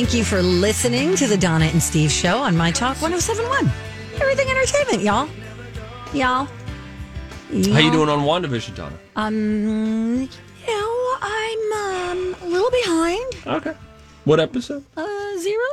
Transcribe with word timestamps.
Thank 0.00 0.14
you 0.14 0.24
for 0.24 0.40
listening 0.40 1.14
to 1.16 1.26
the 1.26 1.36
Donna 1.36 1.66
and 1.66 1.82
Steve 1.82 2.10
show 2.10 2.38
on 2.38 2.56
My 2.56 2.70
Talk 2.70 3.02
1071. 3.02 3.70
Everything 4.14 4.48
entertainment, 4.48 5.02
y'all. 5.02 5.28
Y'all. 6.14 6.46
How 7.74 7.80
you 7.80 7.90
doing 7.92 8.08
on 8.08 8.20
WandaVision, 8.20 8.74
Donna? 8.74 8.98
Um, 9.16 10.22
you 10.22 10.66
know, 10.66 11.16
I'm 11.20 11.72
um, 12.16 12.36
a 12.40 12.46
little 12.46 12.70
behind. 12.70 13.34
Okay. 13.46 13.74
What 14.24 14.40
episode? 14.40 14.86
Uh, 14.96 15.36
zero. 15.36 15.66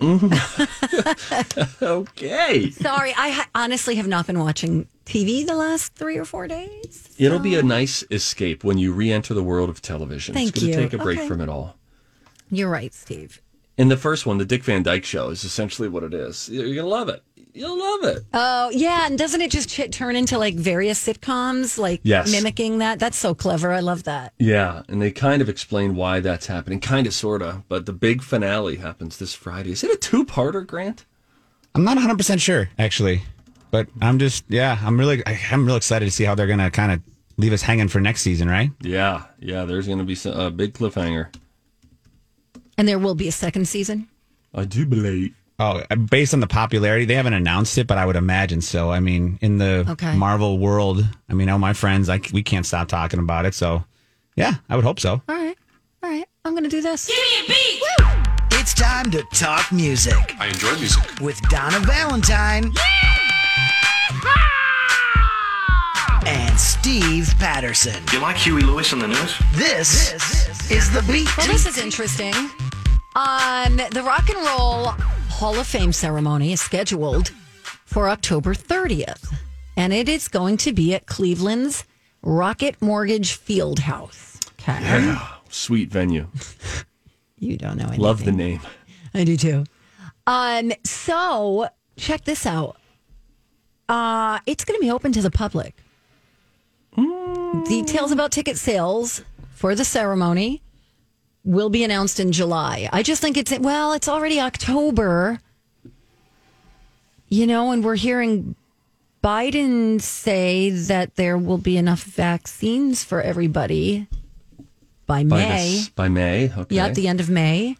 Okay. 1.80 2.70
Sorry, 2.72 3.14
I 3.16 3.28
ha- 3.28 3.48
honestly 3.54 3.94
have 3.94 4.08
not 4.08 4.26
been 4.26 4.40
watching 4.40 4.88
TV 5.06 5.46
the 5.46 5.54
last 5.54 5.94
three 5.94 6.18
or 6.18 6.24
four 6.24 6.48
days. 6.48 7.14
It'll 7.16 7.38
be 7.38 7.54
a 7.54 7.62
nice 7.62 8.02
escape 8.10 8.64
when 8.64 8.78
you 8.78 8.92
re-enter 8.92 9.34
the 9.34 9.44
world 9.44 9.70
of 9.70 9.80
television. 9.80 10.34
Thank 10.34 10.56
it's 10.56 10.64
going 10.64 10.72
to 10.72 10.82
take 10.82 10.92
a 10.94 10.98
break 10.98 11.18
Okay. 11.20 11.28
from 11.28 11.40
it 11.40 11.48
all. 11.48 11.76
You're 12.50 12.70
right, 12.70 12.92
Steve. 12.92 13.40
In 13.78 13.88
the 13.88 13.96
first 13.96 14.26
one, 14.26 14.38
the 14.38 14.44
Dick 14.44 14.64
Van 14.64 14.82
Dyke 14.82 15.04
Show 15.04 15.30
is 15.30 15.44
essentially 15.44 15.88
what 15.88 16.02
it 16.02 16.12
is. 16.12 16.48
You're 16.48 16.64
going 16.64 16.76
to 16.76 16.82
love 16.86 17.08
it. 17.08 17.22
You'll 17.54 17.78
love 17.78 18.04
it. 18.16 18.24
Oh, 18.34 18.70
yeah. 18.70 19.06
And 19.06 19.16
doesn't 19.18 19.40
it 19.40 19.50
just 19.50 19.68
ch- 19.68 19.90
turn 19.90 20.14
into 20.16 20.36
like 20.38 20.54
various 20.54 21.04
sitcoms, 21.04 21.78
like 21.78 22.00
Yes. 22.02 22.30
mimicking 22.30 22.78
that? 22.78 22.98
That's 22.98 23.16
so 23.16 23.34
clever. 23.34 23.72
I 23.72 23.80
love 23.80 24.04
that. 24.04 24.32
Yeah, 24.38 24.82
and 24.88 25.00
they 25.00 25.10
kind 25.10 25.40
of 25.42 25.48
explain 25.48 25.96
why 25.96 26.20
that's 26.20 26.46
happening, 26.46 26.78
kind 26.80 27.06
of, 27.06 27.14
sort 27.14 27.40
of. 27.42 27.66
But 27.68 27.86
the 27.86 27.92
big 27.92 28.22
finale 28.22 28.76
happens 28.76 29.16
this 29.16 29.34
Friday. 29.34 29.72
Is 29.72 29.82
it 29.82 29.90
a 29.92 29.96
two-parter, 29.96 30.64
Grant? 30.66 31.04
I'm 31.74 31.84
not 31.84 31.96
100 31.96 32.16
percent 32.16 32.40
sure 32.40 32.68
actually, 32.78 33.22
but 33.70 33.88
I'm 34.00 34.18
just 34.18 34.44
yeah, 34.48 34.78
I'm 34.82 34.98
really 34.98 35.24
I- 35.26 35.40
I'm 35.52 35.64
real 35.66 35.76
excited 35.76 36.04
to 36.06 36.10
see 36.10 36.24
how 36.24 36.34
they're 36.34 36.46
gonna 36.48 36.70
kind 36.70 36.92
of 36.92 37.00
leave 37.36 37.52
us 37.52 37.62
hanging 37.62 37.88
for 37.88 38.00
next 38.00 38.22
season, 38.22 38.48
right? 38.48 38.70
Yeah, 38.82 39.24
yeah. 39.38 39.64
There's 39.64 39.86
going 39.86 39.98
to 39.98 40.04
be 40.04 40.16
some, 40.16 40.38
a 40.38 40.50
big 40.50 40.74
cliffhanger. 40.74 41.28
And 42.78 42.88
there 42.88 42.98
will 42.98 43.14
be 43.14 43.28
a 43.28 43.32
second 43.32 43.68
season. 43.68 44.08
I 44.54 44.64
do 44.64 44.86
believe. 44.86 45.34
Oh, 45.58 45.82
based 46.08 46.32
on 46.32 46.38
the 46.40 46.46
popularity, 46.46 47.04
they 47.04 47.14
haven't 47.16 47.32
announced 47.34 47.76
it, 47.78 47.88
but 47.88 47.98
I 47.98 48.06
would 48.06 48.14
imagine 48.14 48.60
so. 48.60 48.92
I 48.92 49.00
mean, 49.00 49.38
in 49.42 49.58
the 49.58 49.84
Okay. 49.90 50.14
Marvel 50.16 50.58
world, 50.58 51.04
I 51.28 51.34
mean, 51.34 51.48
all 51.48 51.58
my 51.58 51.72
friends, 51.72 52.08
like 52.08 52.30
we 52.32 52.42
can't 52.44 52.64
stop 52.64 52.86
talking 52.86 53.18
about 53.18 53.44
it. 53.44 53.54
So, 53.54 53.84
yeah, 54.36 54.54
I 54.70 54.76
would 54.76 54.84
hope 54.84 55.00
so. 55.00 55.20
All 55.28 55.34
right. 55.34 55.58
All 56.02 56.08
right. 56.10 56.24
I'm 56.44 56.52
going 56.52 56.62
to 56.62 56.70
do 56.70 56.80
this. 56.80 57.08
Give 57.08 57.16
me 57.16 57.44
a 57.44 57.48
beat. 57.48 57.82
Woo! 58.00 58.58
It's 58.60 58.72
time 58.72 59.10
to 59.10 59.22
talk 59.34 59.72
music 59.72 60.14
I 60.38 60.46
enjoy 60.46 60.76
music. 60.76 61.02
with 61.20 61.40
Donna 61.50 61.80
Valentine 61.80 62.72
and 66.26 66.58
Steve 66.60 67.34
Patterson. 67.38 68.02
You 68.12 68.20
like 68.20 68.36
Huey 68.36 68.62
Lewis 68.62 68.92
on 68.92 68.98
the 69.00 69.08
news? 69.08 69.34
This, 69.54 70.12
is 70.70 70.90
the 70.92 71.02
beat. 71.10 71.34
Well, 71.36 71.46
this 71.46 71.66
is 71.66 71.78
interesting. 71.78 72.34
Um, 73.18 73.78
the 73.90 74.04
Rock 74.04 74.30
and 74.30 74.38
Roll 74.46 74.84
Hall 75.28 75.58
of 75.58 75.66
Fame 75.66 75.92
ceremony 75.92 76.52
is 76.52 76.60
scheduled 76.60 77.30
for 77.84 78.08
October 78.08 78.54
30th, 78.54 79.34
and 79.76 79.92
it 79.92 80.08
is 80.08 80.28
going 80.28 80.56
to 80.58 80.72
be 80.72 80.94
at 80.94 81.06
Cleveland's 81.06 81.82
Rocket 82.22 82.80
Mortgage 82.80 83.32
Field 83.32 83.80
House. 83.80 84.38
Okay. 84.60 85.16
Sweet 85.48 85.90
venue. 85.90 86.28
You 87.40 87.56
don't 87.56 87.76
know 87.76 87.84
anything. 87.84 88.00
Love 88.00 88.24
the 88.24 88.32
name. 88.32 88.60
I 89.14 89.22
do 89.22 89.36
too. 89.36 89.62
Um, 90.26 90.72
so 90.82 91.68
check 91.96 92.24
this 92.24 92.44
out. 92.44 92.76
Uh, 93.88 94.40
it's 94.44 94.64
going 94.64 94.76
to 94.76 94.82
be 94.84 94.90
open 94.90 95.12
to 95.12 95.22
the 95.22 95.30
public. 95.30 95.76
Details 97.68 98.10
about 98.10 98.32
ticket 98.32 98.58
sales 98.58 99.22
for 99.54 99.76
the 99.76 99.84
ceremony 99.84 100.62
will 101.44 101.70
be 101.70 101.84
announced 101.84 102.20
in 102.20 102.32
July. 102.32 102.88
I 102.92 103.02
just 103.02 103.20
think 103.20 103.36
it's 103.36 103.56
well, 103.58 103.92
it's 103.92 104.08
already 104.08 104.40
October. 104.40 105.40
You 107.28 107.46
know, 107.46 107.70
and 107.72 107.84
we're 107.84 107.96
hearing 107.96 108.54
Biden 109.22 110.00
say 110.00 110.70
that 110.70 111.16
there 111.16 111.36
will 111.36 111.58
be 111.58 111.76
enough 111.76 112.02
vaccines 112.02 113.04
for 113.04 113.20
everybody 113.20 114.06
by, 115.06 115.24
By, 115.24 115.36
May. 115.38 115.46
this, 115.76 115.88
by 115.90 116.08
May. 116.08 116.50
Okay. 116.56 116.76
Yeah, 116.76 116.86
at 116.86 116.94
the 116.94 117.08
end 117.08 117.20
of 117.20 117.28
May. 117.28 117.76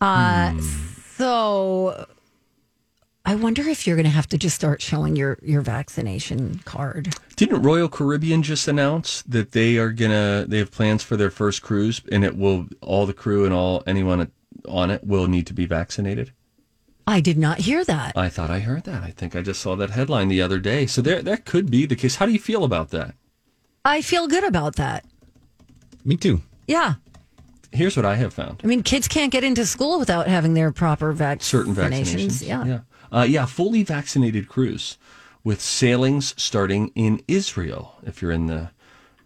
Uh, 0.00 0.50
Hmm. 0.52 0.60
So 1.16 2.06
I 3.26 3.34
wonder 3.36 3.62
if 3.66 3.86
you're 3.86 3.96
going 3.96 4.04
to 4.04 4.10
have 4.10 4.28
to 4.28 4.38
just 4.38 4.54
start 4.54 4.82
showing 4.82 5.16
your, 5.16 5.38
your 5.42 5.62
vaccination 5.62 6.60
card. 6.66 7.14
Didn't 7.36 7.62
Royal 7.62 7.88
Caribbean 7.88 8.42
just 8.42 8.68
announce 8.68 9.22
that 9.22 9.52
they 9.52 9.78
are 9.78 9.90
gonna 9.90 10.44
they 10.46 10.58
have 10.58 10.70
plans 10.70 11.02
for 11.02 11.16
their 11.16 11.30
first 11.30 11.62
cruise 11.62 12.02
and 12.12 12.22
it 12.24 12.36
will 12.36 12.68
all 12.80 13.06
the 13.06 13.14
crew 13.14 13.44
and 13.44 13.52
all 13.52 13.82
anyone 13.86 14.30
on 14.68 14.90
it 14.90 15.04
will 15.04 15.26
need 15.26 15.46
to 15.46 15.54
be 15.54 15.64
vaccinated? 15.66 16.32
I 17.06 17.20
did 17.20 17.36
not 17.36 17.58
hear 17.58 17.84
that. 17.84 18.16
I 18.16 18.28
thought 18.28 18.50
I 18.50 18.60
heard 18.60 18.84
that. 18.84 19.02
I 19.02 19.10
think 19.10 19.34
I 19.34 19.42
just 19.42 19.60
saw 19.60 19.74
that 19.76 19.90
headline 19.90 20.28
the 20.28 20.42
other 20.42 20.58
day. 20.58 20.86
So 20.86 21.02
there 21.02 21.22
that 21.22 21.44
could 21.44 21.70
be 21.70 21.86
the 21.86 21.96
case. 21.96 22.16
How 22.16 22.26
do 22.26 22.32
you 22.32 22.38
feel 22.38 22.62
about 22.62 22.90
that? 22.90 23.14
I 23.84 24.00
feel 24.00 24.28
good 24.28 24.44
about 24.44 24.76
that. 24.76 25.04
Me 26.04 26.16
too. 26.16 26.42
Yeah. 26.66 26.94
Here's 27.72 27.96
what 27.96 28.06
I 28.06 28.14
have 28.14 28.32
found. 28.32 28.60
I 28.62 28.68
mean, 28.68 28.82
kids 28.84 29.08
can't 29.08 29.32
get 29.32 29.42
into 29.42 29.66
school 29.66 29.98
without 29.98 30.28
having 30.28 30.54
their 30.54 30.70
proper 30.70 31.12
vaccinations. 31.12 31.42
Certain 31.42 31.74
vaccinations. 31.74 32.46
Yeah. 32.46 32.64
Yeah. 32.64 32.80
Uh, 33.14 33.22
yeah, 33.22 33.46
fully 33.46 33.84
vaccinated 33.84 34.48
cruise 34.48 34.98
with 35.44 35.60
sailings 35.60 36.34
starting 36.42 36.90
in 36.96 37.22
Israel 37.28 37.96
if 38.04 38.20
you're 38.20 38.32
in 38.32 38.46
the 38.46 38.70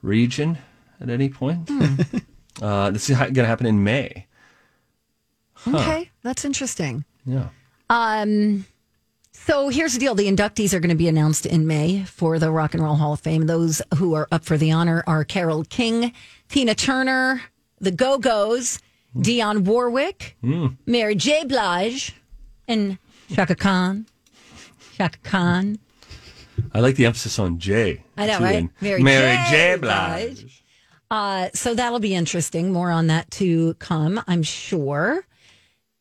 region 0.03 0.59
at 1.01 1.09
any 1.09 1.31
point. 1.31 1.71
uh, 2.63 2.91
this 2.91 3.09
is 3.09 3.17
going 3.17 3.35
to 3.35 3.47
happen 3.47 3.67
in 3.67 3.83
May. 3.83 4.27
Okay. 5.67 6.11
That's 6.23 6.45
interesting. 6.45 7.05
Yeah. 7.25 7.49
Um, 7.89 8.67
so 9.33 9.71
here's 9.71 9.95
the 9.95 10.01
deal: 10.01 10.15
the 10.15 10.31
inductees 10.31 10.75
are 10.75 10.81
going 10.81 10.91
to 10.91 10.97
be 10.97 11.09
announced 11.09 11.47
in 11.47 11.67
May 11.67 12.05
for 12.05 12.39
the 12.39 12.51
Rock 12.51 12.75
and 12.75 12.83
Roll 12.83 12.97
Hall 12.97 13.15
of 13.15 13.21
Fame. 13.21 13.47
Those 13.47 13.81
who 13.97 14.13
are 14.15 14.29
up 14.31 14.45
for 14.45 14.59
the 14.59 14.71
honor 14.71 15.03
are 15.07 15.25
Carole 15.25 15.65
King, 15.65 16.13
Tina 16.49 16.75
Turner, 16.75 17.43
the 17.81 17.91
Go 17.91 18.19
Go's, 18.19 18.81
Dionne 19.17 19.65
Warwick, 19.65 20.37
Mary 20.85 21.15
J. 21.15 21.45
Blige, 21.45 22.15
and 22.67 22.99
Chaka 23.35 23.55
Khan. 23.55 24.07
Chaka 24.97 25.19
Khan. 25.23 25.79
I 26.75 26.81
like 26.81 26.97
the 26.97 27.07
emphasis 27.07 27.39
on 27.39 27.59
J. 27.59 28.03
I 28.17 28.27
know, 28.27 28.39
too, 28.39 28.45
right? 28.45 28.69
Mary 28.81 29.03
Mary 29.03 29.37
J. 29.51 29.75
J. 29.75 29.77
Blige. 29.77 30.63
Uh, 31.11 31.49
so 31.55 31.75
that'll 31.75 32.01
be 32.01 32.15
interesting. 32.15 32.73
More 32.73 32.91
on 32.91 33.07
that 33.07 33.31
to 33.33 33.75
come, 33.75 34.21
I'm 34.27 34.43
sure. 34.43 35.11
And 35.13 35.23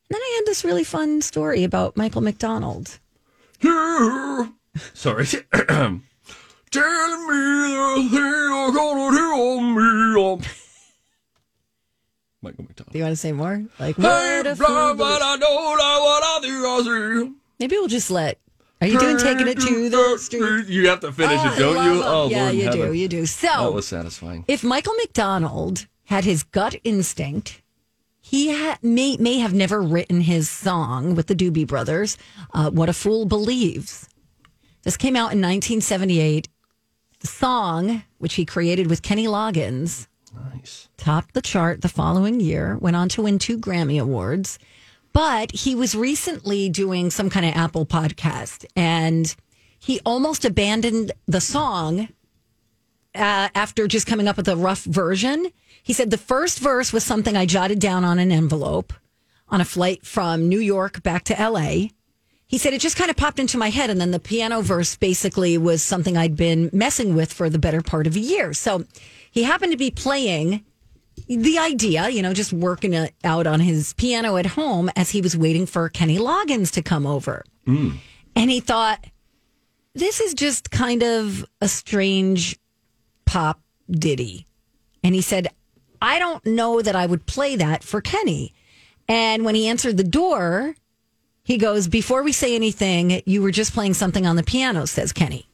then 0.10 0.22
I 0.22 0.34
had 0.38 0.46
this 0.46 0.66
really 0.66 0.84
fun 0.84 1.22
story 1.22 1.64
about 1.64 1.96
Michael 1.98 2.22
McDonald. 2.22 3.00
Sorry. 4.94 5.26
Tell 6.72 7.18
me 7.28 7.38
the 7.74 7.96
thing 7.96 8.10
you're 8.12 8.72
gonna 8.72 9.18
tell 9.18 9.62
me. 9.62 10.44
Michael 12.48 12.64
McDonald. 12.66 12.92
Do 12.94 12.98
you 12.98 13.04
want 13.04 13.12
to 13.14 13.18
say 13.18 13.32
more? 13.32 13.64
Like, 13.80 13.96
Hey, 13.96 14.02
what 14.04 14.48
a 14.48 14.56
blah, 14.56 14.68
fool 14.68 14.96
but 14.98 15.20
know 15.40 15.48
what 15.50 16.24
I 16.24 16.40
think 16.42 16.54
I 16.56 16.82
see. 17.26 17.34
Maybe 17.60 17.76
we'll 17.76 17.88
just 17.88 18.10
let. 18.12 18.40
Are 18.82 18.88
you 18.88 19.00
doing 19.00 19.18
taking 19.18 19.48
it 19.48 19.60
to 19.60 19.90
the 19.90 20.18
street? 20.20 20.68
You 20.68 20.88
have 20.90 21.00
to 21.00 21.12
finish 21.12 21.40
Oh, 21.42 21.54
it, 21.54 21.60
don't 21.60 21.84
you? 21.96 22.02
Oh, 22.04 22.30
yeah, 22.30 22.44
Lord 22.44 22.56
you 22.56 22.72
do, 22.72 22.94
you 22.94 23.08
do. 23.08 23.26
So 23.26 23.48
that 23.48 23.74
was 23.74 23.88
satisfying. 23.88 24.46
if 24.48 24.64
Michael 24.64 24.94
McDonald 24.96 25.88
had 26.06 26.24
his 26.26 26.44
gut 26.44 26.76
instinct, 26.84 27.62
he 28.22 28.54
ha- 28.56 28.78
may 28.84 29.18
may 29.18 29.40
have 29.40 29.54
never 29.54 29.82
written 29.82 30.22
his 30.22 30.48
song 30.50 31.16
with 31.16 31.26
the 31.28 31.34
Doobie 31.36 31.66
Brothers. 31.66 32.18
Uh, 32.54 32.70
what 32.70 32.88
a 32.90 32.94
fool 32.94 33.26
believes. 33.26 34.08
This 34.84 34.96
came 34.98 35.16
out 35.16 35.34
in 35.34 35.42
1978. 35.42 36.48
The 37.22 37.28
song, 37.28 38.04
which 38.20 38.36
he 38.36 38.46
created 38.46 38.92
with 38.92 39.02
Kenny 39.02 39.26
Loggins, 39.26 40.08
Nice. 40.54 40.90
topped 40.98 41.34
the 41.34 41.42
chart 41.42 41.82
the 41.82 41.90
following 41.90 42.40
year, 42.40 42.78
went 42.78 42.96
on 42.96 43.10
to 43.10 43.22
win 43.24 43.40
two 43.40 43.58
Grammy 43.58 44.02
Awards. 44.02 44.60
But 45.14 45.52
he 45.52 45.74
was 45.76 45.96
recently 45.96 46.70
doing 46.70 47.10
some 47.10 47.30
kind 47.30 47.46
of 47.46 47.56
Apple 47.56 47.86
podcast 47.86 48.66
and 48.76 49.36
he 49.80 50.00
almost 50.06 50.46
abandoned 50.46 51.12
the 51.28 51.42
song 51.42 52.10
uh, 53.16 53.50
after 53.56 53.88
just 53.88 54.08
coming 54.08 54.28
up 54.28 54.38
with 54.38 54.48
a 54.48 54.56
rough 54.56 54.84
version. 54.84 55.48
He 55.82 55.94
said 55.94 56.12
the 56.12 56.18
first 56.18 56.60
verse 56.60 56.94
was 56.94 57.04
something 57.04 57.36
I 57.36 57.46
jotted 57.46 57.80
down 57.80 58.04
on 58.04 58.20
an 58.20 58.32
envelope 58.32 58.94
on 59.50 59.62
a 59.62 59.66
flight 59.66 60.06
from 60.06 60.50
New 60.50 60.60
York 60.60 61.02
back 61.04 61.24
to 61.26 61.34
LA. 61.34 61.88
He 62.48 62.58
said 62.58 62.74
it 62.74 62.80
just 62.80 62.96
kind 62.96 63.10
of 63.10 63.18
popped 63.18 63.40
into 63.40 63.58
my 63.58 63.70
head. 63.70 63.90
And 63.90 64.00
then 64.00 64.12
the 64.12 64.20
piano 64.20 64.62
verse 64.62 64.96
basically 64.96 65.58
was 65.58 65.84
something 65.84 66.16
I'd 66.18 66.38
been 66.38 66.70
messing 66.72 67.14
with 67.14 67.34
for 67.34 67.50
the 67.50 67.60
better 67.60 67.82
part 67.82 68.08
of 68.08 68.16
a 68.16 68.20
year. 68.20 68.54
So 68.54 68.86
he 69.32 69.44
happened 69.44 69.74
to 69.74 69.78
be 69.78 69.92
playing 69.92 70.64
the 71.28 71.58
idea, 71.60 72.10
you 72.10 72.22
know, 72.22 72.34
just 72.34 72.54
working 72.54 72.94
it 72.94 73.14
out 73.24 73.48
on 73.48 73.60
his 73.60 73.94
piano 73.94 74.38
at 74.38 74.46
home 74.46 74.90
as 74.96 75.10
he 75.10 75.22
was 75.22 75.36
waiting 75.36 75.66
for 75.66 75.90
Kenny 75.90 76.18
Loggins 76.18 76.72
to 76.72 76.82
come 76.82 77.06
over. 77.06 77.44
Mm. 77.68 77.98
And 78.36 78.50
he 78.50 78.60
thought, 78.60 79.04
this 79.94 80.22
is 80.22 80.34
just 80.34 80.72
kind 80.72 81.04
of 81.04 81.44
a 81.60 81.68
strange 81.68 82.58
pop 83.26 83.60
ditty. 83.90 84.46
And 85.04 85.16
he 85.16 85.22
said, 85.22 85.48
I 86.02 86.20
don't 86.20 86.46
know 86.46 86.82
that 86.82 86.96
I 86.96 87.06
would 87.06 87.26
play 87.26 87.56
that 87.56 87.84
for 87.84 88.00
Kenny. 88.00 88.54
And 89.08 89.44
when 89.44 89.56
he 89.56 89.68
answered 89.68 89.98
the 89.98 90.04
door, 90.04 90.76
he 91.48 91.58
goes, 91.58 91.88
Before 91.88 92.24
we 92.24 92.34
say 92.34 92.56
anything, 92.56 93.22
you 93.26 93.42
were 93.42 93.52
just 93.52 93.74
playing 93.74 93.94
something 93.94 94.28
on 94.28 94.36
the 94.36 94.44
piano, 94.44 94.86
says 94.86 95.14
Kenny. 95.14 95.48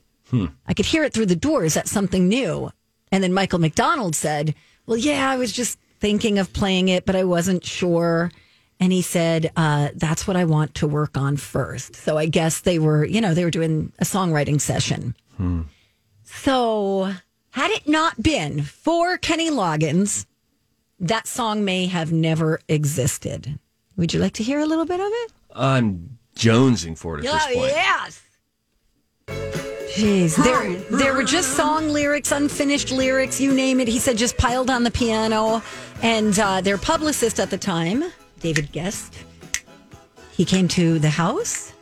I 0.66 0.74
could 0.74 0.88
hear 0.88 1.04
it 1.04 1.13
through 1.13 1.28
the 1.28 1.36
door. 1.36 1.63
Is 1.63 1.75
that 1.75 1.88
something 1.88 2.28
new? 2.28 2.72
And 3.12 3.24
then 3.24 3.31
Michael 3.31 3.60
McDonald 3.60 4.16
said, 4.16 4.56
Well, 4.88 4.98
yeah, 4.98 5.30
I 5.30 5.38
was 5.38 5.51
just 5.51 5.78
thinking 6.00 6.40
of 6.40 6.51
playing 6.51 6.88
it, 6.90 7.06
but 7.06 7.16
I 7.16 7.24
wasn't 7.25 7.63
sure. 7.63 8.31
And 8.80 8.92
he 8.92 9.04
said, 9.04 9.51
uh, 9.56 9.90
That's 9.94 10.25
what 10.25 10.36
I 10.36 10.45
want 10.45 10.74
to 10.75 10.88
work 10.88 11.16
on 11.16 11.38
first. 11.38 11.96
So 11.96 12.18
I 12.18 12.25
guess 12.25 12.62
they 12.62 12.80
were, 12.80 13.06
you 13.06 13.22
know, 13.22 13.36
they 13.36 13.46
were 13.46 13.51
doing 13.51 13.94
a 14.00 14.04
songwriting 14.04 14.60
session. 14.60 15.16
So 16.24 17.13
had 17.51 17.69
it 17.69 17.88
not 17.88 18.24
been 18.24 18.63
for 18.63 19.18
Kenny 19.19 19.51
Loggins, 19.51 20.25
that 21.00 21.28
song 21.28 21.63
may 21.63 21.86
have 21.86 22.12
never 22.12 22.62
existed. 22.68 23.60
Would 23.96 24.12
you 24.12 24.19
like 24.19 24.34
to 24.34 24.44
hear 24.44 24.60
a 24.60 24.66
little 24.66 24.86
bit 24.86 25.00
of 25.00 25.06
it? 25.07 25.31
I'm 25.55 26.17
jonesing 26.35 26.97
for 26.97 27.17
it 27.19 27.25
at 27.25 27.31
this 27.31 27.45
point. 27.55 27.71
yes. 27.73 28.19
Jeez, 29.95 30.44
there, 30.44 30.73
there 30.97 31.13
were 31.13 31.23
just 31.23 31.51
song 31.55 31.89
lyrics, 31.89 32.31
unfinished 32.31 32.91
lyrics, 32.91 33.39
you 33.39 33.53
name 33.53 33.79
it. 33.79 33.88
He 33.88 34.00
said 34.00 34.17
just 34.17 34.38
piled 34.38 34.71
on 34.71 34.83
the 34.83 34.89
piano. 34.91 35.61
And 36.01 36.38
uh, 36.39 36.61
their 36.61 36.79
publicist 36.79 37.39
at 37.39 37.51
the 37.51 37.57
time, 37.59 38.03
David 38.39 38.71
Guest, 38.71 39.13
he 40.31 40.45
came 40.45 40.67
to 40.69 40.97
the 40.97 41.11
house 41.11 41.73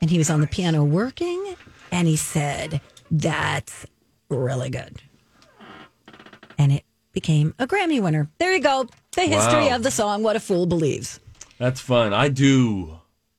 and 0.00 0.08
he 0.08 0.18
was 0.18 0.30
on 0.30 0.40
the 0.40 0.46
piano 0.46 0.84
working. 0.84 1.56
And 1.90 2.06
he 2.06 2.14
said, 2.16 2.80
That's 3.10 3.84
really 4.28 4.70
good. 4.70 5.02
And 6.58 6.70
it 6.70 6.84
became 7.12 7.54
a 7.58 7.66
Grammy 7.66 8.00
winner. 8.00 8.28
There 8.38 8.54
you 8.54 8.60
go. 8.60 8.86
The 9.16 9.22
history 9.22 9.66
Wow. 9.66 9.76
of 9.76 9.82
the 9.82 9.90
song, 9.90 10.22
What 10.22 10.36
a 10.36 10.40
Fool 10.40 10.66
Believes. 10.66 11.18
That's 11.58 11.80
fun. 11.80 12.12
I 12.14 12.28
do, 12.28 12.97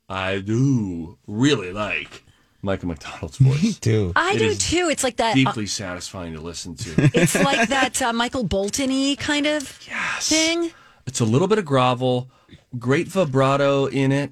I 0.09 0.39
do 0.39 1.17
really 1.27 1.71
like 1.71 2.23
Michael 2.61 2.89
McDonald's 2.89 3.37
voice. 3.37 3.61
Me 3.63 3.73
Too. 3.73 4.11
I 4.15 4.33
It 4.33 4.39
do 4.39 4.45
is 4.45 4.57
too. 4.57 4.89
It's 4.89 5.03
like 5.03 5.17
that. 5.17 5.31
uh, 5.31 5.35
Deeply 5.35 5.67
satisfying 5.67 6.33
to 6.33 6.41
listen 6.41 6.75
to. 6.75 7.09
it's 7.13 7.35
like 7.35 7.69
that 7.69 8.01
uh, 8.01 8.11
Michael 8.13 8.43
Bolton 8.43 8.89
y 8.89 9.15
kind 9.19 9.45
of 9.45 9.79
Yes. 9.87 10.29
thing. 10.29 10.71
It's 11.05 11.19
a 11.19 11.25
little 11.25 11.47
bit 11.47 11.57
of 11.59 11.65
grovel, 11.65 12.29
great 12.77 13.07
vibrato 13.07 13.85
in 13.85 14.11
it. 14.11 14.31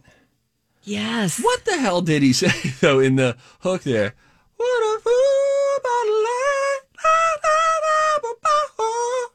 Yes. 0.83 1.39
What 1.39 1.65
the 1.65 1.77
hell 1.77 2.01
did 2.01 2.21
he 2.23 2.33
say 2.33 2.51
though 2.81 2.99
in 2.99 3.15
the 3.15 3.37
hook 3.59 3.83
there? 3.83 4.15
What 4.57 4.97
a 4.97 4.99
fool 5.01 5.77
about 5.79 6.07
life. 6.27 6.83
La, 7.03 7.49
la, 7.49 8.23
la, 8.23 8.33
ba, 8.41 8.73
ba. 8.77 9.33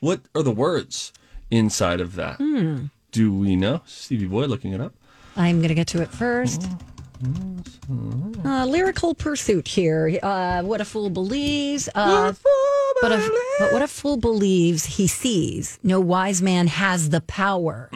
What 0.00 0.20
are 0.34 0.42
the 0.42 0.50
words 0.50 1.12
inside 1.50 2.00
of 2.00 2.14
that? 2.16 2.36
Hmm. 2.36 2.86
Do 3.12 3.32
we 3.32 3.54
know? 3.54 3.82
Stevie 3.86 4.26
Boy 4.26 4.46
looking 4.46 4.72
it 4.72 4.80
up. 4.80 4.94
I'm 5.36 5.58
going 5.58 5.68
to 5.68 5.74
get 5.74 5.88
to 5.88 6.02
it 6.02 6.08
first. 6.10 6.68
Uh, 8.44 8.66
lyrical 8.66 9.14
pursuit 9.14 9.66
here. 9.68 10.18
Uh, 10.22 10.62
what 10.62 10.80
a 10.80 10.84
fool 10.84 11.10
believes. 11.10 11.88
Uh, 11.94 12.32
but, 13.00 13.12
a, 13.12 13.30
but 13.58 13.72
what 13.72 13.82
a 13.82 13.88
fool 13.88 14.16
believes 14.16 14.84
he 14.84 15.06
sees. 15.06 15.78
No 15.82 16.00
wise 16.00 16.42
man 16.42 16.66
has 16.66 17.10
the 17.10 17.20
power 17.22 17.88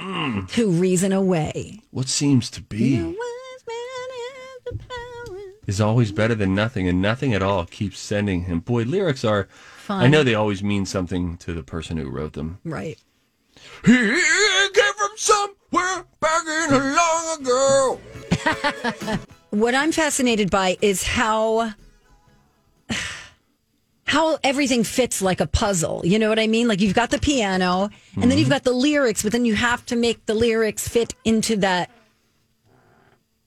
to 0.49 0.71
reason 0.71 1.13
away. 1.13 1.81
What 1.91 2.09
seems 2.09 2.51
to 2.51 2.63
be 2.63 2.97
No 2.99 3.07
wise 3.09 3.65
man 3.67 4.09
has 4.11 4.61
the 4.65 4.79
power. 4.89 5.39
is 5.67 5.81
always 5.81 6.13
better 6.13 6.35
than 6.35 6.55
nothing, 6.55 6.89
and 6.89 7.03
nothing 7.03 7.35
at 7.35 7.43
all 7.43 7.65
keeps 7.67 7.99
sending 7.99 8.45
him. 8.45 8.61
Boy, 8.61 8.83
lyrics 8.85 9.25
are. 9.25 9.49
Fun. 9.79 10.03
I 10.03 10.07
know 10.09 10.23
they 10.23 10.35
always 10.35 10.63
mean 10.63 10.87
something 10.87 11.37
to 11.39 11.53
the 11.55 11.63
person 11.63 11.97
who 11.97 12.11
wrote 12.11 12.35
them. 12.35 12.59
Right. 12.65 12.99
He 13.85 13.93
came 13.93 14.95
from 14.97 15.11
somewhere 15.17 15.55
back 15.73 16.47
in 16.47 16.75
a 16.75 16.95
long 16.97 17.41
ago. 17.41 18.01
What 19.51 19.75
I'm 19.75 19.93
fascinated 19.93 20.51
by 20.51 20.77
is 20.83 21.03
how 21.03 21.73
how 24.05 24.39
everything 24.45 24.85
fits 24.85 25.23
like 25.23 25.41
a 25.41 25.47
puzzle. 25.47 26.03
You 26.05 26.19
know 26.19 26.29
what 26.29 26.39
I 26.39 26.47
mean? 26.47 26.69
Like 26.69 26.81
you've 26.81 26.95
got 26.95 27.11
the 27.11 27.19
piano 27.19 27.89
and 28.15 28.31
then 28.31 28.39
you've 28.39 28.47
mm-hmm. 28.47 28.53
got 28.53 28.65
the 28.65 28.73
lyrics, 28.73 29.23
but 29.23 29.33
then 29.33 29.45
you 29.47 29.55
have 29.55 29.85
to 29.87 29.97
make 29.97 30.27
the 30.27 30.35
lyrics 30.35 30.87
fit 30.87 31.15
into 31.25 31.57
that 31.57 31.91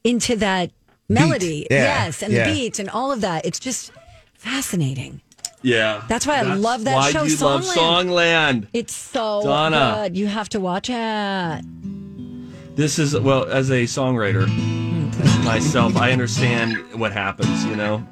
into 0.03 0.35
that 0.37 0.71
melody. 1.07 1.67
Yeah. 1.69 2.05
Yes, 2.05 2.23
and 2.23 2.33
Yeah. 2.33 2.47
the 2.47 2.53
beats 2.53 2.79
and 2.79 2.89
all 2.89 3.11
of 3.11 3.21
that. 3.21 3.45
It's 3.45 3.59
just 3.59 3.91
fascinating. 4.33 5.21
Yeah, 5.63 6.01
That's 6.07 6.25
why 6.25 6.39
I 6.39 6.41
love 6.41 6.85
that 6.85 6.95
why 6.95 7.11
show, 7.11 7.21
you 7.21 7.37
love 7.37 7.61
Songland. 7.61 7.75
Songland. 7.75 8.67
It's 8.73 8.95
so 8.95 9.43
Donna. 9.43 10.01
good. 10.03 10.17
You 10.17 10.25
have 10.25 10.49
to 10.49 10.59
watch 10.59 10.89
it. 10.89 11.61
This 12.75 12.97
is 12.99 13.17
well, 13.19 13.45
as 13.45 13.69
a 13.69 13.83
songwriter 13.83 14.47
myself, 15.43 15.95
I 15.97 16.11
understand 16.11 16.77
what 16.99 17.11
happens. 17.11 17.65
You 17.65 17.75
know, 17.75 18.07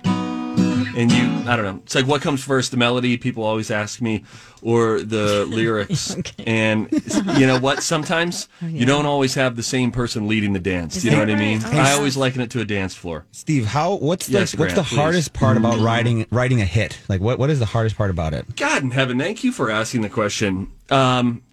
and 0.96 1.12
you, 1.12 1.50
I 1.50 1.56
don't 1.56 1.64
know. 1.66 1.80
It's 1.84 1.96
like 1.96 2.06
what 2.06 2.22
comes 2.22 2.44
first, 2.44 2.72
the 2.72 2.78
melody? 2.78 3.18
People 3.18 3.44
always 3.44 3.72
ask 3.72 4.02
me, 4.02 4.24
or 4.62 5.02
the 5.02 5.46
lyrics. 5.50 6.16
And 6.50 6.90
you 7.38 7.46
know 7.46 7.60
what? 7.60 7.84
Sometimes 7.84 8.48
you 8.62 8.86
don't 8.86 9.06
always 9.06 9.36
have 9.36 9.56
the 9.56 9.62
same 9.64 9.92
person 9.92 10.28
leading 10.28 10.54
the 10.54 10.60
dance. 10.60 10.96
Is 10.98 11.06
you 11.06 11.12
know 11.12 11.18
that 11.20 11.28
what 11.28 11.36
I 11.36 11.40
mean? 11.40 11.60
right? 11.60 11.74
Oh, 11.76 11.78
I 11.80 11.92
always 11.92 12.18
liken 12.18 12.42
it 12.42 12.50
to 12.52 12.60
a 12.62 12.66
dance 12.66 12.96
floor. 12.96 13.26
Steve, 13.32 13.66
how 13.68 13.96
what's 13.96 14.26
the 14.28 14.40
Yes, 14.40 14.56
what's 14.58 14.74
the 14.74 14.82
please. 14.84 14.96
hardest 14.98 15.34
part 15.34 15.58
about 15.58 15.80
writing 15.80 16.26
writing 16.32 16.60
a 16.60 16.66
hit? 16.66 17.00
Like 17.08 17.22
what 17.22 17.38
what 17.40 17.50
is 17.52 17.60
the 17.60 17.66
hardest 17.68 17.98
part 17.98 18.10
about 18.10 18.34
it? 18.34 18.56
God 18.56 18.82
in 18.84 18.92
heaven, 18.92 19.20
thank 19.20 19.44
you 19.44 19.52
for 19.52 19.70
asking 19.70 20.02
the 20.02 20.10
question. 20.10 20.72
Um, 20.90 21.44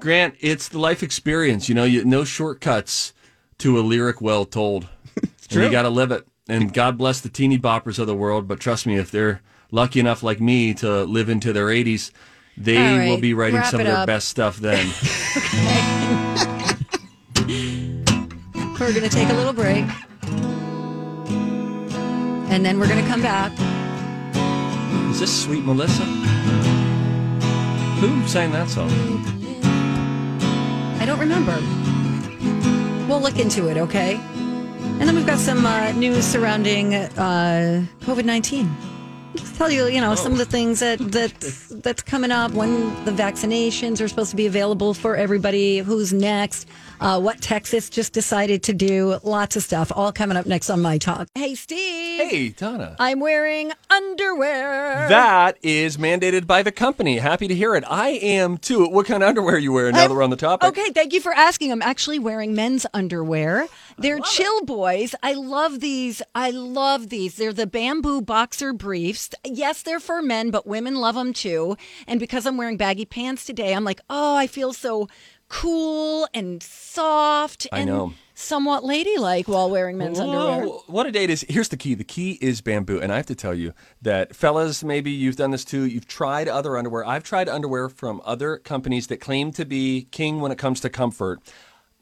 Grant, 0.00 0.34
it's 0.40 0.68
the 0.68 0.78
life 0.78 1.02
experience. 1.02 1.68
You 1.68 1.74
know, 1.74 1.84
you, 1.84 2.04
no 2.04 2.24
shortcuts 2.24 3.12
to 3.58 3.78
a 3.78 3.82
lyric 3.82 4.20
well 4.20 4.44
told. 4.44 4.88
And 5.52 5.64
you 5.64 5.70
got 5.72 5.82
to 5.82 5.90
live 5.90 6.12
it. 6.12 6.28
And 6.48 6.72
God 6.72 6.96
bless 6.96 7.20
the 7.20 7.28
teeny 7.28 7.58
boppers 7.58 7.98
of 7.98 8.06
the 8.06 8.14
world. 8.14 8.46
But 8.46 8.60
trust 8.60 8.86
me, 8.86 8.96
if 8.96 9.10
they're 9.10 9.42
lucky 9.72 9.98
enough, 9.98 10.22
like 10.22 10.40
me, 10.40 10.72
to 10.74 11.02
live 11.02 11.28
into 11.28 11.52
their 11.52 11.66
80s, 11.66 12.12
they 12.56 12.76
All 12.76 12.98
right, 12.98 13.08
will 13.08 13.20
be 13.20 13.34
writing 13.34 13.56
wrap 13.56 13.66
some 13.66 13.80
of 13.80 13.86
their 13.86 13.96
up. 13.96 14.06
best 14.06 14.28
stuff 14.28 14.58
then. 14.58 14.86
We're 18.78 18.92
going 18.92 19.02
to 19.02 19.08
take 19.08 19.28
a 19.28 19.34
little 19.34 19.52
break. 19.52 19.84
And 22.50 22.64
then 22.64 22.78
we're 22.80 22.88
going 22.88 23.02
to 23.02 23.08
come 23.08 23.22
back. 23.22 23.52
Is 25.10 25.20
this 25.20 25.42
Sweet 25.44 25.64
Melissa? 25.64 26.04
Who 28.00 28.26
sang 28.26 28.50
that 28.52 28.68
song? 28.68 28.88
I 31.00 31.06
don't 31.06 31.18
remember. 31.18 31.56
We'll 33.08 33.20
look 33.20 33.38
into 33.38 33.68
it, 33.68 33.78
okay? 33.78 34.14
And 34.14 35.08
then 35.08 35.16
we've 35.16 35.26
got 35.26 35.38
some 35.38 35.64
uh, 35.64 35.92
news 35.92 36.24
surrounding 36.24 36.94
uh, 36.94 37.84
COVID 38.02 38.24
nineteen. 38.26 38.70
Just 39.34 39.56
tell 39.56 39.70
you, 39.70 39.86
you 39.86 40.00
know, 40.00 40.14
some 40.14 40.32
of 40.32 40.38
the 40.38 40.44
things 40.44 40.80
that 40.80 40.98
that's 40.98 41.68
that's 41.68 42.02
coming 42.02 42.30
up. 42.30 42.52
When 42.52 42.92
the 43.06 43.12
vaccinations 43.12 44.00
are 44.02 44.08
supposed 44.08 44.30
to 44.30 44.36
be 44.36 44.46
available 44.46 44.92
for 44.92 45.16
everybody. 45.16 45.78
Who's 45.78 46.12
next? 46.12 46.68
Uh, 47.00 47.18
what 47.18 47.40
Texas 47.40 47.88
just 47.88 48.12
decided 48.12 48.62
to 48.64 48.74
do. 48.74 49.18
Lots 49.22 49.56
of 49.56 49.62
stuff. 49.62 49.90
All 49.94 50.12
coming 50.12 50.36
up 50.36 50.44
next 50.44 50.68
on 50.68 50.82
my 50.82 50.98
talk. 50.98 51.28
Hey, 51.34 51.54
Steve. 51.54 52.20
Hey, 52.20 52.48
Donna. 52.50 52.94
I'm 52.98 53.20
wearing 53.20 53.72
underwear. 53.88 55.08
That 55.08 55.56
is 55.62 55.96
mandated 55.96 56.46
by 56.46 56.62
the 56.62 56.70
company. 56.70 57.18
Happy 57.18 57.48
to 57.48 57.54
hear 57.54 57.74
it. 57.74 57.84
I 57.88 58.10
am 58.10 58.58
too. 58.58 58.86
What 58.86 59.06
kind 59.06 59.22
of 59.22 59.30
underwear 59.30 59.54
are 59.54 59.58
you 59.58 59.72
wearing 59.72 59.94
now 59.94 60.08
that 60.08 60.14
we're 60.14 60.22
on 60.22 60.30
the 60.30 60.36
topic? 60.36 60.68
Okay, 60.68 60.90
thank 60.90 61.14
you 61.14 61.20
for 61.20 61.32
asking. 61.32 61.72
I'm 61.72 61.80
actually 61.80 62.18
wearing 62.18 62.54
men's 62.54 62.84
underwear. 62.92 63.66
They're 63.96 64.20
chill 64.20 64.64
boys. 64.64 65.14
I 65.22 65.32
love 65.32 65.80
these. 65.80 66.20
I 66.34 66.50
love 66.50 67.08
these. 67.08 67.36
They're 67.36 67.54
the 67.54 67.66
bamboo 67.66 68.20
boxer 68.20 68.74
briefs. 68.74 69.30
Yes, 69.44 69.82
they're 69.82 70.00
for 70.00 70.20
men, 70.20 70.50
but 70.50 70.66
women 70.66 70.96
love 70.96 71.14
them 71.14 71.32
too. 71.32 71.76
And 72.06 72.20
because 72.20 72.46
I'm 72.46 72.58
wearing 72.58 72.76
baggy 72.76 73.06
pants 73.06 73.46
today, 73.46 73.74
I'm 73.74 73.84
like, 73.84 74.00
oh, 74.10 74.36
I 74.36 74.46
feel 74.46 74.72
so 74.74 75.08
cool 75.50 76.26
and 76.32 76.62
soft 76.62 77.66
I 77.72 77.80
and 77.80 77.90
know. 77.90 78.14
somewhat 78.34 78.84
ladylike 78.84 79.48
while 79.48 79.68
wearing 79.68 79.98
men's 79.98 80.18
underwear. 80.18 80.64
What 80.86 81.06
a 81.06 81.12
date 81.12 81.28
is. 81.28 81.44
Here's 81.48 81.68
the 81.68 81.76
key. 81.76 81.94
The 81.94 82.04
key 82.04 82.38
is 82.40 82.62
bamboo. 82.62 83.00
And 83.00 83.12
I 83.12 83.16
have 83.16 83.26
to 83.26 83.34
tell 83.34 83.54
you 83.54 83.74
that, 84.00 84.34
fellas, 84.34 84.82
maybe 84.82 85.10
you've 85.10 85.36
done 85.36 85.50
this 85.50 85.64
too. 85.64 85.84
You've 85.84 86.06
tried 86.06 86.48
other 86.48 86.78
underwear. 86.78 87.04
I've 87.04 87.24
tried 87.24 87.48
underwear 87.48 87.88
from 87.88 88.22
other 88.24 88.56
companies 88.56 89.08
that 89.08 89.18
claim 89.18 89.50
to 89.52 89.66
be 89.66 90.08
king 90.10 90.40
when 90.40 90.52
it 90.52 90.58
comes 90.58 90.80
to 90.80 90.88
comfort. 90.88 91.40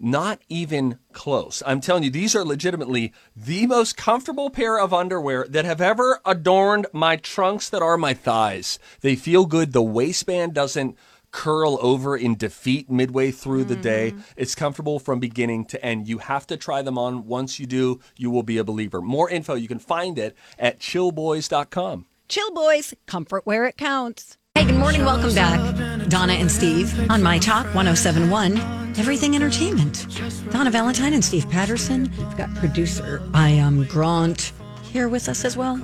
Not 0.01 0.41
even 0.49 0.99
close. 1.13 1.61
I'm 1.67 1.81
telling 1.81 2.05
you, 2.05 2.11
these 2.11 2.37
are 2.37 2.45
legitimately 2.45 3.13
the 3.35 3.67
most 3.67 3.97
comfortable 3.97 4.49
pair 4.49 4.79
of 4.79 4.95
underwear 4.95 5.45
that 5.49 5.65
have 5.65 5.81
ever 5.81 6.21
adorned 6.25 6.87
my 6.93 7.17
trunks 7.17 7.69
that 7.71 7.83
are 7.83 7.99
my 7.99 8.15
thighs. 8.15 8.79
They 9.01 9.17
feel 9.17 9.45
good. 9.45 9.73
The 9.73 9.83
waistband 9.83 10.55
doesn't 10.55 10.97
curl 11.39 11.79
over 11.81 12.17
in 12.17 12.35
defeat 12.35 12.91
midway 12.91 13.31
through 13.31 13.63
the 13.63 13.77
day. 13.77 14.13
It's 14.37 14.57
comfortable 14.57 14.99
from 14.99 15.21
beginning 15.21 15.67
to 15.67 15.85
end. 15.85 16.09
You 16.09 16.19
have 16.19 16.49
to 16.49 16.57
try 16.57 16.83
them 16.83 16.99
on. 16.99 17.29
Once 17.29 17.61
you 17.61 17.67
do, 17.67 18.01
you 18.17 18.29
will 18.29 18.43
be 18.43 18.59
a 18.59 18.65
believer. 18.65 19.01
More 19.01 19.31
info, 19.31 19.55
you 19.55 19.69
can 19.69 19.79
find 19.79 20.19
it 20.19 20.37
at 20.59 20.81
chillboys.com. 20.81 22.07
Chill 22.29 22.51
boys, 22.51 22.93
comfort 23.07 23.47
where 23.47 23.67
it 23.67 23.77
counts. 23.77 24.37
Hey, 24.57 24.65
good 24.65 24.75
morning. 24.75 25.05
Welcome 25.05 25.33
back. 25.33 26.09
Donna 26.09 26.33
and 26.33 26.51
Steve 26.51 27.09
on 27.09 27.23
My 27.23 27.39
Talk 27.39 27.67
1071, 27.67 28.59
Everything 28.99 29.37
Entertainment. 29.37 30.09
Donna 30.51 30.73
Valentine 30.73 31.15
and 31.15 31.25
Steve 31.25 31.49
Patterson. 31.49 32.11
We've 32.19 32.37
got 32.37 32.53
producer 32.57 33.23
I 33.33 33.51
am 33.51 33.85
Grant 33.85 34.53
here 34.83 35.09
with 35.09 35.29
us 35.29 35.45
as 35.45 35.57
well. 35.57 35.77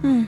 Hmm. 0.00 0.24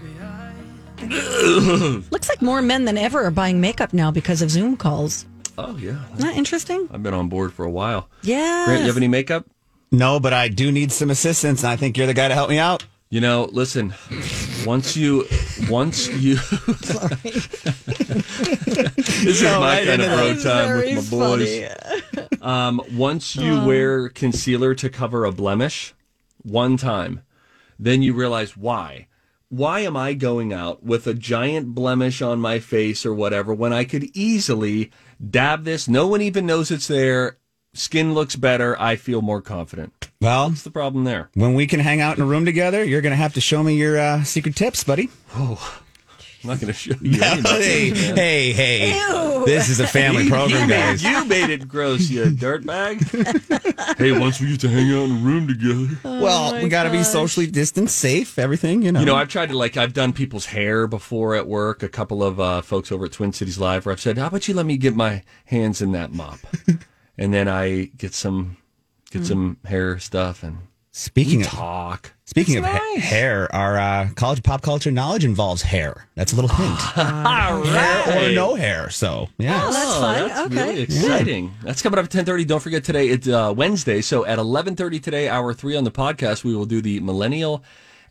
Looks 2.10 2.28
like 2.28 2.42
more 2.42 2.62
men 2.62 2.84
than 2.84 2.98
ever 2.98 3.24
are 3.24 3.30
buying 3.30 3.60
makeup 3.60 3.92
now 3.92 4.10
because 4.10 4.42
of 4.42 4.50
Zoom 4.50 4.76
calls. 4.76 5.26
Oh, 5.58 5.76
yeah. 5.76 6.02
Isn't 6.14 6.20
that 6.20 6.36
interesting? 6.36 6.88
I've 6.92 7.02
been 7.02 7.14
on 7.14 7.28
board 7.28 7.52
for 7.52 7.64
a 7.64 7.70
while. 7.70 8.08
Yeah. 8.22 8.64
Grant, 8.66 8.80
you 8.82 8.86
have 8.86 8.96
any 8.96 9.08
makeup? 9.08 9.46
No, 9.92 10.20
but 10.20 10.32
I 10.32 10.48
do 10.48 10.70
need 10.70 10.92
some 10.92 11.10
assistance, 11.10 11.62
and 11.62 11.72
I 11.72 11.76
think 11.76 11.96
you're 11.96 12.06
the 12.06 12.14
guy 12.14 12.28
to 12.28 12.34
help 12.34 12.48
me 12.48 12.58
out. 12.58 12.84
You 13.08 13.20
know, 13.20 13.48
listen, 13.50 13.92
once 14.64 14.96
you, 14.96 15.26
once 15.68 16.06
you, 16.08 16.36
this 16.36 17.56
is 19.26 19.42
my 19.42 19.58
right 19.58 19.84
kind 19.86 20.00
of 20.00 20.12
into 20.12 20.16
road 20.16 20.36
that. 20.36 20.42
time 20.44 20.76
with 20.76 21.12
my 21.12 21.18
boys. 21.18 21.70
Um, 22.40 22.80
once 22.92 23.34
you 23.34 23.64
wear 23.64 24.08
concealer 24.10 24.76
to 24.76 24.88
cover 24.88 25.24
a 25.24 25.32
blemish 25.32 25.92
one 26.42 26.76
time, 26.76 27.22
then 27.80 28.00
you 28.02 28.14
realize 28.14 28.56
why. 28.56 29.08
Why 29.52 29.80
am 29.80 29.96
I 29.96 30.14
going 30.14 30.52
out 30.52 30.84
with 30.84 31.08
a 31.08 31.12
giant 31.14 31.74
blemish 31.74 32.22
on 32.22 32.40
my 32.40 32.60
face 32.60 33.04
or 33.04 33.12
whatever 33.12 33.52
when 33.52 33.72
I 33.72 33.82
could 33.82 34.04
easily 34.16 34.92
dab 35.28 35.64
this? 35.64 35.88
No 35.88 36.06
one 36.06 36.22
even 36.22 36.46
knows 36.46 36.70
it's 36.70 36.86
there. 36.86 37.36
Skin 37.74 38.14
looks 38.14 38.36
better. 38.36 38.80
I 38.80 38.94
feel 38.94 39.22
more 39.22 39.42
confident. 39.42 40.08
Well, 40.20 40.50
What's 40.50 40.62
the 40.62 40.70
problem 40.70 41.02
there? 41.02 41.30
when 41.34 41.54
we 41.54 41.66
can 41.66 41.80
hang 41.80 42.00
out 42.00 42.16
in 42.16 42.22
a 42.22 42.26
room 42.26 42.44
together, 42.44 42.84
you're 42.84 43.00
going 43.00 43.10
to 43.10 43.16
have 43.16 43.34
to 43.34 43.40
show 43.40 43.64
me 43.64 43.74
your 43.74 43.98
uh, 43.98 44.22
secret 44.22 44.54
tips, 44.54 44.84
buddy. 44.84 45.10
I'm 46.42 46.48
not 46.50 46.60
going 46.60 46.72
to 46.72 46.78
show 46.78 46.94
you. 47.02 47.22
any 47.22 47.38
of 47.38 47.44
my 47.44 47.50
hey, 47.50 47.90
hey, 47.90 48.52
hey. 48.52 49.42
This 49.44 49.68
is 49.68 49.78
a 49.80 49.86
family 49.86 50.28
program, 50.30 50.62
you 50.62 50.66
made, 50.68 50.68
guys. 50.68 51.02
You 51.02 51.24
made 51.26 51.50
it 51.50 51.68
gross, 51.68 52.08
you 52.08 52.24
dirtbag. 52.30 53.98
hey, 53.98 54.12
once 54.18 54.40
we 54.40 54.48
get 54.52 54.60
to 54.60 54.68
hang 54.68 54.90
out 54.92 55.04
in 55.04 55.16
a 55.16 55.20
room 55.20 55.46
together. 55.46 55.88
Well, 56.20 56.62
we 56.62 56.68
got 56.68 56.84
to 56.84 56.90
be 56.90 57.02
socially 57.02 57.46
distanced, 57.46 57.96
safe, 57.96 58.38
everything, 58.38 58.82
you 58.82 58.92
know. 58.92 59.00
You 59.00 59.06
know, 59.06 59.16
I've 59.16 59.28
tried 59.28 59.48
to 59.50 59.56
like 59.56 59.76
I've 59.76 59.94
done 59.94 60.12
people's 60.12 60.46
hair 60.46 60.86
before 60.86 61.34
at 61.34 61.46
work. 61.46 61.82
A 61.82 61.88
couple 61.88 62.22
of 62.22 62.38
uh, 62.38 62.60
folks 62.62 62.92
over 62.92 63.06
at 63.06 63.12
Twin 63.12 63.32
Cities 63.32 63.58
Live, 63.58 63.86
where 63.86 63.92
I've 63.92 64.00
said, 64.00 64.18
"How 64.18 64.26
about 64.26 64.46
you 64.48 64.54
let 64.54 64.66
me 64.66 64.76
get 64.76 64.94
my 64.94 65.22
hands 65.46 65.80
in 65.80 65.92
that 65.92 66.12
mop?" 66.12 66.38
and 67.16 67.32
then 67.32 67.48
I 67.48 67.84
get 67.96 68.12
some 68.12 68.58
get 69.10 69.24
some 69.24 69.56
hair 69.64 69.98
stuff 69.98 70.42
and 70.42 70.58
speaking 71.00 71.40
of 71.42 71.46
talk. 71.48 72.12
speaking 72.26 72.58
It's 72.58 72.66
of 72.66 72.72
ha- 72.72 73.00
hair, 73.00 73.54
our 73.54 73.78
uh, 73.78 74.08
college 74.14 74.42
pop 74.42 74.62
culture 74.62 74.90
knowledge 74.90 75.24
involves 75.24 75.62
hair. 75.62 76.06
That's 76.14 76.32
a 76.32 76.36
little 76.36 76.50
hint. 76.54 76.80
All 76.98 77.62
hair 77.64 78.30
or 78.30 78.34
no 78.34 78.54
hair. 78.54 78.90
So 78.90 79.28
yeah. 79.38 79.62
Oh, 79.64 79.72
that's 79.72 79.96
fun. 79.96 80.28
That's 80.28 80.40
Okay. 80.52 80.68
really 80.70 80.82
exciting. 80.82 81.52
That's 81.62 81.82
coming 81.82 81.98
up 81.98 82.04
at 82.06 82.10
ten 82.10 82.24
thirty. 82.24 82.44
Don't 82.44 82.60
forget 82.60 82.84
today. 82.84 83.08
It's 83.08 83.26
uh, 83.28 83.52
Wednesday, 83.56 84.00
so 84.00 84.24
at 84.26 84.38
eleven 84.38 84.76
thirty 84.76 85.00
today, 85.00 85.28
hour 85.28 85.52
three 85.54 85.76
on 85.76 85.84
the 85.84 85.90
podcast, 85.90 86.44
we 86.44 86.54
will 86.54 86.66
do 86.66 86.80
the 86.80 87.00
Millennial 87.00 87.62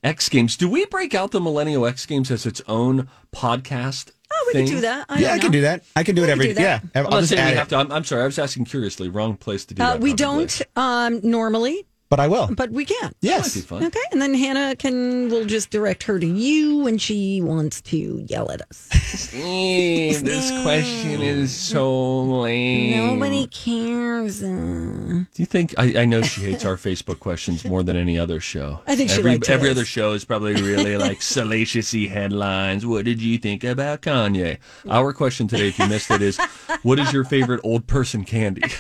X 0.04 0.30
Games. 0.30 0.56
Do 0.58 0.70
we 0.70 0.86
break 0.86 1.14
out 1.14 1.32
the 1.32 1.42
Millennial 1.42 1.86
X 1.86 2.06
Games 2.06 2.32
as 2.32 2.46
its 2.46 2.62
own 2.68 3.10
podcast? 3.36 4.12
Oh, 4.32 4.44
we 4.48 4.54
thing? 4.54 4.66
can 4.68 4.76
do 4.76 4.82
that. 4.82 5.06
I 5.10 5.20
yeah, 5.20 5.28
don't 5.30 5.36
I 5.36 5.40
can 5.40 5.52
do 5.52 5.62
that. 5.62 5.84
I 5.96 6.04
can 6.04 6.16
do 6.16 6.24
it 6.24 6.30
every. 6.30 6.48
do 6.50 6.54
that. 6.56 6.62
Yeah, 6.62 6.90
I'm 6.94 7.06
I'll 7.06 7.12
not 7.14 7.20
just 7.22 7.32
saying 7.32 7.50
we 7.50 7.58
have 7.58 7.68
it, 7.68 7.70
to. 7.72 7.78
I'm, 7.78 7.92
I'm 7.92 8.04
sorry. 8.04 8.22
I 8.22 8.26
was 8.26 8.38
asking 8.38 8.66
curiously. 8.66 9.10
Wrong 9.10 9.36
place 9.36 9.66
to 9.66 9.74
do 9.74 9.82
Uh, 9.82 9.94
that. 9.94 10.02
we 10.02 10.12
probably. 10.14 10.46
don't 10.46 10.62
um, 10.76 11.20
normally, 11.24 11.88
but 12.10 12.20
I 12.20 12.28
will. 12.28 12.48
but 12.56 12.72
we 12.72 12.86
can. 12.86 13.14
Yes. 13.22 13.54
That'd 13.54 13.62
be 13.64 13.68
fun. 13.68 13.84
Okay, 13.86 14.00
and 14.12 14.22
then 14.22 14.34
Hannah 14.34 14.76
can 14.76 15.30
we'll 15.30 15.46
just 15.46 15.70
direct 15.70 16.04
her 16.04 16.20
to 16.20 16.26
you 16.26 16.80
when 16.80 16.98
she 16.98 17.42
wants 17.42 17.82
to 17.84 18.26
yell 18.28 18.52
at 18.52 18.62
us. 18.64 18.90
Eh, 19.34 20.20
this 20.24 20.50
question 20.64 21.22
is 21.22 21.56
so 21.56 22.22
lame. 22.24 22.98
Nobody 23.20 23.48
cares. 23.48 24.42
Uh, 24.44 24.48
Do 24.50 25.28
you 25.36 25.46
think? 25.46 25.76
I, 25.78 26.02
I 26.02 26.06
know 26.06 26.22
she 26.22 26.42
hates 26.42 26.66
our 26.66 26.76
Facebook 26.76 27.20
questions 27.20 27.64
more 27.66 27.84
than 27.84 27.96
any 27.96 28.18
other 28.18 28.40
show. 28.40 28.82
I 28.88 28.96
think 28.96 29.10
she 29.10 29.20
every, 29.20 29.32
liked 29.32 29.50
every 29.50 29.70
his. 29.70 29.78
other 29.78 29.86
show 29.86 30.14
is 30.14 30.26
probably 30.26 30.54
really 30.56 30.98
like 30.98 31.20
salaciousy 31.20 32.10
headlines. 32.10 32.86
What 32.86 33.06
did 33.06 33.22
you 33.22 33.38
think 33.38 33.64
about 33.64 34.02
Kanye? 34.02 34.58
Our 34.90 35.14
question 35.14 35.48
today, 35.48 35.70
if 35.70 35.78
you 35.80 35.88
missed 35.88 36.10
it, 36.12 36.22
is 36.22 36.38
what 36.82 36.98
is 37.00 37.14
your 37.14 37.24
favorite 37.24 37.62
old 37.64 37.86
person 37.88 38.24
candy? 38.24 38.64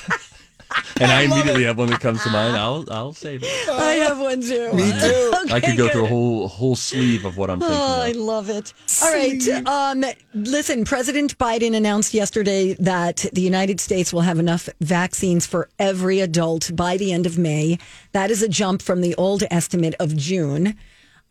and 1.00 1.12
I, 1.12 1.24
immediately 1.24 1.64
have 1.64 1.78
one 1.78 1.90
that 1.90 2.00
comes 2.00 2.24
to 2.24 2.30
mind. 2.30 2.56
I'll 2.56 2.86
I'll 2.92 3.14
save 3.14 3.44
it. 3.44 3.70
I 3.70 3.94
have 3.94 4.20
one 4.20 4.42
too. 4.42 4.72
Me 4.74 4.92
too. 5.00 5.34
I 5.52 5.60
could 5.60 5.78
go 5.78 5.90
through 5.90 6.06
a 6.06 6.08
whole 6.08 6.48
whole 6.48 6.76
sleeve 6.76 7.26
of 7.26 7.38
what 7.38 7.50
I'm 7.50 7.60
thinking. 7.60 7.78
Oh, 7.78 8.02
I 8.02 8.12
love 8.12 8.50
it. 8.50 8.74
All 9.02 9.12
right. 9.12 9.48
Um, 9.68 10.06
listen, 10.34 10.86
President 10.86 11.38
Biden 11.38 11.76
announced 11.76 12.14
yesterday 12.14 12.74
that 12.76 13.26
the 13.34 13.42
United 13.42 13.80
States 13.80 14.14
will 14.14 14.22
have 14.22 14.40
enough 14.40 14.70
vaccines 14.82 15.46
for 15.46 15.70
every 15.80 16.20
adult 16.20 16.76
by 16.76 16.98
the 16.98 17.12
end 17.12 17.26
of 17.26 17.38
May. 17.38 17.78
That 18.12 18.32
is 18.32 18.42
a 18.42 18.48
jump 18.48 18.82
from 18.82 19.02
the 19.02 19.16
old 19.16 19.44
estimate 19.50 19.96
of 20.00 20.16
June. 20.16 20.76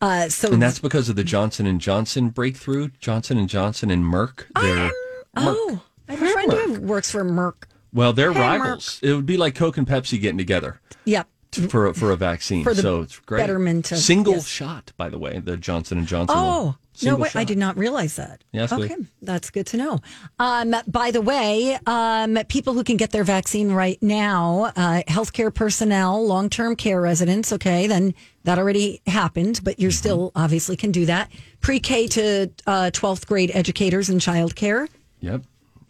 Uh, 0.01 0.29
so 0.29 0.53
And 0.53 0.63
that's 0.63 0.79
because 0.79 1.09
of 1.09 1.17
the 1.17 1.25
Johnson 1.25 1.67
and 1.67 1.81
Johnson 1.81 2.29
breakthrough. 2.31 2.91
Johnson 3.01 3.37
and 3.37 3.49
Johnson 3.49 3.91
and 3.91 4.05
Merck. 4.05 4.45
They're 4.61 4.91
oh, 5.37 5.83
I 6.09 6.15
have 6.15 6.23
a 6.23 6.31
friend 6.31 6.53
who 6.53 6.81
works 6.81 7.11
for 7.11 7.25
Merck. 7.25 7.65
Well, 7.93 8.13
they're 8.13 8.33
Hey, 8.33 8.41
Merck. 8.41 8.61
rivals. 8.61 9.01
It 9.03 9.13
would 9.15 9.27
be 9.27 9.37
like 9.37 9.55
Coke 9.55 9.77
and 9.79 9.87
Pepsi 9.87 10.21
getting 10.21 10.39
together. 10.39 10.81
Yep. 11.05 11.27
for 11.71 11.87
a, 11.87 11.95
for 11.95 12.11
a 12.13 12.17
vaccine. 12.17 12.63
For 12.63 12.75
so 12.75 13.01
it's 13.01 13.19
great. 13.21 13.41
betterment 13.41 13.91
of- 13.91 13.99
single 13.99 14.35
yes. 14.35 14.47
shot, 14.47 14.93
by 14.99 15.09
the 15.09 15.19
way, 15.19 15.39
the 15.39 15.57
Johnson 15.57 15.97
and 15.99 16.07
Johnson. 16.07 16.37
Oh, 16.39 16.65
one. 16.65 16.77
no, 17.03 17.17
wait, 17.17 17.35
I 17.35 17.45
did 17.45 17.57
not 17.57 17.79
realize 17.79 18.17
that. 18.17 18.45
Yes, 18.53 18.71
okay, 18.71 18.95
we- 18.99 19.07
that's 19.23 19.49
good 19.49 19.67
to 19.69 19.79
know. 19.79 19.99
Um, 20.39 20.75
by 20.87 21.11
the 21.11 21.23
way, 21.23 21.79
um, 21.87 22.39
people 22.49 22.75
who 22.75 22.85
can 22.85 22.99
get 22.99 23.13
their 23.13 23.25
vaccine 23.25 23.73
right 23.73 24.01
now, 24.03 24.73
uh, 24.77 25.03
healthcare 25.09 25.53
personnel, 25.53 26.25
long 26.27 26.51
term 26.51 26.77
care 26.77 27.01
residents, 27.01 27.51
okay, 27.55 27.87
then 27.87 28.15
that 28.45 28.59
already 28.59 29.01
happened, 29.07 29.61
but 29.65 29.75
Mm-hmm. 29.77 29.83
you 29.85 29.91
still 29.91 30.33
obviously 30.37 30.77
can 30.77 30.93
do 30.93 31.07
that. 31.07 31.31
Pre 31.63 31.81
K 31.81 32.07
to 32.09 32.51
uh, 32.67 32.91
12th 32.93 33.27
grade 33.27 33.51
educators 33.55 34.11
in 34.11 34.19
childcare. 34.19 34.87
Yep. 35.21 35.43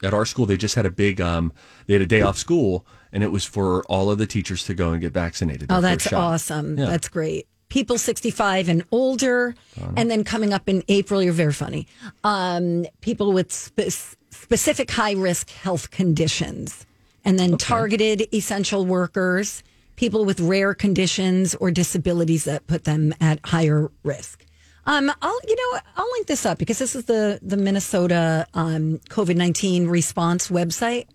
At 0.02 0.14
our 0.14 0.25
school, 0.25 0.47
they 0.47 0.57
just 0.57 0.75
had 0.75 0.87
a 0.87 0.90
big. 0.90 1.21
Um, 1.21 1.52
they 1.87 1.95
had 1.95 2.02
a 2.02 2.07
day 2.07 2.21
off 2.23 2.38
school, 2.38 2.87
and 3.12 3.23
it 3.23 3.33
was 3.33 3.45
for 3.45 3.83
all 3.85 4.11
of 4.11 4.19
the 4.19 4.26
teachers 4.26 4.64
to 4.64 4.75
go 4.75 4.93
and 4.93 5.00
get 5.00 5.12
vaccinated. 5.12 5.69
Oh, 5.71 5.81
that's 5.81 6.12
awesome. 6.12 6.78
Yeah. 6.78 6.87
That's 6.87 7.09
great. 7.09 7.47
People 7.69 7.99
65 7.99 8.69
and 8.69 8.85
older. 8.93 9.55
And 9.97 10.11
then 10.11 10.25
coming 10.25 10.52
up 10.55 10.69
in 10.69 10.83
April, 10.88 11.23
you're 11.23 11.33
very 11.35 11.52
funny. 11.52 11.87
Um, 12.25 12.87
people 13.02 13.33
with 13.33 13.52
spe- 13.52 14.17
specific 14.31 14.90
high 14.90 15.12
risk 15.12 15.50
health 15.50 15.90
conditions. 15.90 16.87
And 17.25 17.38
then 17.38 17.59
targeted 17.59 18.26
essential 18.33 18.87
workers, 18.87 19.62
people 19.97 20.25
with 20.25 20.40
rare 20.40 20.73
conditions 20.73 21.55
or 21.57 21.71
disabilities 21.71 22.45
that 22.45 22.67
put 22.67 22.85
them 22.85 23.12
at 23.21 23.40
higher 23.45 23.90
risk. 24.02 24.47
Um, 24.88 25.12
I'll, 25.23 25.38
you 25.47 25.54
know. 25.54 25.80
I'll 25.97 26.11
link 26.12 26.26
this 26.26 26.45
up 26.47 26.59
because 26.59 26.78
this 26.78 26.97
is 26.97 27.04
the 27.04 27.38
the 27.42 27.57
Minnesota 27.57 28.47
um, 28.54 28.99
COVID 29.11 29.37
nineteen 29.37 29.87
response 29.87 30.49
website. 30.49 31.07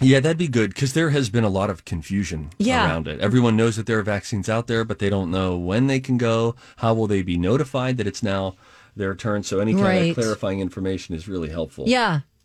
Yeah, 0.00 0.20
that'd 0.20 0.38
be 0.38 0.48
good 0.48 0.74
because 0.74 0.92
there 0.94 1.10
has 1.10 1.28
been 1.30 1.44
a 1.44 1.48
lot 1.50 1.68
of 1.70 1.84
confusion 1.84 2.50
Yeah. 2.58 2.86
around 2.86 3.06
it. 3.08 3.20
Everyone 3.20 3.56
knows 3.56 3.76
that 3.76 3.86
there 3.86 3.98
are 3.98 4.02
vaccines 4.02 4.48
out 4.48 4.66
there, 4.66 4.84
but 4.84 4.98
they 5.00 5.10
don't 5.10 5.30
know 5.30 5.56
when 5.56 5.86
they 5.86 6.00
can 6.00 6.16
go. 6.18 6.56
How 6.76 6.94
will 6.94 7.06
they 7.06 7.22
be 7.22 7.36
notified 7.36 7.98
that 7.98 8.06
it's 8.06 8.22
now 8.22 8.54
their 8.96 9.14
turn? 9.14 9.42
So 9.42 9.60
any 9.60 9.72
kind 9.72 9.84
Right. 9.84 10.10
of 10.10 10.14
clarifying 10.16 10.60
information 10.60 11.14
is 11.14 11.28
really 11.28 11.50
helpful. 11.50 11.84
Yeah, 11.86 12.20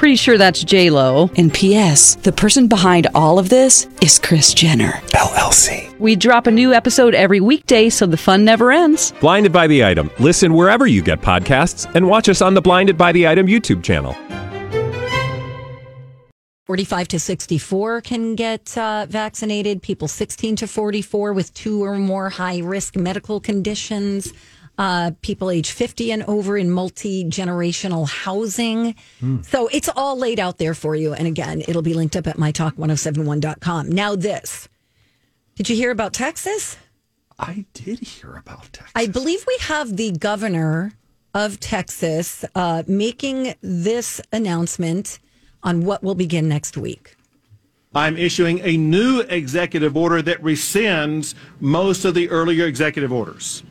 Pretty 0.00 0.16
sure 0.16 0.38
that's 0.38 0.64
J 0.64 0.88
Lo. 0.88 1.28
And 1.36 1.52
P.S. 1.52 2.14
The 2.14 2.32
person 2.32 2.68
behind 2.68 3.08
all 3.14 3.38
of 3.38 3.50
this 3.50 3.86
is 4.00 4.18
Kris 4.18 4.54
Jenner 4.54 4.92
LLC. 5.12 5.94
We 5.98 6.16
drop 6.16 6.46
a 6.46 6.50
new 6.50 6.72
episode 6.72 7.14
every 7.14 7.38
weekday, 7.40 7.90
so 7.90 8.06
the 8.06 8.16
fun 8.16 8.42
never 8.42 8.72
ends. 8.72 9.12
Blinded 9.20 9.52
by 9.52 9.66
the 9.66 9.84
item. 9.84 10.10
Listen 10.18 10.54
wherever 10.54 10.86
you 10.86 11.02
get 11.02 11.20
podcasts, 11.20 11.84
and 11.94 12.08
watch 12.08 12.30
us 12.30 12.40
on 12.40 12.54
the 12.54 12.62
Blinded 12.62 12.96
by 12.96 13.12
the 13.12 13.28
Item 13.28 13.46
YouTube 13.46 13.82
channel. 13.82 14.16
45 16.64 17.08
to 17.08 17.20
64 17.20 18.00
can 18.00 18.34
get 18.36 18.78
uh, 18.78 19.04
vaccinated. 19.06 19.82
People 19.82 20.08
16 20.08 20.56
to 20.56 20.66
44 20.66 21.34
with 21.34 21.52
two 21.52 21.84
or 21.84 21.96
more 21.96 22.30
high 22.30 22.60
risk 22.60 22.96
medical 22.96 23.38
conditions. 23.38 24.32
Uh, 24.80 25.10
people 25.20 25.50
age 25.50 25.72
50 25.72 26.10
and 26.10 26.22
over 26.22 26.56
in 26.56 26.70
multi 26.70 27.22
generational 27.24 28.08
housing. 28.08 28.94
So 29.42 29.68
it's 29.68 29.90
all 29.94 30.16
laid 30.16 30.40
out 30.40 30.56
there 30.56 30.72
for 30.72 30.96
you. 30.96 31.12
And 31.12 31.26
again, 31.26 31.62
it'll 31.68 31.82
be 31.82 31.92
linked 31.92 32.16
up 32.16 32.26
at 32.26 32.38
mytalk1071.com. 32.38 33.90
Now, 33.90 34.16
this. 34.16 34.70
Did 35.54 35.68
you 35.68 35.76
hear 35.76 35.90
about 35.90 36.14
Texas? 36.14 36.78
I 37.38 37.66
did 37.74 37.98
hear 37.98 38.36
about 38.36 38.72
Texas. 38.72 38.92
I 38.94 39.06
believe 39.06 39.44
we 39.46 39.58
have 39.60 39.98
the 39.98 40.12
governor 40.12 40.94
of 41.34 41.60
Texas 41.60 42.46
uh, 42.54 42.82
making 42.86 43.54
this 43.60 44.22
announcement 44.32 45.18
on 45.62 45.84
what 45.84 46.02
will 46.02 46.14
begin 46.14 46.48
next 46.48 46.78
week. 46.78 47.16
I'm 47.94 48.16
issuing 48.16 48.60
a 48.60 48.78
new 48.78 49.20
executive 49.20 49.94
order 49.94 50.22
that 50.22 50.42
rescinds 50.42 51.34
most 51.60 52.06
of 52.06 52.14
the 52.14 52.30
earlier 52.30 52.64
executive 52.64 53.12
orders. 53.12 53.62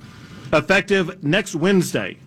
Effective 0.51 1.23
next 1.23 1.53
Wednesday, 1.53 2.17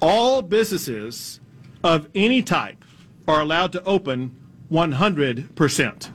all 0.00 0.40
businesses 0.40 1.40
of 1.82 2.08
any 2.14 2.40
type 2.40 2.84
are 3.26 3.40
allowed 3.40 3.72
to 3.72 3.82
open 3.84 4.36
100%. 4.70 6.08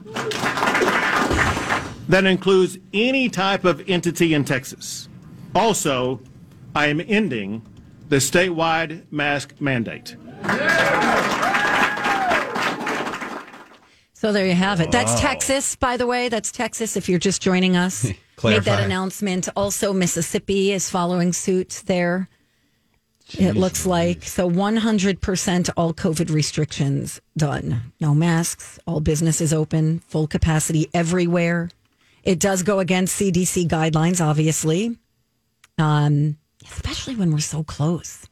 That 2.08 2.24
includes 2.24 2.78
any 2.94 3.28
type 3.28 3.66
of 3.66 3.86
entity 3.88 4.32
in 4.32 4.46
Texas. 4.46 5.10
Also, 5.54 6.20
I 6.74 6.86
am 6.86 7.02
ending 7.06 7.60
the 8.08 8.16
statewide 8.16 9.04
mask 9.10 9.54
mandate. 9.60 10.16
So 14.14 14.32
there 14.32 14.46
you 14.46 14.54
have 14.54 14.80
it. 14.80 14.90
That's 14.90 15.20
Texas, 15.20 15.76
by 15.76 15.96
the 15.96 16.06
way. 16.06 16.28
That's 16.30 16.50
Texas. 16.50 16.96
If 16.96 17.08
you're 17.08 17.18
just 17.18 17.42
joining 17.42 17.76
us, 17.76 18.10
made 18.42 18.62
that 18.62 18.82
announcement. 18.84 19.48
Also, 19.56 19.92
Mississippi 19.92 20.72
is 20.72 20.90
following 20.90 21.32
suit 21.32 21.82
there. 21.86 22.28
it 23.38 23.56
looks 23.56 23.84
like 23.84 24.22
so 24.22 24.48
100% 24.50 25.70
all 25.76 25.92
COVID 25.92 26.30
restrictions 26.32 27.20
done. 27.36 27.92
No 28.00 28.14
masks. 28.14 28.78
All 28.86 29.00
businesses 29.00 29.52
open. 29.52 30.00
Full 30.08 30.26
capacity 30.26 30.88
everywhere. 30.94 31.70
It 32.24 32.38
does 32.40 32.62
go 32.62 32.78
against 32.78 33.20
CDC 33.20 33.68
guidelines, 33.68 34.24
obviously, 34.24 34.98
um, 35.78 36.36
especially 36.64 37.16
when 37.16 37.32
we're 37.32 37.38
so 37.38 37.62
close 37.64 38.26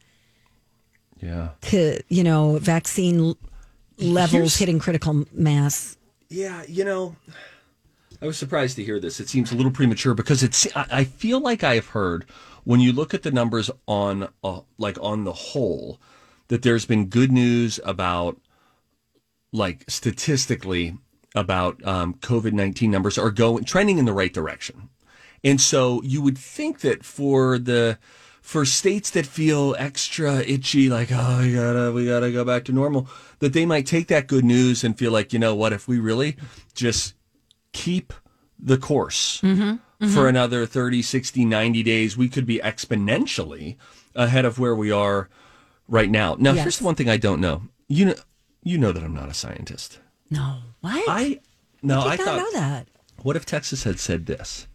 yeah. 1.21 1.49
to 1.61 1.99
you 2.09 2.23
know 2.23 2.57
vaccine 2.59 3.35
levels 3.97 4.31
Here's- 4.31 4.57
hitting 4.57 4.79
critical 4.79 5.25
mass. 5.31 5.97
Yeah, 6.29 6.63
you 6.67 6.83
know, 6.83 7.15
I 8.21 8.25
was 8.25 8.37
surprised 8.37 8.75
to 8.77 8.83
hear 8.83 8.99
this. 8.99 9.19
It 9.19 9.29
seems 9.29 9.51
a 9.51 9.55
little 9.55 9.71
premature 9.71 10.13
because 10.13 10.41
it's. 10.41 10.67
I 10.75 11.03
feel 11.03 11.39
like 11.39 11.63
I've 11.63 11.87
heard 11.87 12.25
when 12.63 12.79
you 12.79 12.91
look 12.91 13.13
at 13.13 13.23
the 13.23 13.31
numbers 13.31 13.69
on, 13.87 14.29
uh, 14.43 14.61
like 14.77 14.97
on 15.01 15.23
the 15.23 15.33
whole, 15.33 16.01
that 16.47 16.63
there's 16.63 16.85
been 16.85 17.07
good 17.07 17.31
news 17.31 17.79
about, 17.85 18.37
like 19.51 19.85
statistically, 19.87 20.97
about 21.35 21.85
um, 21.87 22.15
COVID 22.15 22.53
nineteen 22.53 22.89
numbers 22.89 23.17
are 23.17 23.31
going 23.31 23.65
trending 23.65 23.99
in 23.99 24.05
the 24.05 24.13
right 24.13 24.33
direction, 24.33 24.89
and 25.43 25.61
so 25.61 26.01
you 26.03 26.21
would 26.21 26.37
think 26.37 26.79
that 26.79 27.03
for 27.03 27.59
the 27.59 27.99
for 28.41 28.65
states 28.65 29.11
that 29.11 29.27
feel 29.27 29.75
extra 29.77 30.37
itchy, 30.39 30.89
like 30.89 31.09
oh, 31.11 31.41
we 31.41 31.53
gotta 31.53 31.91
we 31.91 32.05
gotta 32.07 32.31
go 32.31 32.43
back 32.43 32.65
to 32.65 32.71
normal, 32.71 33.07
that 33.39 33.53
they 33.53 33.65
might 33.65 33.85
take 33.85 34.07
that 34.07 34.25
good 34.25 34.45
news 34.45 34.83
and 34.83 34.97
feel 34.97 35.11
like 35.11 35.33
you 35.33 35.39
know 35.39 35.53
what, 35.53 35.71
if 35.71 35.87
we 35.87 35.99
really 35.99 36.35
just 36.73 37.13
keep 37.73 38.13
the 38.59 38.77
course 38.77 39.39
for 40.13 40.27
another 40.27 40.65
30, 40.65 41.01
60, 41.01 41.45
90 41.45 41.83
days, 41.83 42.17
we 42.17 42.27
could 42.29 42.45
be 42.45 42.59
exponentially 42.59 43.77
ahead 44.15 44.45
of 44.45 44.59
where 44.59 44.75
we 44.75 44.91
are 44.91 45.29
right 45.87 46.09
now. 46.09 46.35
Now, 46.39 46.53
Yes. 46.53 46.63
here's 46.63 46.77
the 46.79 46.85
one 46.85 46.95
thing 46.95 47.09
I 47.09 47.17
don't 47.17 47.39
know. 47.41 47.63
You 47.87 48.05
know, 48.05 48.15
you 48.63 48.77
know 48.77 48.91
that 48.91 49.03
I'm 49.03 49.13
not 49.13 49.29
a 49.29 49.33
scientist. 49.33 49.99
No, 50.29 50.57
what? 50.81 51.03
I 51.07 51.39
no, 51.81 52.01
I 52.05 52.17
thought 52.17 52.37
know 52.37 52.51
that. 52.53 52.87
what 53.21 53.35
if 53.35 53.45
Texas 53.45 53.83
had 53.83 53.99
said 53.99 54.25
this? 54.25 54.67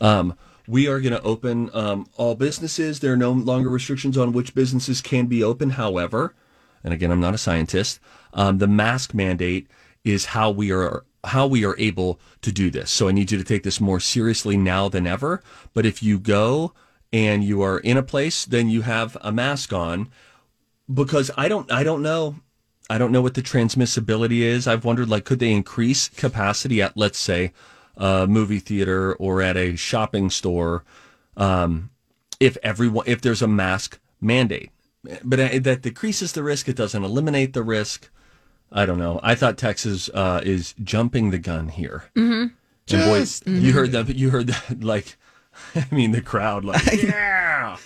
Um, 0.00 0.34
we 0.68 0.86
are 0.86 1.00
going 1.00 1.12
to 1.14 1.22
open 1.22 1.70
um, 1.74 2.06
all 2.16 2.34
businesses. 2.36 3.00
There 3.00 3.12
are 3.12 3.16
no 3.16 3.32
longer 3.32 3.68
restrictions 3.68 4.16
on 4.16 4.32
which 4.32 4.54
businesses 4.54 5.00
can 5.00 5.26
be 5.26 5.42
open. 5.42 5.70
However, 5.70 6.34
and 6.84 6.94
again, 6.94 7.10
I'm 7.10 7.20
not 7.20 7.34
a 7.34 7.38
scientist. 7.38 7.98
Um, 8.32 8.58
the 8.58 8.68
mask 8.68 9.12
mandate 9.14 9.66
is 10.04 10.26
how 10.26 10.50
we 10.50 10.70
are 10.70 11.04
how 11.24 11.46
we 11.46 11.64
are 11.64 11.78
able 11.78 12.20
to 12.40 12.52
do 12.52 12.70
this. 12.70 12.90
So 12.90 13.08
I 13.08 13.12
need 13.12 13.30
you 13.30 13.38
to 13.38 13.44
take 13.44 13.62
this 13.62 13.80
more 13.80 14.00
seriously 14.00 14.56
now 14.56 14.88
than 14.88 15.06
ever. 15.06 15.42
But 15.72 15.86
if 15.86 16.02
you 16.02 16.18
go 16.18 16.72
and 17.12 17.44
you 17.44 17.62
are 17.62 17.78
in 17.78 17.96
a 17.96 18.02
place, 18.02 18.44
then 18.44 18.68
you 18.68 18.82
have 18.82 19.16
a 19.20 19.30
mask 19.30 19.72
on 19.72 20.08
because 20.92 21.30
I 21.36 21.48
don't 21.48 21.70
I 21.70 21.84
don't 21.84 22.02
know 22.02 22.36
I 22.90 22.98
don't 22.98 23.12
know 23.12 23.22
what 23.22 23.34
the 23.34 23.42
transmissibility 23.42 24.40
is. 24.40 24.66
I've 24.66 24.84
wondered 24.84 25.08
like 25.08 25.24
could 25.24 25.38
they 25.38 25.52
increase 25.52 26.08
capacity 26.08 26.82
at 26.82 26.96
let's 26.96 27.18
say 27.18 27.52
a 27.96 28.26
movie 28.26 28.58
theater 28.58 29.14
or 29.14 29.42
at 29.42 29.56
a 29.56 29.76
shopping 29.76 30.30
store 30.30 30.84
um, 31.36 31.90
if 32.40 32.56
everyone 32.62 33.06
if 33.06 33.20
there's 33.20 33.42
a 33.42 33.48
mask 33.48 34.00
mandate. 34.20 34.70
But 35.24 35.40
uh, 35.40 35.48
that 35.62 35.82
decreases 35.82 36.32
the 36.32 36.42
risk. 36.42 36.68
It 36.68 36.76
doesn't 36.76 37.02
eliminate 37.02 37.52
the 37.52 37.62
risk. 37.62 38.08
I 38.72 38.86
don't 38.86 38.98
know. 38.98 39.20
I 39.22 39.34
thought 39.34 39.58
Texas 39.58 40.08
uh, 40.14 40.40
is 40.42 40.74
jumping 40.82 41.30
the 41.30 41.38
gun 41.38 41.68
here. 41.68 42.04
Mm-hmm. 42.16 42.54
And 42.94 43.04
boys, 43.04 43.42
you 43.46 43.72
heard 43.72 43.92
that. 43.92 44.14
You 44.14 44.30
heard 44.30 44.48
that. 44.48 44.80
Like, 44.82 45.16
I 45.74 45.86
mean, 45.90 46.12
the 46.12 46.22
crowd. 46.22 46.64
Like, 46.64 46.82
yeah. 47.02 47.76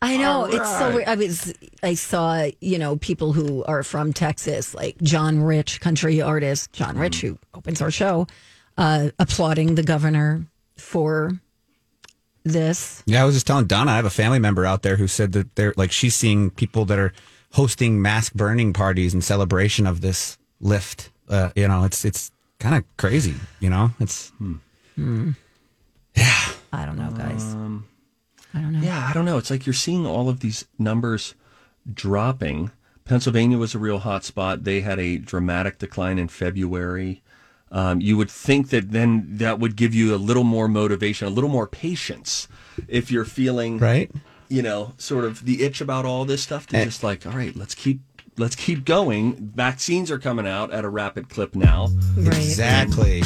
I 0.00 0.16
know 0.16 0.44
it's 0.44 0.78
so 0.78 0.94
weird. 0.94 1.08
I 1.08 1.14
was 1.16 1.52
I 1.82 1.94
saw 1.94 2.48
you 2.60 2.78
know 2.78 2.96
people 2.96 3.32
who 3.32 3.64
are 3.64 3.82
from 3.82 4.12
Texas, 4.12 4.74
like 4.74 4.96
John 5.02 5.40
Rich, 5.42 5.80
country 5.80 6.20
artist 6.20 6.72
John 6.72 6.96
Rich, 6.96 7.20
who 7.20 7.38
opens 7.54 7.82
our 7.82 7.90
show, 7.90 8.26
uh, 8.78 9.10
applauding 9.18 9.74
the 9.74 9.82
governor 9.82 10.46
for 10.76 11.32
this. 12.44 13.02
Yeah, 13.06 13.22
I 13.22 13.24
was 13.24 13.34
just 13.34 13.46
telling 13.46 13.66
Donna, 13.66 13.92
I 13.92 13.96
have 13.96 14.04
a 14.04 14.10
family 14.10 14.38
member 14.38 14.64
out 14.64 14.82
there 14.82 14.96
who 14.96 15.08
said 15.08 15.32
that 15.32 15.54
they're 15.56 15.74
like 15.76 15.90
she's 15.90 16.14
seeing 16.14 16.50
people 16.50 16.84
that 16.86 16.98
are 16.98 17.12
hosting 17.52 18.02
mask 18.02 18.34
burning 18.34 18.72
parties 18.72 19.14
in 19.14 19.20
celebration 19.20 19.86
of 19.86 20.00
this 20.00 20.38
lift. 20.60 21.10
Uh, 21.28 21.50
you 21.54 21.68
know, 21.68 21.84
it's 21.84 22.04
it's 22.04 22.30
kind 22.58 22.74
of 22.74 22.84
crazy. 22.96 23.34
You 23.60 23.70
know, 23.70 23.90
it's 24.00 24.32
yeah. 26.14 26.52
I 26.72 26.86
don't 26.86 26.98
know, 26.98 27.10
guys. 27.10 27.54
I 28.54 28.60
don't 28.60 28.72
know. 28.72 28.80
Yeah, 28.80 29.06
I 29.08 29.12
don't 29.12 29.24
know. 29.24 29.38
It's 29.38 29.50
like 29.50 29.66
you're 29.66 29.72
seeing 29.72 30.06
all 30.06 30.28
of 30.28 30.40
these 30.40 30.66
numbers 30.78 31.34
dropping. 31.92 32.70
Pennsylvania 33.04 33.58
was 33.58 33.74
a 33.74 33.78
real 33.78 33.98
hot 33.98 34.24
spot. 34.24 34.64
They 34.64 34.80
had 34.80 34.98
a 34.98 35.18
dramatic 35.18 35.78
decline 35.78 36.18
in 36.18 36.28
February. 36.28 37.22
Um, 37.70 38.00
you 38.02 38.18
would 38.18 38.30
think 38.30 38.68
that 38.68 38.92
then 38.92 39.24
that 39.38 39.58
would 39.58 39.76
give 39.76 39.94
you 39.94 40.14
a 40.14 40.16
little 40.16 40.44
more 40.44 40.68
motivation, 40.68 41.26
a 41.26 41.30
little 41.30 41.48
more 41.50 41.66
patience 41.66 42.46
if 42.86 43.10
you're 43.10 43.24
feeling 43.24 43.78
right. 43.78 44.10
You 44.52 44.60
know, 44.62 44.92
sort 44.98 45.24
of 45.24 45.44
the 45.46 45.62
itch 45.62 45.80
about 45.80 46.04
all 46.04 46.24
this 46.26 46.42
stuff 46.42 46.66
to 46.68 46.76
Eh. 46.76 46.84
just 46.84 47.02
like, 47.02 47.24
all 47.26 47.32
right, 47.32 47.56
let's 47.56 47.74
keep 47.74 48.00
let's 48.38 48.54
keep 48.54 48.84
going. 48.84 49.34
Vaccines 49.54 50.10
are 50.10 50.18
coming 50.18 50.46
out 50.46 50.70
at 50.72 50.84
a 50.84 50.88
rapid 50.88 51.28
clip 51.30 51.54
now. 51.54 51.88
Right. 52.16 52.36
Exactly. 52.36 53.22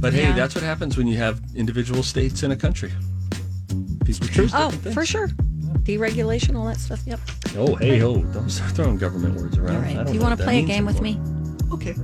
But 0.00 0.14
hey, 0.14 0.22
Yeah. 0.22 0.32
that's 0.32 0.54
what 0.54 0.64
happens 0.64 0.96
when 0.96 1.06
you 1.06 1.18
have 1.18 1.40
individual 1.54 2.02
states 2.02 2.42
in 2.42 2.50
a 2.50 2.56
country. 2.56 2.92
People 4.04 4.26
choose 4.28 4.52
Oh, 4.54 4.70
for 4.70 5.04
sure. 5.04 5.28
Deregulation, 5.84 6.56
all 6.56 6.66
that 6.66 6.78
stuff. 6.78 7.00
Yep. 7.06 7.20
Oh, 7.58 7.74
hey, 7.76 8.02
oh, 8.02 8.16
don't 8.22 8.48
start 8.50 8.70
throwing 8.72 8.96
government 8.96 9.36
words 9.36 9.58
around. 9.58 9.76
All 9.76 9.82
I 9.82 9.92
don't 9.94 10.06
Do 10.06 10.12
you 10.14 10.20
want 10.20 10.38
to 10.38 10.44
play 10.44 10.56
a 10.58 10.62
means 10.62 10.68
game 10.70 10.86
with 10.86 11.00
me? 11.00 11.20
Okay. 11.72 11.94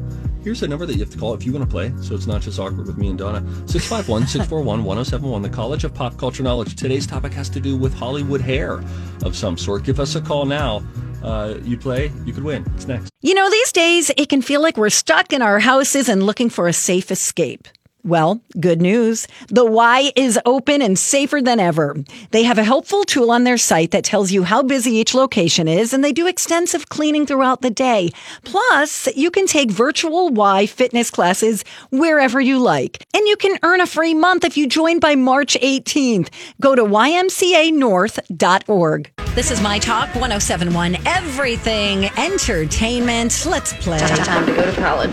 Here's 0.46 0.60
the 0.60 0.68
number 0.68 0.86
that 0.86 0.92
you 0.92 1.00
have 1.00 1.10
to 1.10 1.18
call 1.18 1.34
if 1.34 1.44
you 1.44 1.52
want 1.52 1.64
to 1.64 1.68
play, 1.68 1.92
so 2.00 2.14
it's 2.14 2.28
not 2.28 2.40
just 2.40 2.60
awkward 2.60 2.86
with 2.86 2.96
me 2.96 3.08
and 3.08 3.18
Donna. 3.18 3.40
651 3.66 4.28
641 4.28 4.84
1071, 4.84 5.42
the 5.42 5.48
College 5.48 5.82
of 5.82 5.92
Pop 5.92 6.16
Culture 6.18 6.44
Knowledge. 6.44 6.76
Today's 6.76 7.04
topic 7.04 7.32
has 7.32 7.48
to 7.48 7.58
do 7.58 7.76
with 7.76 7.92
Hollywood 7.92 8.40
hair 8.40 8.80
of 9.24 9.34
some 9.34 9.58
sort. 9.58 9.82
Give 9.82 9.98
us 9.98 10.14
a 10.14 10.20
call 10.20 10.44
now. 10.44 10.84
Uh, 11.20 11.56
you 11.64 11.76
play, 11.76 12.12
you 12.24 12.32
could 12.32 12.44
win. 12.44 12.64
It's 12.76 12.86
next. 12.86 13.10
You 13.22 13.34
know, 13.34 13.50
these 13.50 13.72
days 13.72 14.12
it 14.16 14.28
can 14.28 14.40
feel 14.40 14.62
like 14.62 14.76
we're 14.76 14.88
stuck 14.88 15.32
in 15.32 15.42
our 15.42 15.58
houses 15.58 16.08
and 16.08 16.22
looking 16.22 16.48
for 16.48 16.68
a 16.68 16.72
safe 16.72 17.10
escape. 17.10 17.66
Well, 18.06 18.40
good 18.60 18.80
news. 18.80 19.26
The 19.48 19.66
Y 19.66 20.12
is 20.14 20.38
open 20.46 20.80
and 20.80 20.96
safer 20.96 21.42
than 21.42 21.58
ever. 21.58 21.96
They 22.30 22.44
have 22.44 22.56
a 22.56 22.62
helpful 22.62 23.02
tool 23.02 23.32
on 23.32 23.42
their 23.42 23.58
site 23.58 23.90
that 23.90 24.04
tells 24.04 24.30
you 24.30 24.44
how 24.44 24.62
busy 24.62 24.92
each 24.92 25.12
location 25.12 25.66
is, 25.66 25.92
and 25.92 26.04
they 26.04 26.12
do 26.12 26.28
extensive 26.28 26.88
cleaning 26.88 27.26
throughout 27.26 27.62
the 27.62 27.70
day. 27.70 28.10
Plus, 28.44 29.08
you 29.16 29.32
can 29.32 29.48
take 29.48 29.72
virtual 29.72 30.28
Y 30.28 30.66
fitness 30.66 31.10
classes 31.10 31.64
wherever 31.90 32.40
you 32.40 32.60
like. 32.60 33.04
And 33.12 33.26
you 33.26 33.36
can 33.36 33.58
earn 33.64 33.80
a 33.80 33.88
free 33.88 34.14
month 34.14 34.44
if 34.44 34.56
you 34.56 34.68
join 34.68 35.00
by 35.00 35.16
March 35.16 35.56
18th. 35.60 36.28
Go 36.60 36.76
to 36.76 36.84
ymcanorth.org. 36.84 39.12
This 39.34 39.50
is 39.50 39.60
My 39.60 39.80
Talk 39.80 40.14
1071 40.14 40.98
Everything 41.06 42.04
Entertainment. 42.16 43.44
Let's 43.46 43.72
play. 43.72 43.98
It's 44.00 44.26
time 44.26 44.46
to 44.46 44.54
go 44.54 44.64
to 44.64 44.72
college. 44.80 45.10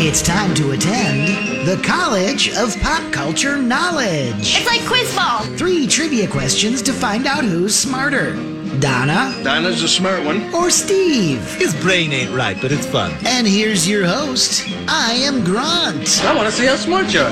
It's 0.00 0.22
time 0.22 0.54
to 0.54 0.70
attend 0.70 1.68
the 1.68 1.74
College 1.84 1.97
of 2.02 2.80
Pop 2.80 3.12
Culture 3.12 3.58
Knowledge. 3.58 4.54
It's 4.56 4.66
like 4.66 4.86
quiz 4.86 5.12
ball. 5.16 5.40
Three 5.58 5.84
trivia 5.86 6.28
questions 6.28 6.80
to 6.82 6.92
find 6.92 7.26
out 7.26 7.42
who's 7.44 7.74
smarter 7.74 8.34
Donna 8.78 9.34
Donna's 9.42 9.82
a 9.82 9.88
smart 9.88 10.24
one. 10.24 10.54
or 10.54 10.70
Steve. 10.70 11.42
His 11.56 11.74
brain 11.82 12.12
ain't 12.12 12.30
right, 12.30 12.56
but 12.62 12.70
it's 12.70 12.86
fun. 12.86 13.12
And 13.26 13.48
here's 13.48 13.88
your 13.88 14.06
host. 14.06 14.64
I 14.86 15.14
am 15.14 15.42
Grant. 15.42 16.24
I 16.24 16.34
want 16.36 16.48
to 16.48 16.52
see 16.52 16.66
how 16.66 16.76
smart 16.76 17.12
you 17.12 17.22
are. 17.22 17.30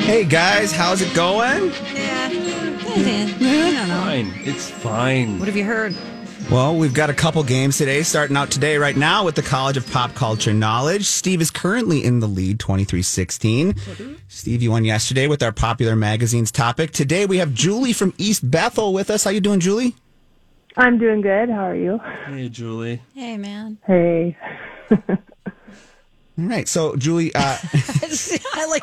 Hey 0.00 0.24
guys, 0.24 0.72
how's 0.72 1.00
it 1.00 1.14
going? 1.14 1.70
Yeah, 1.94 2.28
I 2.28 2.34
don't 2.34 3.88
know. 3.88 4.00
Fine. 4.00 4.32
It's 4.42 4.68
fine. 4.68 5.38
What 5.38 5.46
have 5.46 5.56
you 5.56 5.64
heard? 5.64 5.94
Well, 6.50 6.74
we've 6.76 6.92
got 6.92 7.10
a 7.10 7.14
couple 7.14 7.44
games 7.44 7.78
today, 7.78 8.02
starting 8.02 8.36
out 8.36 8.50
today 8.50 8.76
right 8.76 8.96
now 8.96 9.24
with 9.24 9.36
the 9.36 9.42
College 9.42 9.76
of 9.76 9.88
Pop 9.92 10.14
Culture 10.16 10.52
Knowledge. 10.52 11.04
Steve 11.04 11.40
is 11.40 11.48
currently 11.48 12.04
in 12.04 12.18
the 12.18 12.26
lead, 12.26 12.58
23-16. 12.58 14.18
Steve, 14.26 14.60
you 14.60 14.72
won 14.72 14.84
yesterday 14.84 15.28
with 15.28 15.44
our 15.44 15.52
popular 15.52 15.94
magazine's 15.94 16.50
topic. 16.50 16.90
Today 16.90 17.24
we 17.24 17.38
have 17.38 17.54
Julie 17.54 17.92
from 17.92 18.12
East 18.18 18.50
Bethel 18.50 18.92
with 18.92 19.10
us. 19.10 19.22
How 19.22 19.30
you 19.30 19.40
doing, 19.40 19.60
Julie? 19.60 19.94
I'm 20.76 20.98
doing 20.98 21.20
good. 21.20 21.50
How 21.50 21.66
are 21.66 21.76
you? 21.76 22.00
Hey, 22.26 22.48
Julie. 22.48 23.00
Hey, 23.14 23.36
man. 23.36 23.78
Hey. 23.86 24.36
All 26.40 26.46
right, 26.46 26.66
so 26.66 26.96
Julie, 26.96 27.34
uh, 27.34 27.38
I 27.64 28.66
like. 28.70 28.82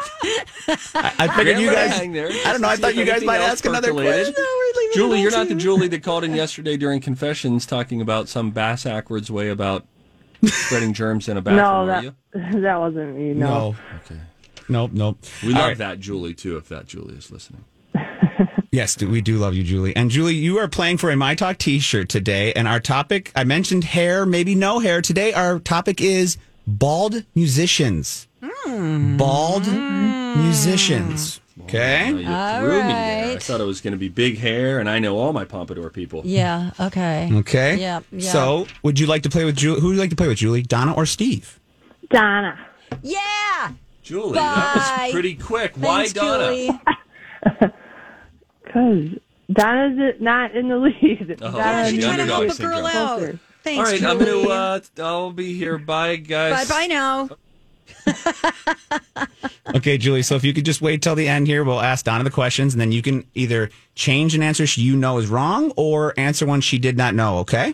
I, 0.94 1.14
I 1.20 1.36
figured 1.36 1.58
you 1.60 1.72
guys. 1.72 1.98
Hang 1.98 2.12
there. 2.12 2.28
I 2.28 2.52
don't 2.52 2.62
know. 2.62 2.70
I 2.70 2.76
thought 2.76 2.96
you 2.96 3.04
guys 3.04 3.24
might 3.24 3.42
ask 3.42 3.66
another 3.66 3.88
percolated. 3.88 4.36
question. 4.36 4.94
Julie, 4.94 5.22
you're 5.22 5.32
not 5.32 5.48
the 5.48 5.56
Julie 5.56 5.88
that 5.88 6.04
called 6.04 6.24
in 6.24 6.36
yesterday 6.36 6.78
during 6.78 7.02
confessions 7.02 7.66
talking 7.66 8.00
about 8.00 8.30
some 8.30 8.52
bass 8.52 8.84
backwards 8.84 9.32
way 9.32 9.50
about 9.50 9.86
spreading 10.46 10.94
germs 10.94 11.28
in 11.28 11.38
a 11.38 11.42
bathroom, 11.42 11.88
no, 11.88 12.14
that 12.34 12.62
that 12.62 12.80
wasn't 12.80 13.18
me. 13.18 13.34
No. 13.34 13.48
No. 13.72 13.76
Okay. 14.06 14.22
Nope, 14.70 14.92
nope. 14.94 15.18
We 15.42 15.54
All 15.54 15.60
love 15.60 15.68
right. 15.70 15.78
that 15.80 16.00
Julie 16.00 16.36
too, 16.36 16.58
if 16.58 16.70
that 16.70 16.86
Julie 16.86 17.16
is 17.16 17.32
listening. 17.32 17.66
Yes, 18.70 19.02
we 19.02 19.22
do 19.22 19.38
love 19.38 19.54
you, 19.54 19.64
Julie. 19.64 19.96
And 19.96 20.12
Julie, 20.12 20.36
you 20.36 20.58
are 20.58 20.68
playing 20.68 20.98
for 20.98 21.10
a 21.10 21.16
My 21.16 21.36
Talk 21.36 21.58
T-shirt 21.58 22.10
today, 22.10 22.52
and 22.52 22.68
our 22.68 22.82
topic 22.82 23.32
I 23.34 23.46
mentioned 23.46 23.86
hair, 23.86 24.26
maybe 24.26 24.56
no 24.56 24.80
hair. 24.80 25.02
Today, 25.02 25.32
our 25.32 25.58
topic 25.60 26.02
is 26.02 26.38
bald 26.68 27.26
musicians. 27.34 28.28
Bald 28.66 29.66
musicians. 30.38 31.40
Okay. 31.64 32.12
Oh, 32.14 32.18
you 32.18 32.30
All 32.30 32.60
threw 32.60 32.84
me 32.84 32.94
there. 32.94 33.36
I 33.36 33.38
thought 33.40 33.60
it 33.62 33.66
was 33.66 33.82
going 33.82 33.94
to 33.94 33.98
be 33.98 34.10
big 34.10 34.38
hair, 34.38 34.80
and 34.80 34.90
I 34.90 35.00
know 35.00 35.18
all 35.18 35.34
my 35.34 35.44
pompadour 35.46 35.90
people. 35.90 36.22
Yeah. 36.24 36.72
Okay. 36.80 37.30
Okay. 37.34 37.78
Yeah, 37.78 38.02
yeah. 38.12 38.32
So, 38.32 38.68
would 38.84 39.00
you 39.00 39.08
like 39.08 39.24
to 39.24 39.30
play 39.30 39.44
with 39.44 39.56
Julie? 39.56 39.82
Who 39.82 39.88
would 39.88 39.94
you 39.96 40.00
like 40.00 40.12
to 40.12 40.16
play 40.16 40.28
with, 40.28 40.38
Julie? 40.38 40.62
Donna 40.62 40.94
or 40.94 41.06
Steve? 41.06 41.60
Donna. 42.10 42.58
Yeah. 43.02 43.72
Julie, 44.04 44.34
that 44.34 44.76
was 45.04 45.12
pretty 45.12 45.36
quick. 45.36 45.74
Why 45.76 46.08
Donna? 46.08 46.80
Because 48.64 49.10
Donna's 49.52 50.16
not 50.22 50.56
in 50.56 50.68
the 50.70 50.78
lead. 50.78 51.40
Oh, 51.42 51.52
Donna's 51.52 51.90
She's 51.92 52.04
trying 52.04 52.18
to 52.18 52.26
help 52.26 52.44
a 52.44 52.48
girl 52.48 52.86
syndrome. 52.86 52.86
out. 52.86 53.36
Closer. 53.76 53.92
Thanks, 53.92 54.04
All 54.04 54.16
right, 54.16 54.20
I'm 54.22 54.26
going 54.26 54.46
to. 54.46 54.52
Uh, 54.52 54.80
I'll 55.06 55.32
be 55.32 55.54
here. 55.54 55.78
Bye, 55.78 56.16
guys. 56.18 56.68
Bye 56.68 56.74
bye 56.74 56.88
now. 56.88 57.30
Okay, 59.76 59.98
Julie. 59.98 60.22
So, 60.22 60.36
if 60.36 60.46
you 60.46 60.54
could 60.54 60.64
just 60.64 60.82
wait 60.82 61.02
till 61.02 61.14
the 61.16 61.28
end 61.28 61.46
here, 61.46 61.64
we'll 61.64 61.82
ask 61.82 62.06
Donna 62.06 62.24
the 62.24 62.30
questions, 62.32 62.74
and 62.74 62.80
then 62.80 62.94
you 62.94 63.02
can 63.02 63.26
either 63.36 63.70
change 63.96 64.34
an 64.34 64.42
answer 64.42 64.66
she- 64.66 64.82
you 64.82 64.96
know 64.96 65.18
is 65.18 65.28
wrong 65.28 65.74
or 65.76 66.14
answer 66.18 66.46
one 66.46 66.62
she 66.62 66.78
did 66.80 66.96
not 66.98 67.14
know. 67.16 67.40
Okay. 67.40 67.74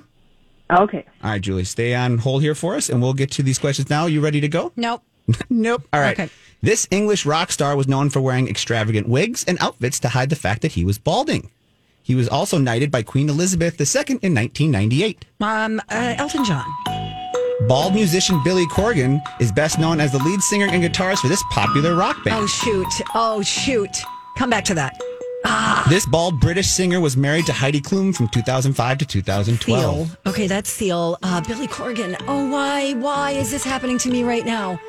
Okay. 0.72 1.06
All 1.24 1.30
right, 1.30 1.42
Julie, 1.42 1.66
stay 1.66 1.94
on 1.94 2.18
hold 2.18 2.42
here 2.42 2.56
for 2.56 2.76
us, 2.76 2.90
and 2.90 3.00
we'll 3.02 3.14
get 3.14 3.30
to 3.32 3.44
these 3.44 3.60
questions 3.60 3.92
now. 3.92 4.08
You 4.08 4.22
ready 4.22 4.42
to 4.42 4.48
go? 4.48 4.72
Nope. 4.76 5.04
nope. 5.52 5.84
All 5.94 6.02
right. 6.02 6.20
Okay. 6.20 6.32
This 6.64 6.88
English 6.90 7.26
rock 7.28 7.52
star 7.52 7.76
was 7.76 7.88
known 7.88 8.10
for 8.10 8.22
wearing 8.22 8.48
extravagant 8.48 9.08
wigs 9.08 9.44
and 9.44 9.58
outfits 9.62 10.00
to 10.00 10.10
hide 10.10 10.30
the 10.32 10.36
fact 10.36 10.64
that 10.64 10.72
he 10.72 10.84
was 10.84 10.98
balding. 10.98 11.52
He 12.04 12.16
was 12.16 12.28
also 12.28 12.58
knighted 12.58 12.92
by 12.92 13.02
Queen 13.02 13.30
Elizabeth 13.30 13.80
II 13.80 14.20
in 14.22 14.36
1998. 14.36 15.26
Um, 15.42 15.82
uh, 15.90 16.16
Elton 16.18 16.46
John. 16.46 16.66
Bald 17.68 17.94
musician 17.94 18.42
Billy 18.44 18.66
Corgan 18.68 19.22
is 19.40 19.52
best 19.52 19.80
known 19.80 20.02
as 20.02 20.12
the 20.12 20.20
lead 20.20 20.42
singer 20.42 20.68
and 20.68 20.84
guitarist 20.84 21.20
for 21.20 21.30
this 21.30 21.42
popular 21.50 21.96
rock 21.96 22.22
band. 22.24 22.36
Oh 22.38 22.46
shoot. 22.46 23.02
Oh 23.16 23.42
shoot. 23.42 23.98
Come 24.38 24.50
back 24.50 24.66
to 24.66 24.74
that. 24.74 25.00
Ah. 25.46 25.86
This 25.90 26.06
bald 26.06 26.40
British 26.40 26.68
singer 26.68 27.00
was 27.00 27.18
married 27.18 27.46
to 27.48 27.54
Heidi 27.54 27.82
Klum 27.82 28.16
from 28.16 28.28
2005 28.30 28.98
to 28.98 29.06
2012. 29.06 30.08
Seal. 30.08 30.18
Okay, 30.26 30.48
that's 30.48 30.70
Seal. 30.70 31.18
Uh, 31.22 31.42
Billy 31.42 31.68
Corgan. 31.68 32.16
Oh, 32.28 32.50
why? 32.50 32.94
Why 32.94 33.32
is 33.32 33.52
this 33.52 33.64
happening 33.64 33.98
to 34.00 34.10
me 34.10 34.24
right 34.24 34.46
now? 34.46 34.80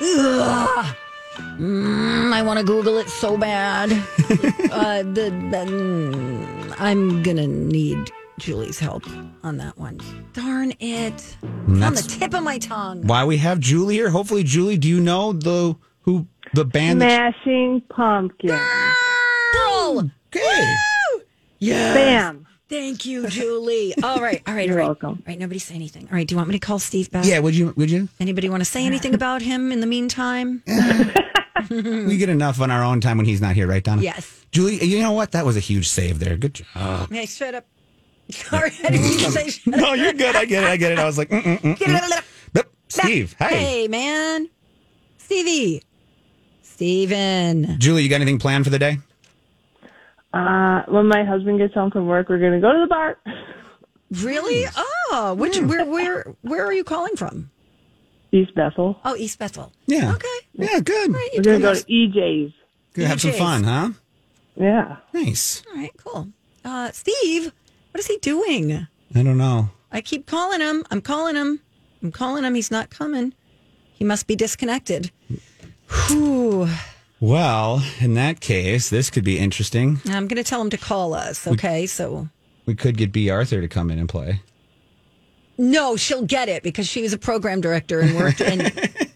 Ugh. 0.00 0.96
Mm, 1.62 2.32
I 2.32 2.42
want 2.42 2.58
to 2.58 2.64
Google 2.64 2.98
it 2.98 3.08
so 3.08 3.36
bad. 3.36 3.92
uh, 4.72 5.04
the, 5.04 5.30
mm, 5.30 6.74
I'm 6.76 7.22
gonna 7.22 7.46
need 7.46 8.10
Julie's 8.40 8.80
help 8.80 9.04
on 9.44 9.58
that 9.58 9.78
one. 9.78 10.00
Darn 10.32 10.72
it! 10.80 11.14
It's 11.14 11.36
on 11.44 11.94
the 11.94 12.02
tip 12.02 12.34
of 12.34 12.42
my 12.42 12.58
tongue. 12.58 13.06
Why 13.06 13.24
we 13.24 13.36
have 13.36 13.60
Julie 13.60 13.94
here? 13.94 14.10
Hopefully, 14.10 14.42
Julie, 14.42 14.76
do 14.76 14.88
you 14.88 14.98
know 15.00 15.32
the 15.32 15.76
who 16.00 16.26
the 16.52 16.64
band? 16.64 17.00
that- 17.00 17.32
Smashing 17.44 17.82
Pumpkin. 17.90 18.48
Girl. 19.52 20.10
okay. 20.34 20.76
Yes. 21.60 21.94
Bam. 21.94 22.44
Thank 22.68 23.04
you, 23.06 23.28
Julie. 23.28 23.94
All 24.02 24.20
right. 24.20 24.42
All 24.48 24.54
right. 24.54 24.66
You're 24.66 24.80
all 24.80 24.88
right. 24.88 25.02
welcome. 25.02 25.10
All 25.10 25.24
right. 25.28 25.38
Nobody 25.38 25.60
say 25.60 25.76
anything. 25.76 26.08
All 26.10 26.16
right. 26.16 26.26
Do 26.26 26.32
you 26.32 26.38
want 26.38 26.48
me 26.48 26.58
to 26.58 26.66
call 26.66 26.80
Steve 26.80 27.08
back? 27.12 27.24
Yeah. 27.24 27.38
Would 27.38 27.54
you? 27.54 27.72
Would 27.76 27.90
you? 27.92 28.08
Anybody 28.18 28.48
want 28.48 28.62
to 28.62 28.68
say 28.68 28.84
anything 28.84 29.14
about 29.14 29.42
him 29.42 29.70
in 29.70 29.78
the 29.80 29.86
meantime? 29.86 30.64
We 31.70 32.16
get 32.16 32.28
enough 32.28 32.60
on 32.60 32.70
our 32.70 32.82
own 32.82 33.00
time 33.00 33.16
when 33.16 33.26
he's 33.26 33.40
not 33.40 33.54
here, 33.54 33.66
right, 33.66 33.82
Donna? 33.82 34.02
Yes. 34.02 34.44
Julie, 34.52 34.84
you 34.84 35.00
know 35.00 35.12
what? 35.12 35.32
That 35.32 35.44
was 35.44 35.56
a 35.56 35.60
huge 35.60 35.88
save 35.88 36.18
there. 36.18 36.36
Good 36.36 36.54
job. 36.54 37.10
Hey, 37.10 37.26
shut 37.26 37.54
up. 37.54 37.66
Sorry, 38.30 38.70
I 38.84 38.90
didn't 38.90 39.02
mean 39.02 39.18
to 39.18 39.30
say 39.30 39.48
shut 39.50 39.74
no, 39.76 39.94
you're 39.94 40.12
good. 40.12 40.36
I 40.36 40.44
get 40.44 40.64
it. 40.64 40.70
I 40.70 40.76
get 40.76 40.92
it. 40.92 40.98
I 40.98 41.04
was 41.04 41.18
like, 41.18 41.28
mm, 41.28 41.42
mm, 41.42 41.58
mm, 41.58 41.76
mm. 41.76 42.22
Yep. 42.54 42.68
Steve, 42.88 43.34
hey. 43.38 43.56
Hey, 43.56 43.88
man. 43.88 44.48
Stevie. 45.18 45.82
Steven. 46.62 47.78
Julie, 47.78 48.02
you 48.02 48.08
got 48.08 48.16
anything 48.16 48.38
planned 48.38 48.64
for 48.64 48.70
the 48.70 48.78
day? 48.78 48.98
Uh, 50.32 50.82
when 50.88 51.06
my 51.06 51.24
husband 51.24 51.58
gets 51.58 51.74
home 51.74 51.90
from 51.90 52.06
work, 52.06 52.28
we're 52.28 52.38
gonna 52.38 52.60
go 52.60 52.72
to 52.72 52.80
the 52.80 52.86
bar. 52.86 53.18
Really? 54.22 54.66
Oh, 54.76 55.34
which 55.38 55.58
where 55.58 55.84
where 55.84 56.34
where 56.42 56.64
are 56.64 56.72
you 56.72 56.84
calling 56.84 57.16
from? 57.16 57.50
East 58.32 58.54
Bethel. 58.54 58.98
Oh, 59.04 59.14
East 59.16 59.38
Bethel. 59.38 59.72
Yeah. 59.86 60.12
Okay. 60.14 60.41
Yeah, 60.54 60.80
good. 60.80 61.12
Right, 61.12 61.28
We're 61.36 61.42
gonna 61.42 61.58
go 61.60 61.74
to 61.74 61.84
EJ's. 61.84 62.52
Good. 62.94 63.06
Have 63.06 63.20
some 63.20 63.30
EJ's. 63.32 63.38
fun, 63.38 63.64
huh? 63.64 63.90
Yeah. 64.56 64.96
Nice. 65.14 65.62
All 65.70 65.76
right, 65.76 65.92
cool. 65.96 66.28
Uh, 66.64 66.90
Steve, 66.92 67.52
what 67.90 67.98
is 68.00 68.06
he 68.06 68.18
doing? 68.18 68.86
I 69.14 69.22
don't 69.22 69.38
know. 69.38 69.70
I 69.90 70.00
keep 70.00 70.26
calling 70.26 70.60
him. 70.60 70.84
I'm 70.90 71.00
calling 71.00 71.36
him. 71.36 71.60
I'm 72.02 72.12
calling 72.12 72.44
him. 72.44 72.54
He's 72.54 72.70
not 72.70 72.90
coming. 72.90 73.34
He 73.92 74.04
must 74.04 74.26
be 74.26 74.36
disconnected. 74.36 75.10
Whew. 76.08 76.68
Well, 77.20 77.82
in 78.00 78.14
that 78.14 78.40
case, 78.40 78.90
this 78.90 79.10
could 79.10 79.24
be 79.24 79.38
interesting. 79.38 80.00
I'm 80.06 80.26
going 80.26 80.42
to 80.42 80.44
tell 80.44 80.60
him 80.60 80.70
to 80.70 80.76
call 80.76 81.14
us. 81.14 81.46
Okay, 81.46 81.86
so 81.86 82.28
We 82.66 82.74
could 82.74 82.96
get 82.96 83.12
B. 83.12 83.30
Arthur 83.30 83.60
to 83.60 83.68
come 83.68 83.90
in 83.90 83.98
and 83.98 84.08
play. 84.08 84.40
no, 85.58 85.96
she'll 85.96 86.24
get 86.24 86.48
it 86.48 86.62
because 86.62 86.88
she 86.88 87.02
was 87.02 87.12
a 87.12 87.18
program 87.18 87.60
director 87.60 88.00
and 88.00 88.16
worked 88.16 88.40
and 88.40 88.62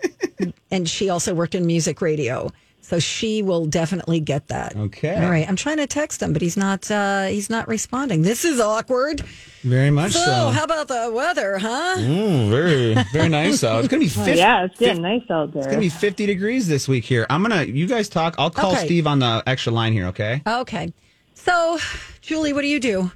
and 0.70 0.88
she 0.88 1.08
also 1.08 1.34
worked 1.34 1.54
in 1.54 1.66
music 1.66 2.00
radio. 2.00 2.50
So 2.82 3.00
she 3.00 3.42
will 3.42 3.66
definitely 3.66 4.20
get 4.20 4.46
that. 4.46 4.76
Okay. 4.76 5.16
All 5.16 5.28
right. 5.28 5.48
I'm 5.48 5.56
trying 5.56 5.78
to 5.78 5.88
text 5.88 6.22
him, 6.22 6.32
but 6.32 6.40
he's 6.40 6.56
not. 6.56 6.88
Uh, 6.88 7.24
he's 7.24 7.50
not 7.50 7.66
responding. 7.66 8.22
This 8.22 8.44
is 8.44 8.60
awkward. 8.60 9.22
Very 9.64 9.90
much 9.90 10.12
So, 10.12 10.20
so. 10.24 10.50
how 10.50 10.62
about 10.62 10.86
the 10.86 11.10
weather, 11.12 11.58
huh? 11.58 11.96
Mm, 11.98 12.48
very, 12.48 12.94
very 13.12 13.28
nice 13.28 13.64
out. 13.64 13.80
It's 13.80 13.88
gonna 13.88 14.04
be 14.04 14.06
Oh, 14.16 14.24
50, 14.24 14.38
yeah, 14.38 14.66
it's 14.66 14.78
getting 14.78 15.02
nice 15.02 15.28
out 15.30 15.52
there. 15.52 15.62
It's 15.62 15.66
gonna 15.66 15.80
be 15.80 15.88
50 15.88 16.26
degrees 16.26 16.68
this 16.68 16.86
week 16.86 17.04
here. 17.04 17.26
I'm 17.28 17.42
gonna. 17.42 17.64
You 17.64 17.88
guys 17.88 18.08
talk. 18.08 18.36
I'll 18.38 18.50
call 18.50 18.70
Okay. 18.74 18.84
Steve 18.84 19.08
on 19.08 19.18
the 19.18 19.42
extra 19.48 19.72
line 19.72 19.92
here. 19.92 20.06
Okay. 20.06 20.42
Okay. 20.46 20.92
So, 21.34 21.78
Julie, 22.20 22.52
what 22.52 22.60
do 22.62 22.68
you 22.68 22.78
do? 22.78 23.10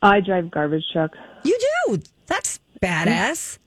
I 0.00 0.20
drive 0.20 0.52
garbage 0.52 0.84
truck. 0.92 1.10
You 1.42 1.58
do. 1.88 2.00
That's 2.26 2.60
badass. 2.80 3.58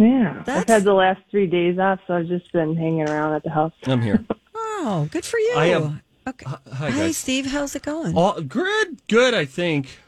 Yeah. 0.00 0.42
That's- 0.46 0.62
I've 0.62 0.68
had 0.68 0.84
the 0.84 0.94
last 0.94 1.20
three 1.30 1.46
days 1.46 1.78
off, 1.78 2.00
so 2.06 2.14
I've 2.14 2.26
just 2.26 2.50
been 2.52 2.74
hanging 2.76 3.08
around 3.08 3.34
at 3.34 3.42
the 3.44 3.50
house. 3.50 3.72
I'm 3.86 4.00
here. 4.02 4.24
Oh, 4.82 5.06
good 5.12 5.26
for 5.26 5.38
you. 5.38 5.52
I 5.58 5.66
have- 5.66 6.00
okay. 6.26 6.46
Hi, 6.72 6.90
Hey, 6.90 6.98
guys. 7.08 7.18
Steve, 7.18 7.44
how's 7.52 7.76
it 7.76 7.82
going? 7.82 8.16
All 8.16 8.40
good, 8.40 9.06
good. 9.08 9.34
I 9.34 9.44
think. 9.44 9.98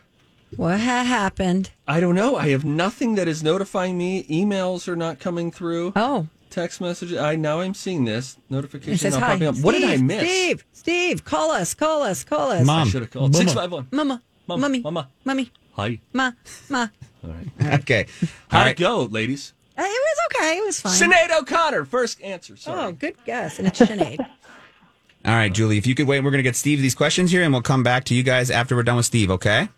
What 0.56 0.80
ha- 0.80 1.04
happened? 1.04 1.72
I 1.86 2.00
don't 2.00 2.14
know. 2.14 2.36
I 2.36 2.48
have 2.48 2.64
nothing 2.64 3.14
that 3.16 3.28
is 3.28 3.42
notifying 3.42 3.98
me. 3.98 4.24
Emails 4.24 4.88
are 4.88 4.96
not 4.96 5.18
coming 5.18 5.50
through. 5.50 5.92
Oh, 5.94 6.26
Text 6.48 6.80
messages. 6.80 7.18
I 7.18 7.36
now 7.36 7.60
I'm 7.60 7.74
seeing 7.74 8.06
this 8.06 8.36
it 8.38 8.42
notification 8.50 8.96
says 8.96 9.12
not 9.12 9.22
hi. 9.22 9.32
popping 9.34 9.48
up. 9.48 9.56
What 9.58 9.72
did 9.72 9.84
I 9.84 9.98
miss? 9.98 10.20
Steve, 10.22 10.64
Steve, 10.72 11.24
call 11.24 11.50
us, 11.50 11.74
call 11.74 12.02
us, 12.02 12.24
call 12.24 12.50
us. 12.50 12.62
I 12.62 12.64
Mom. 12.64 12.88
should 12.88 13.02
have 13.02 13.10
called 13.10 13.32
Mama. 13.32 13.42
six 13.44 13.52
five 13.52 13.72
one. 13.72 13.88
Mama, 13.90 14.22
Mom, 14.46 14.58
mummy, 14.60 14.80
Mama. 14.80 15.08
mummy, 15.24 15.50
Hi. 15.76 16.00
ma, 16.14 16.32
ma. 16.70 16.88
All 17.24 17.30
right. 17.30 17.80
Okay. 17.80 18.06
How'd 18.48 18.62
All 18.62 18.68
it 18.70 18.76
go, 18.78 19.02
ladies? 19.04 19.52
Uh, 19.76 19.82
It 19.82 19.86
was 19.86 20.18
okay. 20.36 20.58
It 20.58 20.64
was 20.64 20.80
fine. 20.80 20.92
Sinead 20.92 21.30
O'Connor, 21.40 21.84
first 21.86 22.20
answer. 22.22 22.56
Sorry. 22.56 22.80
Oh, 22.80 22.92
good 22.92 23.16
guess. 23.24 23.58
And 23.58 23.68
it's 23.68 23.80
Sinead. 23.80 24.18
All 25.24 25.32
right, 25.34 25.52
Julie, 25.52 25.78
if 25.78 25.86
you 25.86 25.94
could 25.94 26.08
wait, 26.08 26.20
we're 26.20 26.30
going 26.32 26.40
to 26.40 26.42
get 26.42 26.56
Steve 26.56 26.80
these 26.82 26.96
questions 26.96 27.30
here 27.30 27.42
and 27.44 27.52
we'll 27.52 27.62
come 27.62 27.82
back 27.84 28.04
to 28.04 28.14
you 28.14 28.22
guys 28.24 28.50
after 28.50 28.74
we're 28.74 28.82
done 28.82 28.96
with 28.96 29.06
Steve, 29.06 29.30
okay? 29.30 29.68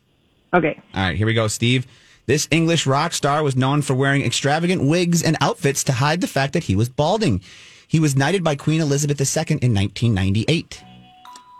Okay. 0.55 0.81
All 0.95 1.03
right, 1.03 1.17
here 1.17 1.27
we 1.27 1.35
go, 1.35 1.49
Steve. 1.49 1.87
This 2.27 2.49
English 2.51 2.87
rock 2.87 3.13
star 3.13 3.43
was 3.43 3.55
known 3.55 3.83
for 3.83 3.93
wearing 3.93 4.23
extravagant 4.25 4.83
wigs 4.83 5.23
and 5.23 5.37
outfits 5.43 5.85
to 5.85 5.93
hide 5.93 6.23
the 6.23 6.27
fact 6.27 6.55
that 6.55 6.65
he 6.65 6.75
was 6.75 6.89
balding. 6.89 7.43
He 7.87 8.01
was 8.01 8.17
knighted 8.17 8.43
by 8.43 8.57
Queen 8.57 8.81
Elizabeth 8.81 9.21
II 9.21 9.59
in 9.61 9.75
1998. 9.75 10.83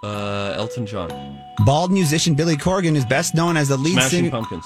Uh, 0.03 0.55
Elton 0.57 0.87
John. 0.87 1.39
Bald 1.67 1.93
musician 1.93 2.35
Billy 2.35 2.57
Corgan 2.57 2.97
is 2.97 3.05
best 3.05 3.35
known 3.35 3.57
as 3.59 3.69
the 3.69 3.77
lead 3.77 3.93
Smashing 3.93 4.09
singer. 4.11 4.31
Pumpkins. 4.31 4.65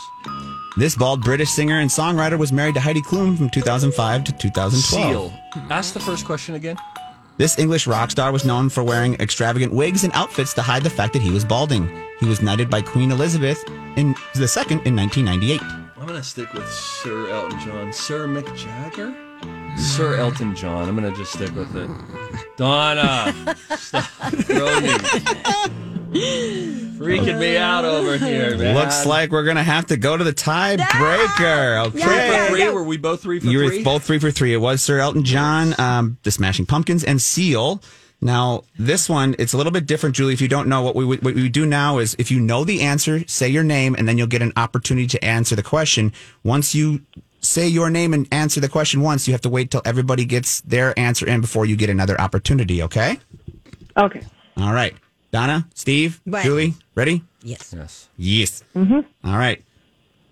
This 0.79 0.95
bald 0.95 1.23
British 1.23 1.51
singer 1.51 1.81
and 1.81 1.91
songwriter 1.91 2.39
was 2.39 2.53
married 2.53 2.75
to 2.75 2.81
Heidi 2.81 3.01
Klum 3.03 3.37
from 3.37 3.51
2005 3.51 4.23
to 4.23 4.33
2012. 4.33 4.83
Seal. 5.33 5.33
Ask 5.71 5.93
the 5.93 5.99
first 5.99 6.25
question 6.25 6.55
again. 6.55 6.77
This 7.37 7.59
English 7.59 7.89
rock 7.89 8.13
star 8.13 8.31
was 8.31 8.45
known 8.45 8.69
for 8.69 8.85
wearing 8.85 9.15
extravagant 9.15 9.73
wigs 9.73 10.05
and 10.05 10.13
outfits 10.13 10.55
to 10.55 10.63
hide 10.63 10.85
the 10.85 10.91
fact 10.91 11.15
that 11.15 11.23
he 11.23 11.33
was 11.33 11.45
balding. 11.45 11.89
He 12.21 12.27
was 12.27 12.43
knighted 12.43 12.71
by 12.71 12.83
Queen 12.83 13.11
Elizabeth 13.11 13.61
in 13.97 14.15
the 14.37 14.47
second 14.47 14.87
in 14.87 14.95
1998. 14.95 15.61
I'm 16.01 16.07
gonna 16.07 16.23
stick 16.23 16.53
with 16.53 16.71
Sir 16.71 17.29
Elton 17.29 17.59
John. 17.59 17.93
Sir 17.93 18.29
Mick 18.29 18.47
Jagger? 18.57 19.13
Sir 19.77 20.15
Elton 20.15 20.55
John. 20.55 20.89
I'm 20.89 20.95
gonna 20.95 21.11
just 21.17 21.33
stick 21.33 21.53
with 21.57 21.75
it. 21.75 21.91
Donna, 22.57 23.57
stop 23.77 24.05
throwing 24.45 24.85
me. 26.13 26.78
Freaking 26.99 27.39
me 27.39 27.57
out 27.57 27.85
over 27.85 28.17
here, 28.27 28.57
man. 28.57 28.75
Looks 28.75 29.07
like 29.07 29.31
we're 29.31 29.45
gonna 29.45 29.63
have 29.63 29.87
to 29.87 29.97
go 29.97 30.17
to 30.17 30.25
the 30.25 30.33
tiebreaker. 30.33 31.91
three 31.93 32.03
Okay. 32.03 32.47
for 32.49 32.57
three. 32.57 32.69
Were 32.71 32.85
we 32.85 32.97
both 32.97 33.23
three 33.23 33.41
for 33.41 33.47
You 33.47 33.59
were 33.59 33.69
three? 33.69 33.83
both 33.85 34.05
three 34.05 34.19
for 34.19 34.31
three. 34.31 34.53
It 34.53 34.59
was 34.61 34.83
Sir 34.83 34.99
Elton 34.99 35.25
John, 35.25 35.79
um, 35.81 36.19
the 36.23 36.31
Smashing 36.31 36.67
Pumpkins, 36.67 37.05
and 37.05 37.21
Seal. 37.21 37.83
Now, 38.21 38.65
this 38.77 39.09
one, 39.09 39.37
it's 39.39 39.53
a 39.53 39.57
little 39.57 39.71
bit 39.71 39.87
different, 39.87 40.17
Julie. 40.17 40.33
If 40.35 40.41
you 40.41 40.49
don't 40.49 40.69
know, 40.69 40.83
what 40.83 40.97
we 40.97 41.05
what 41.07 41.23
we 41.23 41.49
do 41.49 41.65
now 41.67 41.99
is 41.99 42.17
if 42.19 42.31
you 42.33 42.41
know 42.41 42.65
the 42.65 42.83
answer, 42.83 43.23
say 43.29 43.49
your 43.49 43.63
name, 43.63 43.95
and 43.97 44.09
then 44.09 44.19
you'll 44.19 44.27
get 44.27 44.43
an 44.43 44.53
opportunity 44.57 45.07
to 45.07 45.25
answer 45.25 45.55
the 45.55 45.63
question. 45.63 46.13
Once 46.43 46.75
you 46.75 47.03
say 47.41 47.69
your 47.69 47.89
name 47.91 48.13
and 48.13 48.27
answer 48.33 48.59
the 48.61 48.69
question 48.69 49.01
once, 49.03 49.29
you 49.29 49.33
have 49.35 49.41
to 49.43 49.49
wait 49.49 49.71
till 49.71 49.83
everybody 49.85 50.25
gets 50.25 50.61
their 50.63 50.99
answer 50.99 51.25
in 51.29 51.41
before 51.41 51.65
you 51.65 51.77
get 51.77 51.89
another 51.89 52.21
opportunity, 52.21 52.83
okay? 52.83 53.21
Okay. 53.97 54.23
All 54.57 54.73
right. 54.73 54.97
Donna, 55.31 55.67
Steve, 55.75 56.21
Right. 56.27 56.45
Julie, 56.45 56.75
ready? 56.95 57.23
Yes. 57.43 57.75
Yes. 57.77 58.09
Yes. 58.17 58.65
Mm-hmm. 58.75 59.01
All 59.29 59.37
right. 59.39 59.63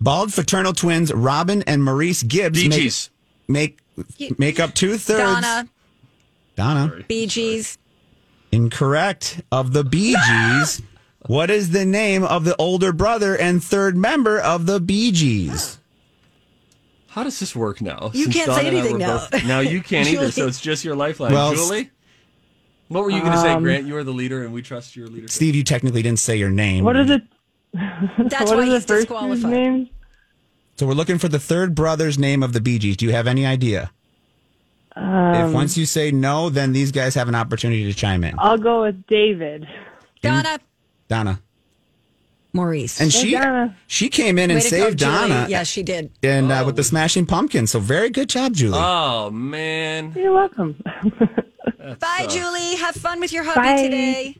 Bald 0.01 0.33
fraternal 0.33 0.73
twins 0.73 1.13
Robin 1.13 1.63
and 1.67 1.83
Maurice 1.85 2.23
Gibbs 2.23 3.11
make, 3.49 3.79
make 4.19 4.39
make 4.39 4.61
up 4.61 4.75
two 4.75 4.97
thirds. 4.99 5.41
Donna, 5.43 5.69
Donna, 6.57 7.05
Bee 7.09 7.27
Gees. 7.27 7.79
incorrect. 8.53 9.41
Of 9.53 9.73
the 9.73 9.85
Bee 9.85 10.17
Gees, 10.27 10.83
what 11.27 11.51
is 11.51 11.71
the 11.71 11.85
name 11.87 12.25
of 12.25 12.45
the 12.45 12.55
older 12.57 12.93
brother 12.93 13.37
and 13.37 13.63
third 13.63 13.97
member 13.97 14.39
of 14.41 14.67
the 14.67 14.81
Bee 14.81 15.13
Gees? 15.13 15.79
How 17.09 17.23
does 17.25 17.41
this 17.41 17.57
work 17.57 17.81
now? 17.81 18.11
You 18.13 18.29
can't 18.29 18.47
Donna 18.49 18.61
say 18.61 18.67
anything 18.69 18.99
now. 18.99 19.27
both- 19.31 19.45
now 19.47 19.61
you 19.61 19.83
can't 19.83 20.07
either, 20.13 20.31
so 20.31 20.47
it's 20.47 20.61
just 20.61 20.85
your 20.85 20.95
lifeline. 20.97 21.33
Well, 21.33 21.55
Julie? 21.55 21.91
What 22.89 23.03
were 23.05 23.11
you 23.11 23.21
going 23.21 23.33
to 23.33 23.39
say, 23.39 23.53
Um, 23.53 23.63
Grant? 23.63 23.87
You 23.87 23.97
are 23.97 24.05
the 24.05 24.13
leader, 24.13 24.45
and 24.45 24.53
we 24.53 24.63
trust 24.63 24.95
your 24.97 25.07
leadership. 25.09 25.31
Steve, 25.31 25.55
you 25.55 25.65
technically 25.65 26.03
didn't 26.03 26.21
say 26.21 26.37
your 26.37 26.51
name. 26.51 26.85
What 26.85 26.97
are 26.97 27.05
the 27.05 27.23
That's 27.73 28.11
what 28.51 28.57
why 28.59 28.63
are 28.63 28.67
the 28.67 28.73
he's 28.75 28.85
first 28.85 29.09
two's 29.09 29.19
disqualified. 29.41 29.51
names? 29.51 29.89
So 30.77 30.87
we're 30.87 30.93
looking 30.95 31.19
for 31.19 31.29
the 31.29 31.39
third 31.41 31.75
brother's 31.75 32.19
name 32.19 32.43
of 32.43 32.53
the 32.53 32.61
Bee 32.61 32.79
Gees. 32.79 32.97
Do 32.97 33.07
you 33.07 33.13
have 33.13 33.27
any 33.27 33.45
idea? 33.47 33.91
Um, 34.95 35.35
if 35.35 35.53
once 35.53 35.77
you 35.77 35.85
say 35.87 36.11
no, 36.11 36.49
then 36.49 36.73
these 36.73 36.93
guys 36.93 37.15
have 37.15 37.29
an 37.29 37.35
opportunity 37.35 37.85
to 37.85 37.95
chime 37.95 38.23
in. 38.25 38.35
I'll 38.39 38.57
go 38.59 38.83
with 38.83 39.07
David. 39.07 39.67
Donna, 40.23 40.59
Donna. 41.09 41.41
Maurice. 42.57 43.01
And 43.01 43.13
Hey, 43.13 43.19
she 43.21 43.31
Donna. 43.33 43.77
she 43.87 44.09
came 44.09 44.39
in 44.39 44.51
and 44.51 44.59
Way 44.59 44.69
to 44.69 44.77
go, 44.77 44.85
saved 44.87 44.99
Julie. 44.99 45.13
Donna. 45.29 45.47
Yeah, 45.49 45.63
she 45.63 45.83
did. 45.85 46.11
and 46.25 46.51
uh, 46.51 46.65
with 46.67 46.75
the 46.77 46.83
Smashing 46.83 47.27
Pumpkins. 47.27 47.71
So 47.71 47.79
very 47.79 48.11
good 48.11 48.29
job, 48.29 48.55
Julie. 48.55 48.79
Oh, 48.83 49.31
man. 49.31 50.13
You're 50.17 50.33
welcome. 50.33 50.83
Bye, 52.01 52.27
Julie. 52.29 52.75
Have 52.77 52.97
fun 52.97 53.21
with 53.21 53.33
your 53.33 53.45
hubby 53.45 53.61
Bye. 53.61 53.83
today. 53.83 54.37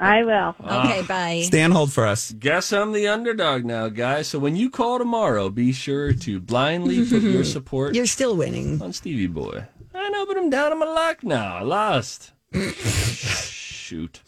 I 0.00 0.24
will. 0.24 0.56
Okay, 0.60 1.02
bye. 1.02 1.42
Stay 1.44 1.62
on 1.62 1.70
hold 1.70 1.92
for 1.92 2.04
us. 2.06 2.32
Guess 2.32 2.72
I'm 2.72 2.90
the 2.92 3.06
underdog 3.06 3.64
now, 3.64 3.88
guys. 3.88 4.26
So 4.26 4.40
when 4.40 4.56
you 4.56 4.68
call 4.68 4.98
tomorrow, 4.98 5.48
be 5.48 5.70
sure 5.72 6.12
to 6.12 6.40
blindly 6.40 7.06
put 7.08 7.22
your 7.22 7.44
support 7.56 7.94
You're 7.94 8.06
still 8.06 8.34
winning. 8.36 8.82
on 8.82 8.92
Stevie 8.92 9.28
Boy. 9.28 9.64
I 9.94 10.08
know, 10.08 10.26
but 10.26 10.36
I'm 10.38 10.50
down 10.50 10.72
on 10.72 10.78
my 10.80 10.86
luck 10.86 11.22
now. 11.22 11.56
I 11.58 11.62
lost. 11.62 12.32
Shoot. 12.52 14.20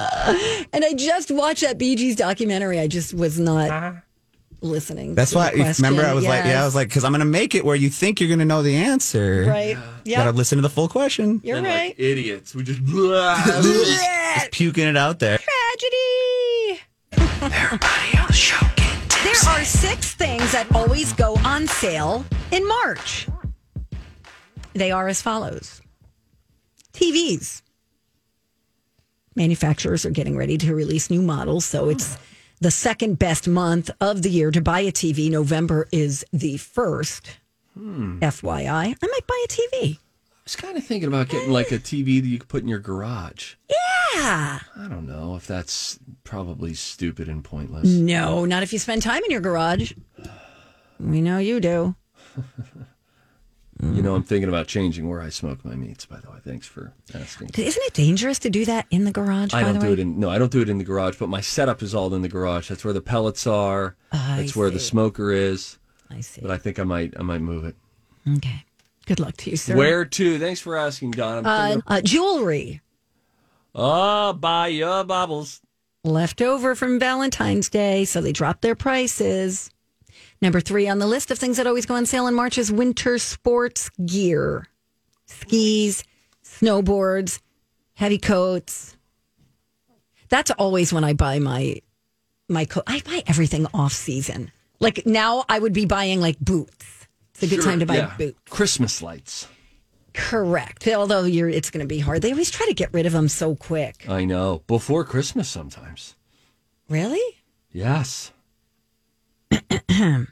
And 0.72 0.84
I 0.84 0.94
just 0.94 1.30
watched 1.30 1.62
that 1.62 1.78
Bee 1.78 1.96
Gees 1.96 2.16
documentary. 2.16 2.78
I 2.78 2.86
just 2.86 3.12
was 3.12 3.38
not 3.38 3.70
uh-huh. 3.70 3.92
listening. 4.60 5.14
That's 5.14 5.32
to 5.32 5.38
why. 5.38 5.50
the. 5.50 5.74
Remember, 5.78 6.04
I 6.04 6.14
was 6.14 6.24
like, 6.24 6.44
yeah, 6.44 6.62
I 6.62 6.64
was 6.64 6.74
like, 6.74 6.88
because 6.88 7.04
I'm 7.04 7.12
going 7.12 7.20
to 7.20 7.24
make 7.24 7.54
it 7.54 7.64
where 7.64 7.76
you 7.76 7.90
think 7.90 8.20
you're 8.20 8.28
going 8.28 8.38
to 8.40 8.44
know 8.44 8.62
the 8.62 8.76
answer. 8.76 9.44
right. 9.46 9.76
You 10.04 10.16
Got 10.16 10.24
to 10.24 10.32
listen 10.32 10.56
to 10.56 10.62
the 10.62 10.70
full 10.70 10.88
question. 10.88 11.40
you're 11.44 11.58
And 11.58 11.66
right. 11.66 11.88
like 11.90 12.00
idiots. 12.00 12.54
We 12.54 12.62
just. 12.62 12.80
Just 14.40 14.52
puking 14.52 14.86
it 14.86 14.96
out 14.96 15.18
there. 15.18 15.38
Tragedy. 15.38 16.82
There 19.22 19.34
are 19.48 19.64
six 19.64 20.14
things 20.14 20.52
that 20.52 20.66
always 20.74 21.12
go 21.12 21.36
on 21.44 21.66
sale 21.66 22.24
in 22.52 22.66
March. 22.66 23.26
They 24.72 24.90
are 24.92 25.08
as 25.08 25.20
follows 25.20 25.82
TVs. 26.92 27.62
Manufacturers 29.40 30.04
are 30.04 30.10
getting 30.10 30.36
ready 30.36 30.58
to 30.58 30.74
release 30.74 31.08
new 31.08 31.22
models, 31.22 31.64
so 31.64 31.88
it's 31.88 32.18
the 32.60 32.70
second 32.70 33.18
best 33.18 33.48
month 33.48 33.90
of 33.98 34.20
the 34.20 34.28
year 34.28 34.50
to 34.50 34.60
buy 34.60 34.80
a 34.80 34.92
TV. 34.92 35.30
November 35.30 35.88
is 35.90 36.26
the 36.30 36.58
first. 36.58 37.38
FYI, 37.74 38.68
I 38.68 39.06
might 39.06 39.26
buy 39.26 39.44
a 39.46 39.48
TV. 39.48 39.96
I 39.96 39.98
was 40.44 40.56
kind 40.56 40.76
of 40.76 40.84
thinking 40.84 41.08
about 41.08 41.30
getting 41.30 41.50
like 41.50 41.72
a 41.72 41.78
TV 41.78 42.20
that 42.20 42.28
you 42.28 42.38
could 42.38 42.50
put 42.50 42.60
in 42.62 42.68
your 42.68 42.80
garage. 42.80 43.54
Yeah. 43.70 44.58
I 44.76 44.88
don't 44.90 45.06
know 45.06 45.36
if 45.36 45.46
that's 45.46 45.98
probably 46.22 46.74
stupid 46.74 47.26
and 47.26 47.42
pointless. 47.42 47.88
No, 47.88 48.44
not 48.44 48.62
if 48.62 48.74
you 48.74 48.78
spend 48.78 49.00
time 49.00 49.24
in 49.24 49.30
your 49.30 49.40
garage. 49.40 49.94
We 50.98 51.22
know 51.22 51.38
you 51.38 51.60
do. 51.60 51.94
You 53.82 54.02
know, 54.02 54.14
I'm 54.14 54.22
thinking 54.22 54.48
about 54.50 54.66
changing 54.66 55.08
where 55.08 55.22
I 55.22 55.30
smoke 55.30 55.64
my 55.64 55.74
meats. 55.74 56.04
By 56.04 56.20
the 56.20 56.30
way, 56.30 56.36
thanks 56.44 56.66
for 56.66 56.92
asking. 57.14 57.50
Isn't 57.56 57.82
it 57.86 57.94
dangerous 57.94 58.38
to 58.40 58.50
do 58.50 58.64
that 58.66 58.86
in 58.90 59.04
the 59.04 59.10
garage? 59.10 59.54
I 59.54 59.62
by 59.62 59.68
don't 59.68 59.74
the 59.74 59.80
do 59.80 59.86
way? 59.86 59.92
it 59.94 59.98
in 60.00 60.20
no, 60.20 60.28
I 60.28 60.36
don't 60.38 60.52
do 60.52 60.60
it 60.60 60.68
in 60.68 60.76
the 60.78 60.84
garage, 60.84 61.16
but 61.18 61.28
my 61.30 61.40
setup 61.40 61.80
is 61.82 61.94
all 61.94 62.12
in 62.14 62.20
the 62.20 62.28
garage. 62.28 62.68
That's 62.68 62.84
where 62.84 62.92
the 62.92 63.00
pellets 63.00 63.46
are. 63.46 63.96
I 64.12 64.36
That's 64.40 64.54
where 64.54 64.68
the 64.70 64.80
smoker 64.80 65.32
is. 65.32 65.78
I 66.10 66.20
see. 66.20 66.42
But 66.42 66.50
I 66.50 66.58
think 66.58 66.78
I 66.78 66.82
might 66.84 67.14
I 67.18 67.22
might 67.22 67.40
move 67.40 67.64
it. 67.64 67.74
Okay. 68.36 68.64
Good 69.06 69.18
luck 69.18 69.36
to 69.38 69.50
you, 69.50 69.56
sir. 69.56 69.74
Where 69.76 70.04
to? 70.04 70.38
Thanks 70.38 70.60
for 70.60 70.76
asking, 70.76 71.12
Don. 71.12 71.38
I'm 71.38 71.46
Uh, 71.46 71.68
thinking 71.68 71.82
uh, 71.86 72.00
jewelry 72.02 72.80
oh, 73.74 74.32
buy 74.34 74.66
your 74.68 75.04
bubbles. 75.04 75.60
left 76.04 76.42
over 76.42 76.74
from 76.74 76.98
Valentine's 76.98 77.68
Day, 77.70 78.04
so 78.04 78.20
they 78.20 78.32
dropped 78.32 78.62
their 78.62 78.74
prices. 78.74 79.70
Number 80.42 80.60
three 80.60 80.88
on 80.88 80.98
the 80.98 81.06
list 81.06 81.30
of 81.30 81.38
things 81.38 81.58
that 81.58 81.66
always 81.66 81.86
go 81.86 81.94
on 81.94 82.06
sale 82.06 82.26
in 82.26 82.34
March 82.34 82.56
is 82.56 82.72
winter 82.72 83.18
sports 83.18 83.90
gear, 84.04 84.66
skis, 85.26 86.02
snowboards, 86.44 87.40
heavy 87.94 88.18
coats. 88.18 88.96
That's 90.28 90.50
always 90.52 90.92
when 90.92 91.04
I 91.04 91.12
buy 91.12 91.38
my 91.40 91.80
my 92.48 92.64
coat. 92.64 92.84
I 92.86 93.00
buy 93.04 93.22
everything 93.26 93.66
off 93.74 93.92
season. 93.92 94.50
Like 94.78 95.04
now, 95.04 95.44
I 95.48 95.58
would 95.58 95.72
be 95.74 95.84
buying 95.84 96.20
like 96.20 96.38
boots. 96.40 97.06
It's 97.34 97.42
a 97.42 97.46
good 97.46 97.62
Sure, 97.62 97.70
time 97.70 97.80
to 97.80 97.86
buy 97.86 97.96
yeah. 97.96 98.14
boots. 98.16 98.38
Christmas 98.48 99.02
lights. 99.02 99.46
Correct. 100.14 100.88
Although 100.88 101.24
you're, 101.24 101.48
it's 101.48 101.70
going 101.70 101.82
to 101.84 101.86
be 101.86 101.98
hard. 102.00 102.22
They 102.22 102.32
always 102.32 102.50
try 102.50 102.66
to 102.66 102.74
get 102.74 102.92
rid 102.92 103.06
of 103.06 103.12
them 103.12 103.28
so 103.28 103.54
quick. 103.54 104.06
I 104.08 104.24
know. 104.24 104.62
Before 104.66 105.04
Christmas 105.04 105.48
sometimes. 105.48 106.16
Really? 106.88 107.22
Yes. 107.70 108.32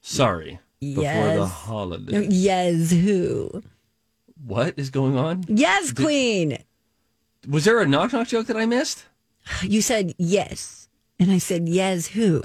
Sorry. 0.00 0.60
before 0.80 1.02
Yes. 1.04 1.38
the 1.38 1.46
holiday. 1.46 2.26
yes, 2.30 2.90
who? 2.92 3.62
What 4.44 4.74
is 4.76 4.90
going 4.90 5.16
on? 5.16 5.44
Yes, 5.48 5.92
Queen. 5.92 6.58
Was 7.48 7.64
there 7.64 7.80
a 7.80 7.86
knock 7.86 8.12
knock 8.12 8.28
joke 8.28 8.46
that 8.46 8.56
I 8.56 8.66
missed? 8.66 9.04
You 9.62 9.80
said 9.82 10.14
yes. 10.18 10.88
And 11.18 11.30
I 11.32 11.38
said, 11.38 11.68
yes, 11.68 12.06
who? 12.06 12.42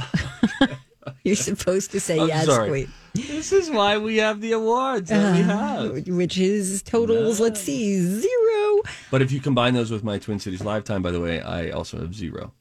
You're 1.23 1.35
supposed 1.35 1.91
to 1.91 1.99
say 1.99 2.17
I'm 2.19 2.27
yes, 2.27 2.45
sorry. 2.45 2.69
Queen. 2.69 2.91
This 3.13 3.51
is 3.51 3.69
why 3.69 3.97
we 3.99 4.17
have 4.17 4.41
the 4.41 4.53
awards 4.53 5.09
that 5.09 5.35
we 5.35 5.41
have. 5.43 5.91
Uh, 6.07 6.13
which 6.15 6.37
is 6.39 6.81
totals, 6.81 7.39
let's 7.39 7.59
see, 7.59 7.99
zero. 8.01 8.81
But 9.11 9.21
if 9.21 9.31
you 9.31 9.39
combine 9.39 9.73
those 9.75 9.91
with 9.91 10.03
my 10.03 10.17
Twin 10.17 10.39
Cities 10.39 10.63
lifetime, 10.63 11.01
by 11.03 11.11
the 11.11 11.19
way, 11.19 11.39
I 11.41 11.69
also 11.69 11.99
have 11.99 12.15
zero. 12.15 12.53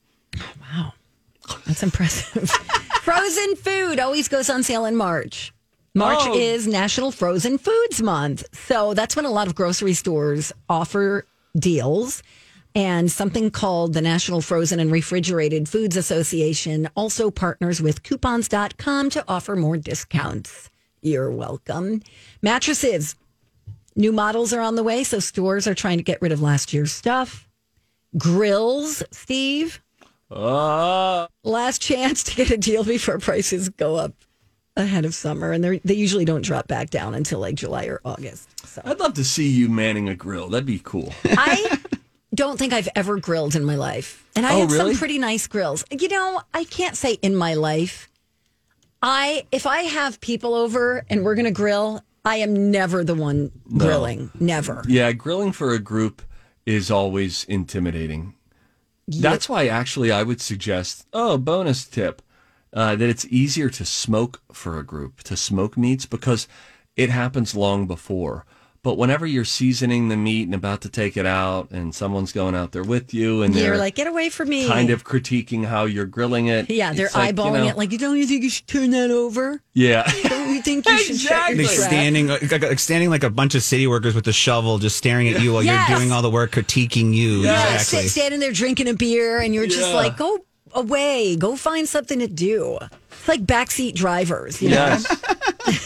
Wow, 0.61 0.93
That's 1.67 1.83
impressive. 1.83 2.51
Frozen 3.03 3.57
food 3.57 3.99
always 3.99 4.29
goes 4.29 4.49
on 4.49 4.63
sale 4.63 4.85
in 4.85 4.95
March. 4.95 5.53
March 5.93 6.21
Oh. 6.23 6.39
is 6.39 6.69
National 6.69 7.11
Frozen 7.11 7.59
Foods 7.59 8.01
Month. 8.01 8.45
So 8.69 8.95
that's 8.95 9.17
when 9.17 9.25
a 9.25 9.31
lot 9.31 9.49
of 9.49 9.57
grocery 9.57 9.93
stores 9.95 10.53
offer 10.69 11.27
deals. 11.59 12.23
And 12.77 13.11
something 13.11 13.51
called 13.51 13.93
the 13.95 14.01
National 14.01 14.41
Frozen 14.41 14.79
and 14.79 14.93
Refrigerated 14.93 15.69
Foods 15.69 15.97
Association 15.97 16.89
also 16.95 17.29
partners 17.33 17.83
with 17.83 18.05
coupons.com 18.05 19.11
to 19.11 19.25
offer 19.27 19.57
more 19.57 19.77
discounts. 19.77 20.71
You're 21.01 21.33
welcome. 21.33 22.03
Mattresses. 22.41 23.17
New 23.97 24.13
models 24.13 24.53
are 24.53 24.61
on 24.61 24.77
the 24.77 24.85
way, 24.85 25.03
so 25.03 25.19
stores 25.19 25.67
are 25.67 25.75
trying 25.75 25.99
to 25.99 26.05
get 26.05 26.23
rid 26.23 26.31
of 26.31 26.41
last 26.41 26.73
year's 26.73 26.93
stuff. 26.93 27.49
Grills, 28.17 29.03
Steve 29.11 29.82
Uh, 30.33 31.27
last 31.45 31.81
chance 31.83 32.23
to 32.25 32.35
get 32.35 32.51
a 32.51 32.57
deal 32.57 32.85
before 32.85 33.19
prices 33.19 33.69
go 33.69 33.97
up 33.97 34.13
ahead 34.77 35.05
of 35.05 35.15
summer, 35.15 35.53
and 35.53 35.63
they 35.63 35.79
they 35.85 35.95
usually 35.95 36.25
don't 36.25 36.43
drop 36.45 36.67
back 36.69 36.91
down 36.91 37.15
until 37.15 37.39
like 37.41 37.55
July 37.55 37.85
or 37.87 38.01
August. 38.05 38.49
So 38.67 38.81
I'd 38.85 38.99
love 39.01 39.15
to 39.15 39.25
see 39.25 39.49
you 39.49 39.69
manning 39.69 40.09
a 40.09 40.15
grill. 40.15 40.49
That'd 40.49 40.67
be 40.67 40.81
cool. 40.83 41.13
I 41.25 41.79
don't 42.35 42.59
think 42.59 42.73
I've 42.73 42.89
ever 42.97 43.19
grilled 43.21 43.55
in 43.55 43.65
my 43.65 43.77
life, 43.77 44.27
and 44.35 44.47
I 44.47 44.55
Oh, 44.55 44.61
have 44.61 44.73
really? 44.73 44.93
some 44.95 44.99
pretty 44.99 45.19
nice 45.19 45.47
grills. 45.47 45.85
You 45.91 46.09
know, 46.09 46.41
I 46.55 46.65
can't 46.65 46.97
say 46.97 47.15
in 47.23 47.37
my 47.37 47.55
life. 47.55 48.09
I 49.03 49.47
if 49.53 49.67
I 49.67 49.83
have 49.83 50.21
people 50.21 50.55
over 50.55 51.05
and 51.11 51.25
we're 51.25 51.35
gonna 51.35 51.51
grill, 51.51 52.03
I 52.25 52.37
am 52.37 52.71
never 52.71 53.05
the 53.05 53.15
one 53.17 53.51
grilling. 53.77 54.31
Never. 54.41 54.85
Yeah, 54.89 55.13
grilling 55.13 55.53
for 55.53 55.73
a 55.75 55.79
group 55.79 56.23
is 56.65 56.91
always 56.91 57.45
intimidating. 57.45 58.35
That's 59.21 59.49
why, 59.49 59.67
actually, 59.67 60.11
I 60.11 60.23
would 60.23 60.41
suggest 60.41 61.07
oh, 61.13 61.39
bonus 61.39 61.85
tip 61.85 62.23
uh, 62.73 62.97
that 62.97 63.09
it's 63.09 63.27
easier 63.27 63.69
to 63.71 63.85
smoke 63.85 64.41
for 64.53 64.79
a 64.79 64.85
group, 64.85 65.23
to 65.25 65.37
smoke 65.37 65.77
meats, 65.77 66.07
because 66.07 66.49
it 66.97 67.11
happens 67.11 67.55
long 67.55 67.87
before. 67.87 68.45
But 68.83 68.99
whenever 68.99 69.27
you're 69.27 69.45
seasoning 69.45 70.09
the 70.09 70.17
meat 70.17 70.43
and 70.43 70.55
about 70.55 70.81
to 70.81 70.89
take 70.89 71.17
it 71.17 71.25
out, 71.27 71.71
and 71.71 71.95
someone's 71.95 72.33
going 72.33 72.57
out 72.57 72.73
there 72.73 72.83
with 72.83 73.15
you, 73.15 73.43
and 73.43 73.55
You're 73.55 73.63
they're 73.63 73.79
like, 73.79 73.95
get 73.95 74.09
away 74.09 74.29
from 74.29 74.49
me. 74.49 74.67
kind 74.67 74.91
of 74.91 75.05
critiquing 75.05 75.65
how 75.65 75.85
you're 75.85 76.07
grilling 76.07 76.49
it. 76.49 76.69
Yeah, 76.69 76.93
they're 76.93 77.07
it's 77.07 77.15
like, 77.15 77.37
you 77.37 77.43
eyeballing 77.43 77.65
know, 77.65 77.69
it 77.69 77.77
like, 77.77 77.93
you 77.93 77.99
don't 77.99 78.17
you 78.19 78.27
think 78.27 78.43
you 78.43 78.51
should 78.51 78.67
turn 78.67 78.91
that 78.91 79.13
over? 79.13 79.63
Yeah. 79.73 80.03
Don't 80.65 80.75
you 80.77 80.83
think 80.83 80.99
you 81.01 81.05
should 81.17 81.29
check 81.29 81.49
They 81.57 81.63
your 81.63 81.73
trap? 81.73 81.89
standing 81.89 82.29
like, 82.29 82.51
like 82.63 82.79
standing 82.79 83.11
like 83.11 83.25
a 83.25 83.31
bunch 83.31 83.55
of 83.55 83.63
city 83.63 83.87
workers 83.87 84.15
with 84.15 84.27
a 84.29 84.33
shovel, 84.33 84.79
just 84.79 84.97
staring 84.97 85.29
at 85.29 85.41
you 85.41 85.53
while 85.53 85.63
Yes. 85.63 85.89
you're 85.89 85.99
doing 85.99 86.13
all 86.13 86.23
the 86.23 86.31
work, 86.31 86.53
critiquing 86.53 87.15
you. 87.15 87.41
Yeah, 87.43 87.75
exactly. 87.75 88.03
sit, 88.03 88.11
standing 88.11 88.41
there 88.41 88.53
drinking 88.53 88.89
a 88.89 88.95
beer, 88.95 89.39
and 89.41 89.55
you're 89.55 89.67
just 89.67 89.89
Yeah. 89.91 89.95
like, 89.95 90.17
go 90.17 90.39
away, 90.75 91.37
go 91.37 91.57
find 91.57 91.89
something 91.89 92.19
to 92.19 92.27
do. 92.27 92.79
It's 93.11 93.29
like 93.29 93.45
backseat 93.45 93.95
drivers, 93.95 94.61
you 94.63 94.71
Yes. 94.71 95.07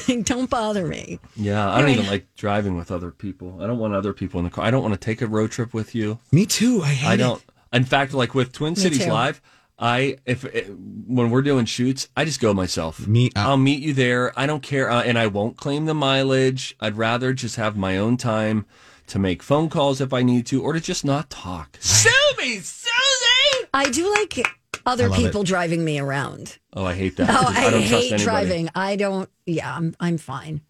know? 0.09 0.23
Don't 0.23 0.49
bother 0.49 0.87
me. 0.87 1.19
Yeah, 1.37 1.71
I 1.71 1.81
don't 1.81 1.91
even 1.91 2.07
like 2.07 2.27
driving 2.37 2.77
with 2.77 2.91
other 2.91 3.11
people. 3.11 3.59
I 3.61 3.67
don't 3.67 3.79
want 3.79 3.95
other 3.95 4.13
people 4.15 4.39
in 4.41 4.45
the 4.45 4.51
car. 4.51 4.65
I 4.65 4.71
don't 4.71 4.83
want 4.83 4.95
to 4.95 5.01
take 5.01 5.21
a 5.21 5.27
road 5.27 5.51
trip 5.51 5.75
with 5.75 5.95
you. 5.95 6.19
Me 6.33 6.47
too. 6.47 6.81
I 6.83 6.89
hate 6.89 7.09
I 7.09 7.15
it. 7.15 7.17
don't. 7.19 7.43
In 7.73 7.85
fact, 7.85 8.15
like 8.15 8.35
with 8.35 8.53
Twin 8.53 8.73
Me 8.73 8.81
Cities 8.81 9.05
too. 9.05 9.11
Live, 9.13 9.43
I 9.79 10.17
if 10.25 10.45
eh, 10.45 10.65
when 10.69 11.31
we're 11.31 11.43
doing 11.43 11.67
shoots, 11.67 12.09
I 12.17 12.25
just 12.25 12.41
go 12.41 12.55
myself. 12.55 13.07
Me- 13.07 13.31
uh, 13.37 13.49
I'll 13.49 13.57
meet 13.57 13.83
you 13.83 13.93
there. 13.93 14.33
I 14.39 14.47
don't 14.47 14.63
care, 14.63 14.91
uh, 14.91 15.03
and 15.03 15.19
I 15.19 15.27
won't 15.27 15.57
claim 15.57 15.85
the 15.85 15.95
mileage. 15.95 16.77
I'd 16.81 16.97
rather 16.97 17.33
just 17.33 17.57
have 17.57 17.77
my 17.77 17.99
own 17.99 18.17
time 18.17 18.65
to 19.09 19.19
make 19.19 19.43
phone 19.43 19.69
calls 19.69 20.01
if 20.01 20.13
I 20.13 20.23
need 20.23 20.47
to, 20.47 20.63
or 20.63 20.73
to 20.73 20.81
just 20.81 21.05
not 21.05 21.31
talk. 21.31 21.77
Sue 21.81 22.11
me, 22.39 22.59
Susie. 22.59 23.69
I 23.75 23.91
do 23.91 24.11
like 24.11 24.47
other 24.87 25.05
I 25.05 25.09
love 25.09 25.19
people 25.19 25.43
driving 25.43 25.85
me 25.85 25.99
around. 25.99 26.59
Oh, 26.73 26.85
I 26.85 26.95
hate 26.95 27.17
that. 27.17 27.29
Oh, 27.29 27.49
because 27.49 27.57
I, 27.57 27.71
don't 27.71 27.83
hate 27.83 28.13
anybody. 28.13 28.25
driving. 28.25 28.71
I 28.75 28.97
don't. 28.97 29.29
Yeah, 29.45 29.75
I'm. 29.75 29.95
I'm 30.01 30.17
fine. 30.17 30.63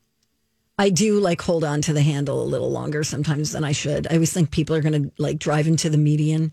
I 0.78 0.90
do 0.90 1.20
like 1.20 1.40
hold 1.40 1.64
on 1.64 1.80
to 1.82 1.92
the 1.92 2.02
handle 2.02 2.42
a 2.42 2.44
little 2.44 2.70
longer 2.70 3.02
sometimes 3.02 3.52
than 3.52 3.64
I 3.64 3.72
should. 3.72 4.06
I 4.08 4.14
always 4.14 4.32
think 4.32 4.50
people 4.50 4.76
are 4.76 4.82
going 4.82 5.04
to 5.04 5.12
like 5.16 5.38
drive 5.38 5.66
into 5.66 5.88
the 5.88 5.96
median. 5.96 6.52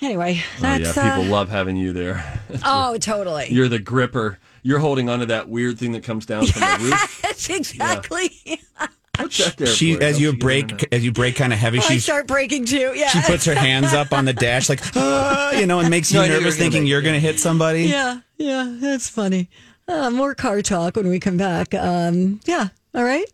Anyway, 0.00 0.42
Oh, 0.62 0.76
yeah, 0.76 0.92
people 0.92 1.22
uh, 1.22 1.28
love 1.30 1.48
having 1.48 1.76
you 1.76 1.92
there. 1.92 2.40
oh, 2.64 2.98
totally. 2.98 3.48
You're 3.50 3.68
the 3.68 3.78
gripper. 3.78 4.38
You're 4.62 4.78
holding 4.78 5.08
onto 5.08 5.26
that 5.26 5.48
weird 5.48 5.78
thing 5.78 5.92
that 5.92 6.02
comes 6.02 6.26
down 6.26 6.46
from 6.46 6.60
the 6.60 6.84
roof. 6.90 7.18
That's 7.22 7.48
exactly. 7.48 8.60
What's 9.18 9.54
that? 9.54 9.68
She 9.68 9.94
for? 9.94 10.02
as 10.02 10.20
you 10.20 10.32
get 10.32 10.40
break 10.40 10.92
as 10.92 11.04
you 11.04 11.12
break 11.12 11.36
kind 11.36 11.52
of 11.52 11.58
heavy. 11.58 11.78
I 11.78 11.82
She 11.82 11.98
start 12.00 12.26
breaking 12.26 12.66
too. 12.66 12.92
Yeah. 12.94 13.08
she 13.08 13.20
puts 13.22 13.44
her 13.46 13.54
hands 13.54 13.94
up 13.94 14.12
on 14.12 14.26
the 14.26 14.32
dash 14.34 14.68
like 14.68 14.80
ah, 14.96 15.52
you 15.52 15.66
know, 15.66 15.78
and 15.80 15.88
makes 15.88 16.12
you 16.12 16.18
No, 16.18 16.24
I 16.24 16.28
knew 16.28 16.34
nervous, 16.34 16.56
gonna 16.56 16.64
thinking 16.64 16.82
make- 16.82 16.90
you're 16.90 17.02
going 17.02 17.14
to 17.14 17.20
hit 17.20 17.40
somebody. 17.40 17.84
Yeah, 17.84 18.20
yeah, 18.36 18.76
that's 18.78 19.08
funny. 19.08 19.48
Uh, 19.88 20.10
more 20.10 20.34
car 20.34 20.60
talk 20.62 20.96
when 20.96 21.08
we 21.08 21.18
come 21.20 21.36
back. 21.38 21.72
Um, 21.72 22.40
yeah, 22.44 22.68
all 22.94 23.04
right, 23.04 23.24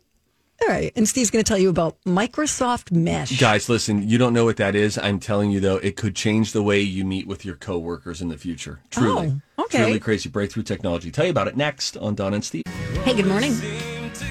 all 0.63 0.69
right. 0.69 0.93
And 0.97 1.09
Steve's 1.09 1.31
going 1.31 1.45
to 1.45 1.49
tell 1.49 1.59
you 1.59 1.69
about 1.69 1.97
Microsoft 2.05 2.93
Mesh. 2.93 3.39
Guys, 3.39 3.69
listen, 3.69 4.09
you 4.09 4.19
don't 4.19 4.33
know 4.33 4.45
what 4.45 4.57
that 4.59 4.75
is. 4.75 4.97
I'm 4.99 5.19
telling 5.19 5.51
you, 5.51 5.61
though, 5.61 5.77
it 5.77 5.97
could 5.97 6.15
change 6.15 6.53
the 6.53 6.63
way 6.63 6.81
you 6.81 7.05
meet 7.05 7.27
with 7.27 7.45
your 7.45 7.57
coworkers 7.57 8.21
in 8.21 8.29
the 8.29 8.39
future. 8.39 8.81
Truly. 8.91 9.41
Oh, 9.59 9.65
okay. 9.65 9.85
Truly 9.85 10.01
crazy 10.01 10.29
breakthrough 10.29 10.63
technology. 10.63 11.11
Tell 11.11 11.25
you 11.25 11.31
about 11.31 11.49
it 11.49 11.57
next 11.57 11.97
on 11.97 12.15
Don 12.15 12.35
and 12.35 12.45
Steve. 12.45 12.63
Hey, 13.05 13.15
good 13.15 13.27
morning. 13.27 13.53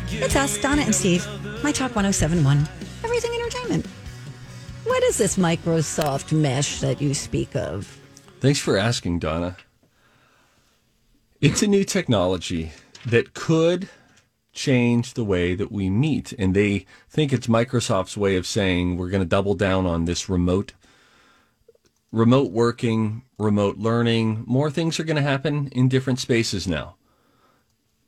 It's 0.09 0.35
us, 0.35 0.57
Donna 0.59 0.83
and 0.83 0.95
Steve. 0.95 1.25
My 1.63 1.71
Talk 1.71 1.95
1071. 1.95 2.67
Everything 3.03 3.31
Entertainment. 3.33 3.85
What 4.85 5.03
is 5.03 5.17
this 5.17 5.37
Microsoft 5.37 6.31
Mesh 6.31 6.79
that 6.79 7.01
you 7.01 7.13
speak 7.13 7.55
of? 7.55 7.99
Thanks 8.39 8.59
for 8.59 8.77
asking, 8.77 9.19
Donna. 9.19 9.57
It's 11.39 11.61
a 11.61 11.67
new 11.67 11.83
technology 11.83 12.71
that 13.05 13.33
could 13.33 13.89
change 14.53 15.13
the 15.13 15.23
way 15.23 15.55
that 15.55 15.71
we 15.71 15.89
meet. 15.89 16.33
And 16.33 16.53
they 16.53 16.85
think 17.09 17.31
it's 17.31 17.47
Microsoft's 17.47 18.17
way 18.17 18.35
of 18.35 18.47
saying 18.47 18.97
we're 18.97 19.09
going 19.09 19.23
to 19.23 19.29
double 19.29 19.55
down 19.55 19.85
on 19.85 20.05
this 20.05 20.29
remote 20.29 20.73
remote 22.11 22.51
working, 22.51 23.23
remote 23.37 23.77
learning. 23.77 24.43
More 24.45 24.69
things 24.69 24.99
are 24.99 25.05
going 25.05 25.15
to 25.15 25.21
happen 25.21 25.69
in 25.69 25.87
different 25.87 26.19
spaces 26.19 26.67
now. 26.67 26.95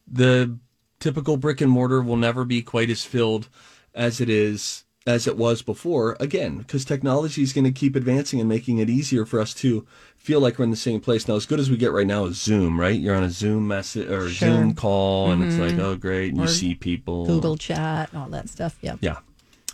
The 0.06 0.58
typical 1.00 1.38
brick 1.38 1.62
and 1.62 1.72
mortar 1.72 2.02
will 2.02 2.18
never 2.18 2.44
be 2.44 2.62
quite 2.62 2.90
as 2.90 3.06
filled 3.06 3.48
as 3.96 4.20
it 4.20 4.30
is 4.30 4.84
as 5.06 5.28
it 5.28 5.38
was 5.38 5.62
before 5.62 6.16
again 6.20 6.58
because 6.60 6.86
technology 6.86 7.44
is 7.44 7.52
going 7.52 7.66
to 7.66 7.72
keep 7.72 7.96
advancing 7.96 8.40
and 8.40 8.48
making 8.48 8.78
it 8.78 8.90
easier 8.90 9.26
for 9.26 9.40
us 9.42 9.54
to 9.54 9.86
feel 10.16 10.40
like 10.40 10.58
we're 10.58 10.64
in 10.64 10.72
the 10.72 10.78
same 10.78 11.02
place 11.02 11.28
now 11.28 11.36
as 11.36 11.46
good 11.46 11.60
as 11.60 11.70
we 11.70 11.76
get 11.76 11.92
right 11.92 12.08
now 12.08 12.24
is 12.26 12.42
zoom 12.42 12.80
right 12.80 13.00
you're 13.00 13.16
on 13.16 13.24
a 13.24 13.30
zoom 13.30 13.68
message 13.68 14.08
or 14.10 14.30
Sure. 14.30 14.50
zoom 14.50 14.74
call 14.74 15.32
and 15.32 15.44
it's 15.44 15.58
like 15.58 15.78
oh 15.78 15.96
great 15.98 16.32
and 16.32 16.42
you 16.42 16.48
see 16.48 16.74
people 16.74 17.26
Google 17.26 17.58
Chat 17.58 18.12
and 18.14 18.22
all 18.22 18.30
that 18.30 18.48
stuff. 18.48 18.78
Yeah. 18.82 18.96
yeah 19.02 19.18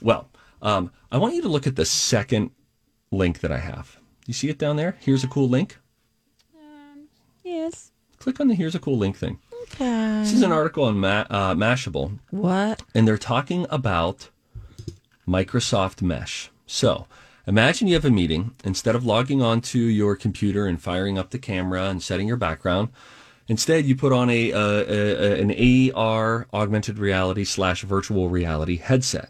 well 0.01 0.29
um, 0.63 0.91
i 1.11 1.17
want 1.17 1.35
you 1.35 1.41
to 1.43 1.47
look 1.49 1.67
at 1.67 1.75
the 1.75 1.85
second 1.85 2.49
link 3.11 3.39
that 3.41 3.51
i 3.51 3.59
have 3.59 3.97
you 4.25 4.33
see 4.33 4.49
it 4.49 4.57
down 4.57 4.77
there 4.77 4.97
here's 4.99 5.23
a 5.23 5.27
cool 5.27 5.47
link 5.47 5.77
Yes. 7.43 7.91
click 8.17 8.39
on 8.39 8.47
the 8.47 8.55
here's 8.55 8.75
a 8.75 8.79
cool 8.79 8.97
link 8.97 9.15
thing 9.17 9.39
Okay. 9.63 10.19
this 10.21 10.33
is 10.33 10.41
an 10.41 10.51
article 10.51 10.83
on 10.85 10.97
Ma- 10.99 11.25
uh, 11.29 11.53
mashable 11.55 12.17
What? 12.31 12.81
and 12.95 13.07
they're 13.07 13.17
talking 13.17 13.65
about 13.69 14.29
Microsoft 15.29 16.01
Mesh. 16.01 16.49
So 16.65 17.05
imagine 17.45 17.87
you 17.87 17.93
have 17.93 18.05
a 18.05 18.09
meeting. 18.09 18.55
Instead 18.63 18.95
of 18.95 19.05
logging 19.05 19.41
onto 19.41 19.77
your 19.77 20.15
computer 20.15 20.65
and 20.65 20.81
firing 20.81 21.19
up 21.19 21.29
the 21.29 21.37
camera 21.37 21.83
and 21.83 22.01
setting 22.01 22.27
your 22.27 22.37
background, 22.37 22.89
instead 23.47 23.85
you 23.85 23.95
put 23.95 24.11
on 24.11 24.29
a, 24.29 24.51
uh, 24.51 24.83
a, 24.87 25.41
an 25.41 25.93
AR 25.95 26.47
augmented 26.51 26.97
reality 26.97 27.43
slash 27.43 27.83
virtual 27.83 28.29
reality 28.29 28.77
headset. 28.77 29.29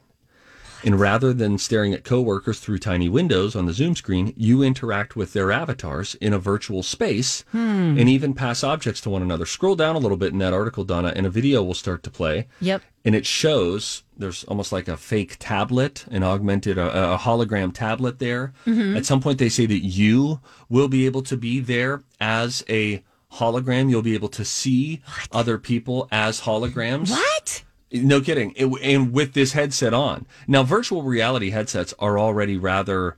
And 0.84 1.00
rather 1.00 1.34
than 1.34 1.58
staring 1.58 1.94
at 1.94 2.04
coworkers 2.04 2.60
through 2.60 2.80
tiny 2.80 3.10
windows 3.10 3.56
on 3.56 3.66
the 3.66 3.74
Zoom 3.74 3.96
screen, 3.96 4.34
you 4.38 4.62
interact 4.64 5.16
with 5.16 5.34
their 5.34 5.52
avatars 5.52 6.16
in 6.16 6.34
a 6.34 6.40
virtual 6.40 6.84
space 6.84 7.44
hmm. 7.52 7.98
and 7.98 8.08
even 8.08 8.34
pass 8.34 8.64
objects 8.64 9.02
to 9.02 9.10
one 9.10 9.22
another. 9.22 9.46
Scroll 9.46 9.76
down 9.76 9.96
a 9.96 10.00
little 10.00 10.18
bit 10.18 10.32
in 10.34 10.40
that 10.40 10.54
article, 10.54 10.84
Donna, 10.84 11.14
and 11.16 11.26
a 11.26 11.30
video 11.30 11.64
will 11.64 11.74
start 11.74 12.04
to 12.04 12.10
play 12.10 12.48
Yep. 12.62 12.82
and 13.06 13.16
it 13.16 13.26
shows 13.26 14.04
there's 14.18 14.44
almost 14.46 14.72
like 14.72 14.88
a 14.88 14.98
fake 14.98 15.38
tablet, 15.40 16.06
an 16.12 16.24
augmented, 16.24 16.78
a, 16.78 17.14
a 17.14 17.18
hologram 17.18 17.74
tablet 17.74 18.20
there. 18.20 18.54
Mm-hmm. 18.66 18.98
At 18.98 19.06
some 19.06 19.22
point, 19.22 19.40
they 19.40 19.50
say 19.50 19.66
that 19.66 19.80
you 19.80 20.42
will 20.68 20.90
be 20.90 21.06
able 21.06 21.22
to 21.24 21.38
be 21.38 21.60
there 21.60 22.04
as 22.20 22.64
a 22.70 23.04
hologram. 23.34 23.90
You'll 23.90 24.02
be 24.02 24.16
able 24.16 24.30
to 24.30 24.44
see 24.44 25.02
other 25.32 25.58
people 25.58 26.08
as 26.12 26.42
holograms. 26.42 27.12
What? 27.12 27.64
No 27.92 28.22
kidding. 28.22 28.54
It, 28.56 28.68
and 28.84 29.12
with 29.12 29.34
this 29.34 29.54
headset 29.54 29.94
on. 29.94 30.26
Now, 30.48 30.64
virtual 30.64 31.04
reality 31.04 31.50
headsets 31.50 31.94
are 32.00 32.20
already 32.20 32.58
rather 32.58 33.18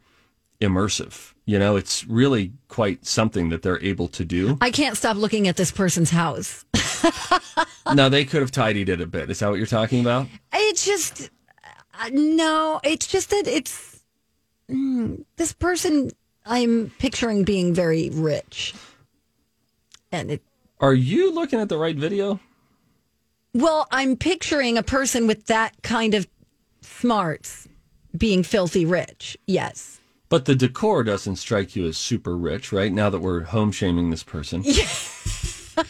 immersive. 0.62 1.34
You 1.46 1.60
know, 1.60 1.76
it's 1.76 2.06
really 2.06 2.54
quite 2.70 3.06
something 3.06 3.50
that 3.50 3.64
they're 3.64 3.84
able 3.84 4.08
to 4.10 4.24
do. 4.24 4.58
I 4.62 4.72
can't 4.72 4.96
stop 4.96 5.18
looking 5.18 5.48
at 5.48 5.58
this 5.58 5.72
person's 5.72 6.12
house. 6.12 6.64
now, 7.94 8.08
they 8.08 8.24
could 8.24 8.42
have 8.42 8.52
tidied 8.52 8.88
it 8.88 9.02
a 9.02 9.08
bit. 9.08 9.30
Is 9.30 9.40
that 9.40 9.50
what 9.50 9.58
you're 9.58 9.66
talking 9.66 10.00
about? 10.02 10.28
It's 10.54 10.86
just 10.86 11.30
uh, 12.00 12.10
no. 12.14 12.80
It's 12.84 13.08
just 13.08 13.32
that 13.32 13.48
it's 13.48 14.02
mm, 14.70 15.26
this 15.36 15.52
person. 15.52 16.12
I'm 16.46 16.92
picturing 16.98 17.44
being 17.44 17.74
very 17.74 18.10
rich, 18.10 18.74
and 20.12 20.32
it. 20.32 20.42
Are 20.80 20.94
you 20.94 21.32
looking 21.32 21.60
at 21.60 21.70
the 21.70 21.78
right 21.78 21.96
video? 21.96 22.40
Well, 23.54 23.88
I'm 23.92 24.16
picturing 24.16 24.78
a 24.78 24.84
person 24.84 25.28
with 25.28 25.48
that 25.48 25.82
kind 25.84 26.14
of 26.14 26.28
smarts 26.82 27.68
being 28.18 28.44
filthy 28.44 28.86
rich. 28.86 29.38
Yes. 29.48 30.00
But 30.30 30.46
the 30.46 30.56
decor 30.56 31.04
doesn't 31.04 31.36
strike 31.36 31.76
you 31.76 31.86
as 31.88 31.98
super 31.98 32.38
rich, 32.38 32.72
right? 32.72 32.92
Now 32.92 33.10
that 33.10 33.20
we're 33.20 33.42
home 33.44 33.72
shaming 33.72 34.10
this 34.10 34.24
person. 34.24 34.64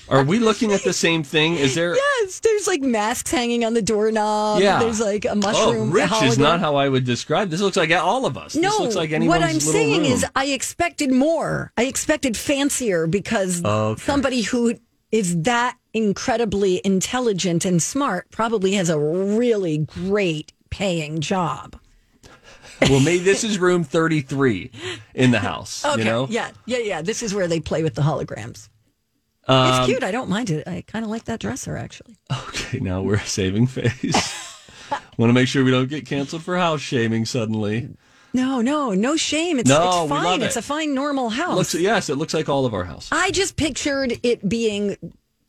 Are 0.10 0.24
we 0.24 0.40
looking 0.40 0.72
at 0.72 0.84
the 0.84 0.94
same 0.94 1.24
thing? 1.24 1.56
Is 1.56 1.76
there? 1.76 1.96
Yes, 1.96 2.40
there's 2.40 2.68
like 2.68 2.82
masks 2.82 3.30
hanging 3.32 3.66
on 3.66 3.74
the 3.74 3.82
doorknob. 3.82 4.62
Yeah. 4.62 4.80
There's 4.80 5.00
like 5.00 5.26
a 5.26 5.36
mushroom. 5.36 5.56
Oh, 5.56 5.86
mushroom. 5.86 5.92
rich 5.92 6.24
is 6.24 6.38
not 6.38 6.60
how 6.60 6.76
I 6.76 6.88
would 6.90 7.04
describe 7.04 7.50
this. 7.50 7.62
Looks 7.62 7.78
like 7.78 7.92
all 7.92 8.26
of 8.26 8.38
us. 8.38 8.56
No, 8.56 8.70
this 8.70 8.80
looks 8.80 8.96
like 8.96 9.12
what 9.28 9.42
I'm 9.44 9.60
saying 9.60 10.02
room. 10.04 10.12
is, 10.12 10.26
I 10.36 10.48
expected 10.48 11.12
more. 11.12 11.72
I 11.78 11.84
expected 11.86 12.38
fancier 12.38 13.08
because 13.08 13.64
Okay. 13.64 14.02
somebody 14.02 14.42
who 14.42 14.76
is 15.12 15.42
that 15.44 15.78
incredibly 15.94 16.82
intelligent 16.84 17.66
and 17.66 17.82
smart 17.82 18.30
probably 18.32 18.74
has 18.74 18.90
a 18.90 19.00
really 19.00 19.80
great 19.80 20.54
paying 20.70 21.20
job. 21.20 21.78
well, 22.90 23.00
maybe 23.00 23.24
this 23.24 23.44
is 23.44 23.60
room 23.60 23.84
33 23.84 24.72
in 25.14 25.32
the 25.32 25.40
house. 25.40 25.86
Okay, 25.86 26.00
You 26.00 26.06
know, 26.06 26.28
yeah, 26.30 26.52
yeah, 26.66 26.78
yeah. 26.80 27.02
This 27.02 27.22
is 27.22 27.34
where 27.34 27.48
they 27.48 27.60
play 27.60 27.84
with 27.84 27.96
the 27.96 28.02
holograms. 28.02 28.70
Um, 29.48 29.68
it's 29.80 29.86
cute. 29.88 30.04
I 30.04 30.12
don't 30.12 30.30
mind 30.30 30.50
it. 30.50 30.68
I 30.68 30.84
kind 30.88 31.04
of 31.04 31.12
like 31.12 31.26
that 31.26 31.40
dresser 31.40 31.76
actually. 31.78 32.18
Okay, 32.48 32.80
now 32.80 33.02
we're 33.02 33.20
saving 33.20 33.68
face. 33.68 34.48
Want 35.18 35.30
to 35.30 35.34
make 35.34 35.48
sure 35.48 35.64
we 35.64 35.72
don't 35.72 35.90
get 35.90 36.06
canceled 36.06 36.44
for 36.44 36.58
house 36.58 36.82
shaming 36.82 37.26
suddenly. 37.26 37.90
No, 38.34 38.62
no, 38.62 38.94
no 38.94 39.18
shame. 39.18 39.60
It's, 39.60 39.70
No, 39.70 40.04
it's 40.04 40.10
fine. 40.10 40.24
love 40.24 40.42
It's 40.42 40.56
a 40.56 40.62
fine 40.62 40.94
normal 40.94 41.30
house. 41.30 41.56
Looks, 41.58 41.74
yes, 41.76 42.10
it 42.10 42.16
looks 42.16 42.34
like 42.34 42.48
all 42.50 42.66
of 42.66 42.74
our 42.74 42.86
house. 42.86 43.10
I 43.12 43.32
just 43.32 43.58
pictured 43.58 44.20
it 44.24 44.48
being 44.48 44.96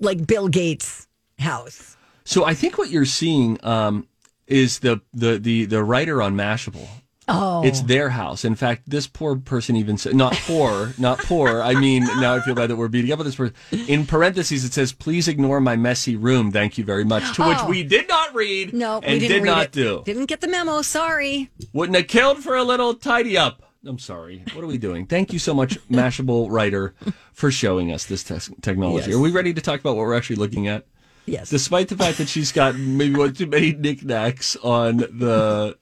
like 0.02 0.26
Bill 0.26 0.48
Gates' 0.48 1.06
house. 1.38 1.96
So 2.24 2.44
I 2.44 2.54
think 2.54 2.78
what 2.78 2.90
you're 2.90 3.04
seeing 3.04 3.58
um, 3.64 4.06
is 4.46 4.80
the, 4.80 5.00
the 5.14 5.38
the 5.38 5.64
the 5.64 5.82
writer 5.82 6.20
on 6.22 6.36
Mashable. 6.36 6.86
Oh, 7.28 7.62
It's 7.64 7.82
their 7.82 8.10
house. 8.10 8.44
In 8.44 8.56
fact, 8.56 8.82
this 8.90 9.06
poor 9.06 9.36
person 9.36 9.76
even 9.76 9.96
said, 9.96 10.14
not 10.16 10.34
poor, 10.44 10.92
not 10.98 11.18
poor. 11.20 11.62
I 11.62 11.74
mean, 11.74 12.02
now 12.02 12.34
I 12.34 12.40
feel 12.40 12.56
bad 12.56 12.68
that 12.68 12.76
we're 12.76 12.88
beating 12.88 13.12
up 13.12 13.20
on 13.20 13.24
this 13.24 13.36
person. 13.36 13.54
In 13.86 14.06
parentheses, 14.06 14.64
it 14.64 14.72
says, 14.72 14.92
please 14.92 15.28
ignore 15.28 15.60
my 15.60 15.76
messy 15.76 16.16
room. 16.16 16.50
Thank 16.50 16.78
you 16.78 16.84
very 16.84 17.04
much. 17.04 17.36
To 17.36 17.46
which 17.46 17.58
Oh. 17.60 17.68
we 17.68 17.84
did 17.84 18.08
not 18.08 18.34
read 18.34 18.74
no, 18.74 18.96
and 18.96 19.04
we 19.14 19.18
didn't 19.20 19.30
did 19.36 19.42
read 19.44 19.50
not 19.50 19.64
it. 19.66 19.72
do. 19.72 20.02
Didn't 20.04 20.26
get 20.26 20.40
the 20.40 20.48
memo. 20.48 20.82
Sorry. 20.82 21.48
Wouldn't 21.72 21.96
have 21.96 22.08
killed 22.08 22.38
for 22.42 22.56
a 22.56 22.64
little 22.64 22.92
tidy 22.92 23.38
up. 23.38 23.62
I'm 23.86 23.98
sorry. 23.98 24.44
What 24.54 24.62
are 24.62 24.68
we 24.68 24.78
doing? 24.78 25.06
Thank 25.06 25.32
you 25.32 25.38
so 25.38 25.54
much, 25.54 25.78
Mashable 25.90 26.48
writer, 26.50 26.94
for 27.32 27.50
showing 27.50 27.92
us 27.92 28.06
this 28.06 28.22
te- 28.22 28.54
technology. 28.60 29.10
Yes. 29.10 29.16
Are 29.16 29.20
we 29.20 29.30
ready 29.30 29.52
to 29.52 29.60
talk 29.60 29.80
about 29.80 29.96
what 29.96 30.06
we're 30.06 30.14
actually 30.14 30.36
looking 30.36 30.68
at? 30.68 30.86
Yes. 31.26 31.50
Despite 31.50 31.88
the 31.88 31.96
fact 31.96 32.18
that 32.18 32.28
she's 32.28 32.52
got 32.52 32.76
maybe 32.76 33.16
one 33.16 33.32
too 33.32 33.46
many 33.46 33.72
knickknacks 33.72 34.56
on 34.56 34.98
the 34.98 35.78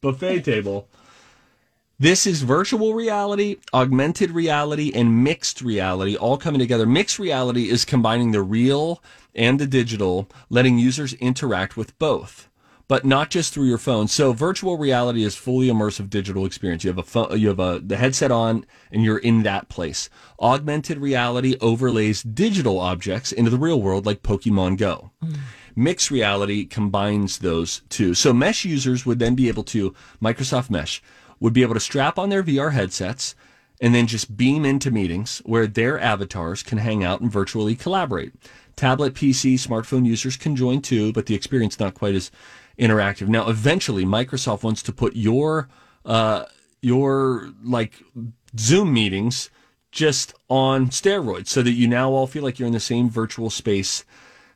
buffet 0.00 0.42
table, 0.42 0.88
this 1.98 2.26
is 2.26 2.42
virtual 2.42 2.92
reality, 2.94 3.56
augmented 3.72 4.32
reality, 4.32 4.92
and 4.94 5.22
mixed 5.22 5.62
reality 5.62 6.16
all 6.16 6.36
coming 6.36 6.58
together. 6.58 6.86
Mixed 6.86 7.18
reality 7.18 7.70
is 7.70 7.84
combining 7.84 8.32
the 8.32 8.42
real 8.42 9.02
and 9.34 9.58
the 9.58 9.66
digital, 9.66 10.28
letting 10.50 10.78
users 10.78 11.14
interact 11.14 11.76
with 11.76 11.98
both, 11.98 12.48
but 12.86 13.04
not 13.04 13.30
just 13.30 13.52
through 13.52 13.66
your 13.66 13.78
phone. 13.78 14.08
So 14.08 14.32
virtual 14.32 14.76
reality 14.76 15.24
is 15.24 15.34
fully 15.34 15.68
immersive 15.68 16.10
digital 16.10 16.44
experience. 16.44 16.84
You 16.84 16.90
have 16.90 16.98
a 16.98 17.02
phone, 17.02 17.38
you 17.38 17.48
have 17.48 17.60
a 17.60 17.80
the 17.82 17.96
headset 17.96 18.30
on, 18.30 18.66
and 18.92 19.02
you're 19.02 19.18
in 19.18 19.42
that 19.44 19.68
place. 19.68 20.10
Augmented 20.40 20.98
reality 20.98 21.56
overlays 21.60 22.22
digital 22.22 22.78
objects 22.78 23.32
into 23.32 23.50
the 23.50 23.58
real 23.58 23.80
world, 23.80 24.06
like 24.06 24.22
Pokemon 24.22 24.78
Go. 24.78 25.10
Hmm. 25.22 25.34
Mixed 25.76 26.10
reality 26.10 26.64
combines 26.66 27.38
those 27.38 27.82
two. 27.88 28.14
So 28.14 28.32
Mesh 28.32 28.64
users 28.64 29.04
would 29.04 29.18
then 29.18 29.34
be 29.34 29.48
able 29.48 29.64
to, 29.64 29.94
Microsoft 30.22 30.70
Mesh, 30.70 31.02
would 31.40 31.52
be 31.52 31.62
able 31.62 31.74
to 31.74 31.80
strap 31.80 32.18
on 32.18 32.28
their 32.28 32.44
VR 32.44 32.72
headsets 32.72 33.34
and 33.80 33.94
then 33.94 34.06
just 34.06 34.36
beam 34.36 34.64
into 34.64 34.90
meetings 34.90 35.42
where 35.44 35.66
their 35.66 35.98
avatars 35.98 36.62
can 36.62 36.78
hang 36.78 37.02
out 37.02 37.20
and 37.20 37.32
virtually 37.32 37.74
collaborate. 37.74 38.32
Tablet, 38.76 39.14
PC, 39.14 39.54
smartphone 39.54 40.06
users 40.06 40.36
can 40.36 40.56
join 40.56 40.80
too, 40.80 41.12
but 41.12 41.26
the 41.26 41.34
experience 41.34 41.78
not 41.78 41.94
quite 41.94 42.14
as 42.14 42.30
interactive. 42.78 43.28
Now, 43.28 43.48
eventually, 43.48 44.04
Microsoft 44.04 44.62
wants 44.62 44.82
to 44.82 44.92
put 44.92 45.16
your 45.16 45.68
uh, 46.04 46.44
your 46.80 47.50
like 47.62 48.02
Zoom 48.58 48.92
meetings 48.92 49.50
just 49.90 50.34
on 50.48 50.88
steroids, 50.88 51.48
so 51.48 51.62
that 51.62 51.72
you 51.72 51.86
now 51.86 52.10
all 52.10 52.26
feel 52.26 52.42
like 52.42 52.58
you're 52.58 52.66
in 52.66 52.72
the 52.72 52.80
same 52.80 53.08
virtual 53.08 53.50
space 53.50 54.04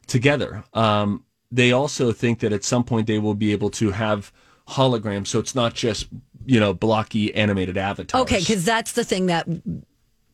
together. 0.07 0.65
Um, 0.75 1.25
they 1.51 1.73
also 1.73 2.13
think 2.13 2.41
that 2.41 2.53
at 2.53 2.65
some 2.65 2.85
point 2.85 3.07
they 3.07 3.19
will 3.19 3.35
be 3.35 3.53
able 3.53 3.71
to 3.71 3.93
have 3.93 4.33
holograms, 4.69 5.29
so 5.29 5.39
it's 5.39 5.55
not 5.55 5.75
just 5.75 6.09
you 6.45 6.61
know 6.61 6.75
blocky 6.75 7.35
animated 7.35 7.77
avatars. 7.77 8.21
Okay, 8.23 8.41
because 8.41 8.65
that's 8.65 8.93
the 8.93 9.05
thing 9.05 9.27
that 9.27 9.47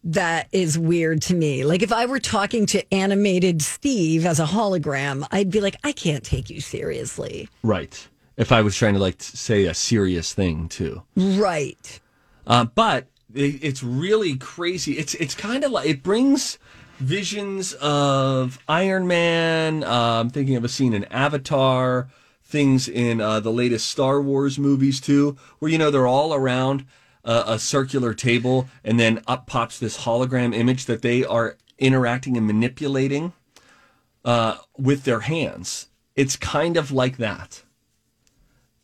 that 0.04 0.48
is 0.52 0.78
weird 0.78 1.22
to 1.22 1.34
me. 1.34 1.64
Like 1.64 1.82
if 1.82 1.92
I 1.92 2.06
were 2.06 2.20
talking 2.20 2.66
to 2.66 2.94
animated 2.94 3.62
Steve 3.62 4.26
as 4.26 4.38
a 4.38 4.44
hologram, 4.44 5.26
I'd 5.30 5.50
be 5.50 5.60
like, 5.60 5.76
I 5.82 5.92
can't 5.92 6.22
take 6.22 6.50
you 6.50 6.60
seriously. 6.60 7.48
right. 7.62 8.08
If 8.36 8.50
I 8.50 8.62
was 8.62 8.74
trying 8.74 8.94
to 8.94 9.00
like 9.00 9.22
say 9.22 9.64
a 9.66 9.74
serious 9.74 10.34
thing 10.34 10.68
too. 10.68 11.04
Right. 11.16 12.00
Uh, 12.46 12.64
but 12.64 13.06
it, 13.32 13.62
it's 13.62 13.80
really 13.82 14.36
crazy. 14.36 14.98
It's 14.98 15.14
it's 15.14 15.36
kind 15.36 15.62
of 15.62 15.70
like 15.70 15.88
it 15.88 16.02
brings 16.02 16.58
visions 16.98 17.74
of 17.74 18.58
Iron 18.68 19.06
Man. 19.06 19.84
Uh, 19.84 20.20
I'm 20.20 20.30
thinking 20.30 20.56
of 20.56 20.64
a 20.64 20.68
scene 20.68 20.94
in 20.94 21.04
Avatar. 21.04 22.08
Things 22.42 22.88
in 22.88 23.20
uh, 23.20 23.38
the 23.38 23.52
latest 23.52 23.88
Star 23.88 24.20
Wars 24.20 24.58
movies 24.58 25.00
too, 25.00 25.36
where 25.60 25.70
you 25.70 25.78
know 25.78 25.92
they're 25.92 26.06
all 26.06 26.34
around 26.34 26.84
uh, 27.24 27.44
a 27.46 27.58
circular 27.58 28.14
table, 28.14 28.68
and 28.84 29.00
then 29.00 29.22
up 29.26 29.46
pops 29.46 29.78
this 29.78 29.98
hologram 30.04 30.54
image 30.54 30.86
that 30.86 31.02
they 31.02 31.24
are 31.24 31.56
interacting 31.78 32.36
and 32.36 32.46
manipulating 32.46 33.32
uh, 34.24 34.56
with 34.76 35.04
their 35.04 35.20
hands. 35.20 35.88
It's 36.16 36.36
kind 36.36 36.76
of 36.76 36.92
like 36.92 37.16
that. 37.16 37.62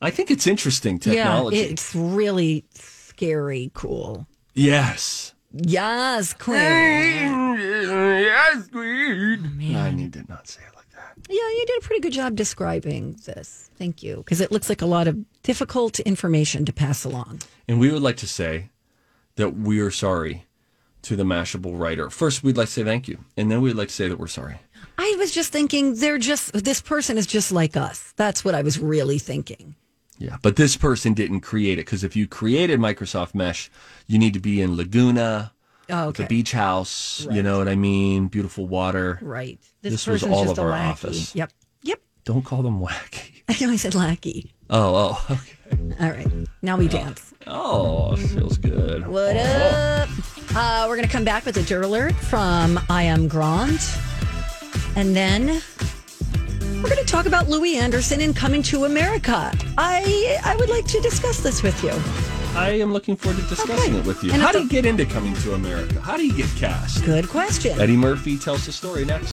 I 0.01 0.11
think 0.11 0.31
it's 0.31 0.47
interesting 0.47 0.99
technology. 0.99 1.59
Yeah, 1.59 1.65
it's 1.65 1.95
really 1.95 2.65
scary 2.75 3.71
cool. 3.75 4.27
yes. 4.55 5.35
Yes, 5.53 6.33
Queen. 6.33 6.57
yes, 7.59 8.69
Queen. 8.69 9.75
I 9.77 9.91
need 9.91 10.13
to 10.13 10.25
not 10.29 10.47
say 10.47 10.61
it 10.63 10.77
like 10.77 10.89
that. 10.93 11.17
Yeah, 11.29 11.35
you 11.39 11.65
did 11.67 11.83
a 11.83 11.85
pretty 11.85 12.01
good 12.01 12.13
job 12.13 12.37
describing 12.37 13.19
this. 13.27 13.69
Thank 13.77 14.01
you. 14.01 14.19
Because 14.19 14.41
it 14.41 14.53
looks 14.53 14.69
like 14.69 14.81
a 14.81 14.87
lot 14.87 15.09
of 15.09 15.19
difficult 15.43 16.01
information 16.01 16.65
to 16.65 16.73
pass 16.73 17.05
along. 17.05 17.41
And 17.69 17.79
we 17.81 17.91
would 17.91 18.03
like 18.03 18.17
to 18.19 18.27
say 18.29 18.71
that 19.37 19.57
we 19.57 19.81
are 19.81 19.91
sorry 19.91 20.45
to 21.03 21.17
the 21.17 21.23
Mashable 21.25 21.79
writer. 21.79 22.11
First, 22.11 22.43
we'd 22.43 22.57
like 22.57 22.67
to 22.67 22.73
say 22.73 22.85
thank 22.85 23.09
you, 23.09 23.25
and 23.37 23.51
then 23.51 23.61
we'd 23.63 23.77
like 23.77 23.89
to 23.89 23.95
say 23.95 24.09
that 24.09 24.19
we're 24.19 24.27
sorry. 24.27 24.61
I 24.99 25.15
was 25.19 25.33
just 25.33 25.51
thinking 25.51 25.95
they're 25.95 26.19
just, 26.19 26.53
this 26.53 26.83
person 26.83 27.17
is 27.17 27.27
just 27.27 27.53
like 27.53 27.77
us. 27.77 28.13
That's 28.17 28.45
what 28.45 28.55
I 28.55 28.63
was 28.63 28.79
really 28.79 29.19
thinking. 29.19 29.77
Yeah, 30.19 30.37
but 30.43 30.57
this 30.57 30.77
person 30.77 31.15
didn't 31.15 31.41
create 31.41 31.79
it 31.79 31.87
because 31.87 32.05
if 32.05 32.15
you 32.15 32.27
created 32.27 32.79
Microsoft 32.79 33.35
Mesh, 33.35 33.71
you 34.07 34.19
need 34.19 34.35
to 34.35 34.41
be 34.41 34.61
in 34.61 34.77
Laguna, 34.77 35.53
Oh, 35.89 36.09
okay. 36.09 36.23
the 36.25 36.29
beach 36.29 36.53
house. 36.53 37.27
You 37.31 37.43
know 37.43 37.59
what 37.59 37.67
I 37.69 37.75
mean? 37.75 38.29
Beautiful 38.29 38.67
water. 38.67 39.19
Right. 39.23 39.59
This, 39.81 39.93
was 39.93 40.05
person's 40.05 40.33
all 40.35 40.45
just 40.45 40.59
of 40.59 40.65
our 40.65 40.73
office. 40.73 41.35
Yep. 41.35 41.51
Yep. 41.83 42.01
Don't 42.27 42.45
call 42.45 42.63
them 42.63 42.79
wacky. 42.87 43.43
I 43.49 43.57
know 43.65 43.73
I 43.73 43.77
said 43.77 43.95
lackey. 43.95 44.53
Oh, 44.71 44.95
oh, 44.95 45.27
okay. 45.35 45.95
All 46.01 46.11
right. 46.11 46.29
Now 46.63 46.77
we 46.77 46.89
dance. 46.89 47.35
Oh, 47.47 48.15
feels 48.17 48.59
good. 48.59 49.07
What 49.07 49.37
up? 49.37 50.09
Uh, 50.55 50.85
we're 50.89 50.97
going 50.97 51.07
to 51.07 51.13
come 51.13 51.25
back 51.25 51.45
with 51.45 51.57
a 51.57 51.63
dirt 51.63 51.85
alert 51.85 52.15
from 52.15 52.79
I 52.89 53.05
Am 53.05 53.29
Grand. 53.29 53.81
And 54.97 55.15
then 55.17 55.63
we're 56.83 56.89
going 56.89 56.97
to 56.97 57.05
talk 57.05 57.27
about 57.27 57.49
Louie 57.49 57.77
Anderson 57.77 58.21
and 58.21 58.35
coming 58.35 58.63
to 58.65 58.85
America. 58.85 59.53
I 59.79 60.39
I 60.45 60.57
would 60.57 60.69
like 60.69 60.87
to 60.87 61.01
discuss 61.01 61.41
this 61.41 61.63
with 61.63 61.83
you. 61.83 61.93
I 62.59 62.71
am 62.81 62.93
looking 62.93 63.15
forward 63.17 63.41
to 63.41 63.49
discussing 63.49 63.95
it 63.95 64.05
with 64.05 64.25
you. 64.25 64.33
And 64.33 64.43
How 64.43 64.49
it's 64.49 64.59
do 64.59 64.65
you 64.65 64.69
get 64.69 64.85
into 64.85 65.07
coming 65.07 65.35
to 65.35 65.55
America? 65.55 66.01
How 66.01 66.17
do 66.17 66.27
you 66.27 66.33
get 66.33 66.49
cast? 66.57 67.05
Good 67.05 67.29
question. 67.29 67.81
Eddie 67.81 67.97
Murphy 67.97 68.37
tells 68.37 68.67
the 68.67 68.73
story 68.73 69.05
next. 69.05 69.29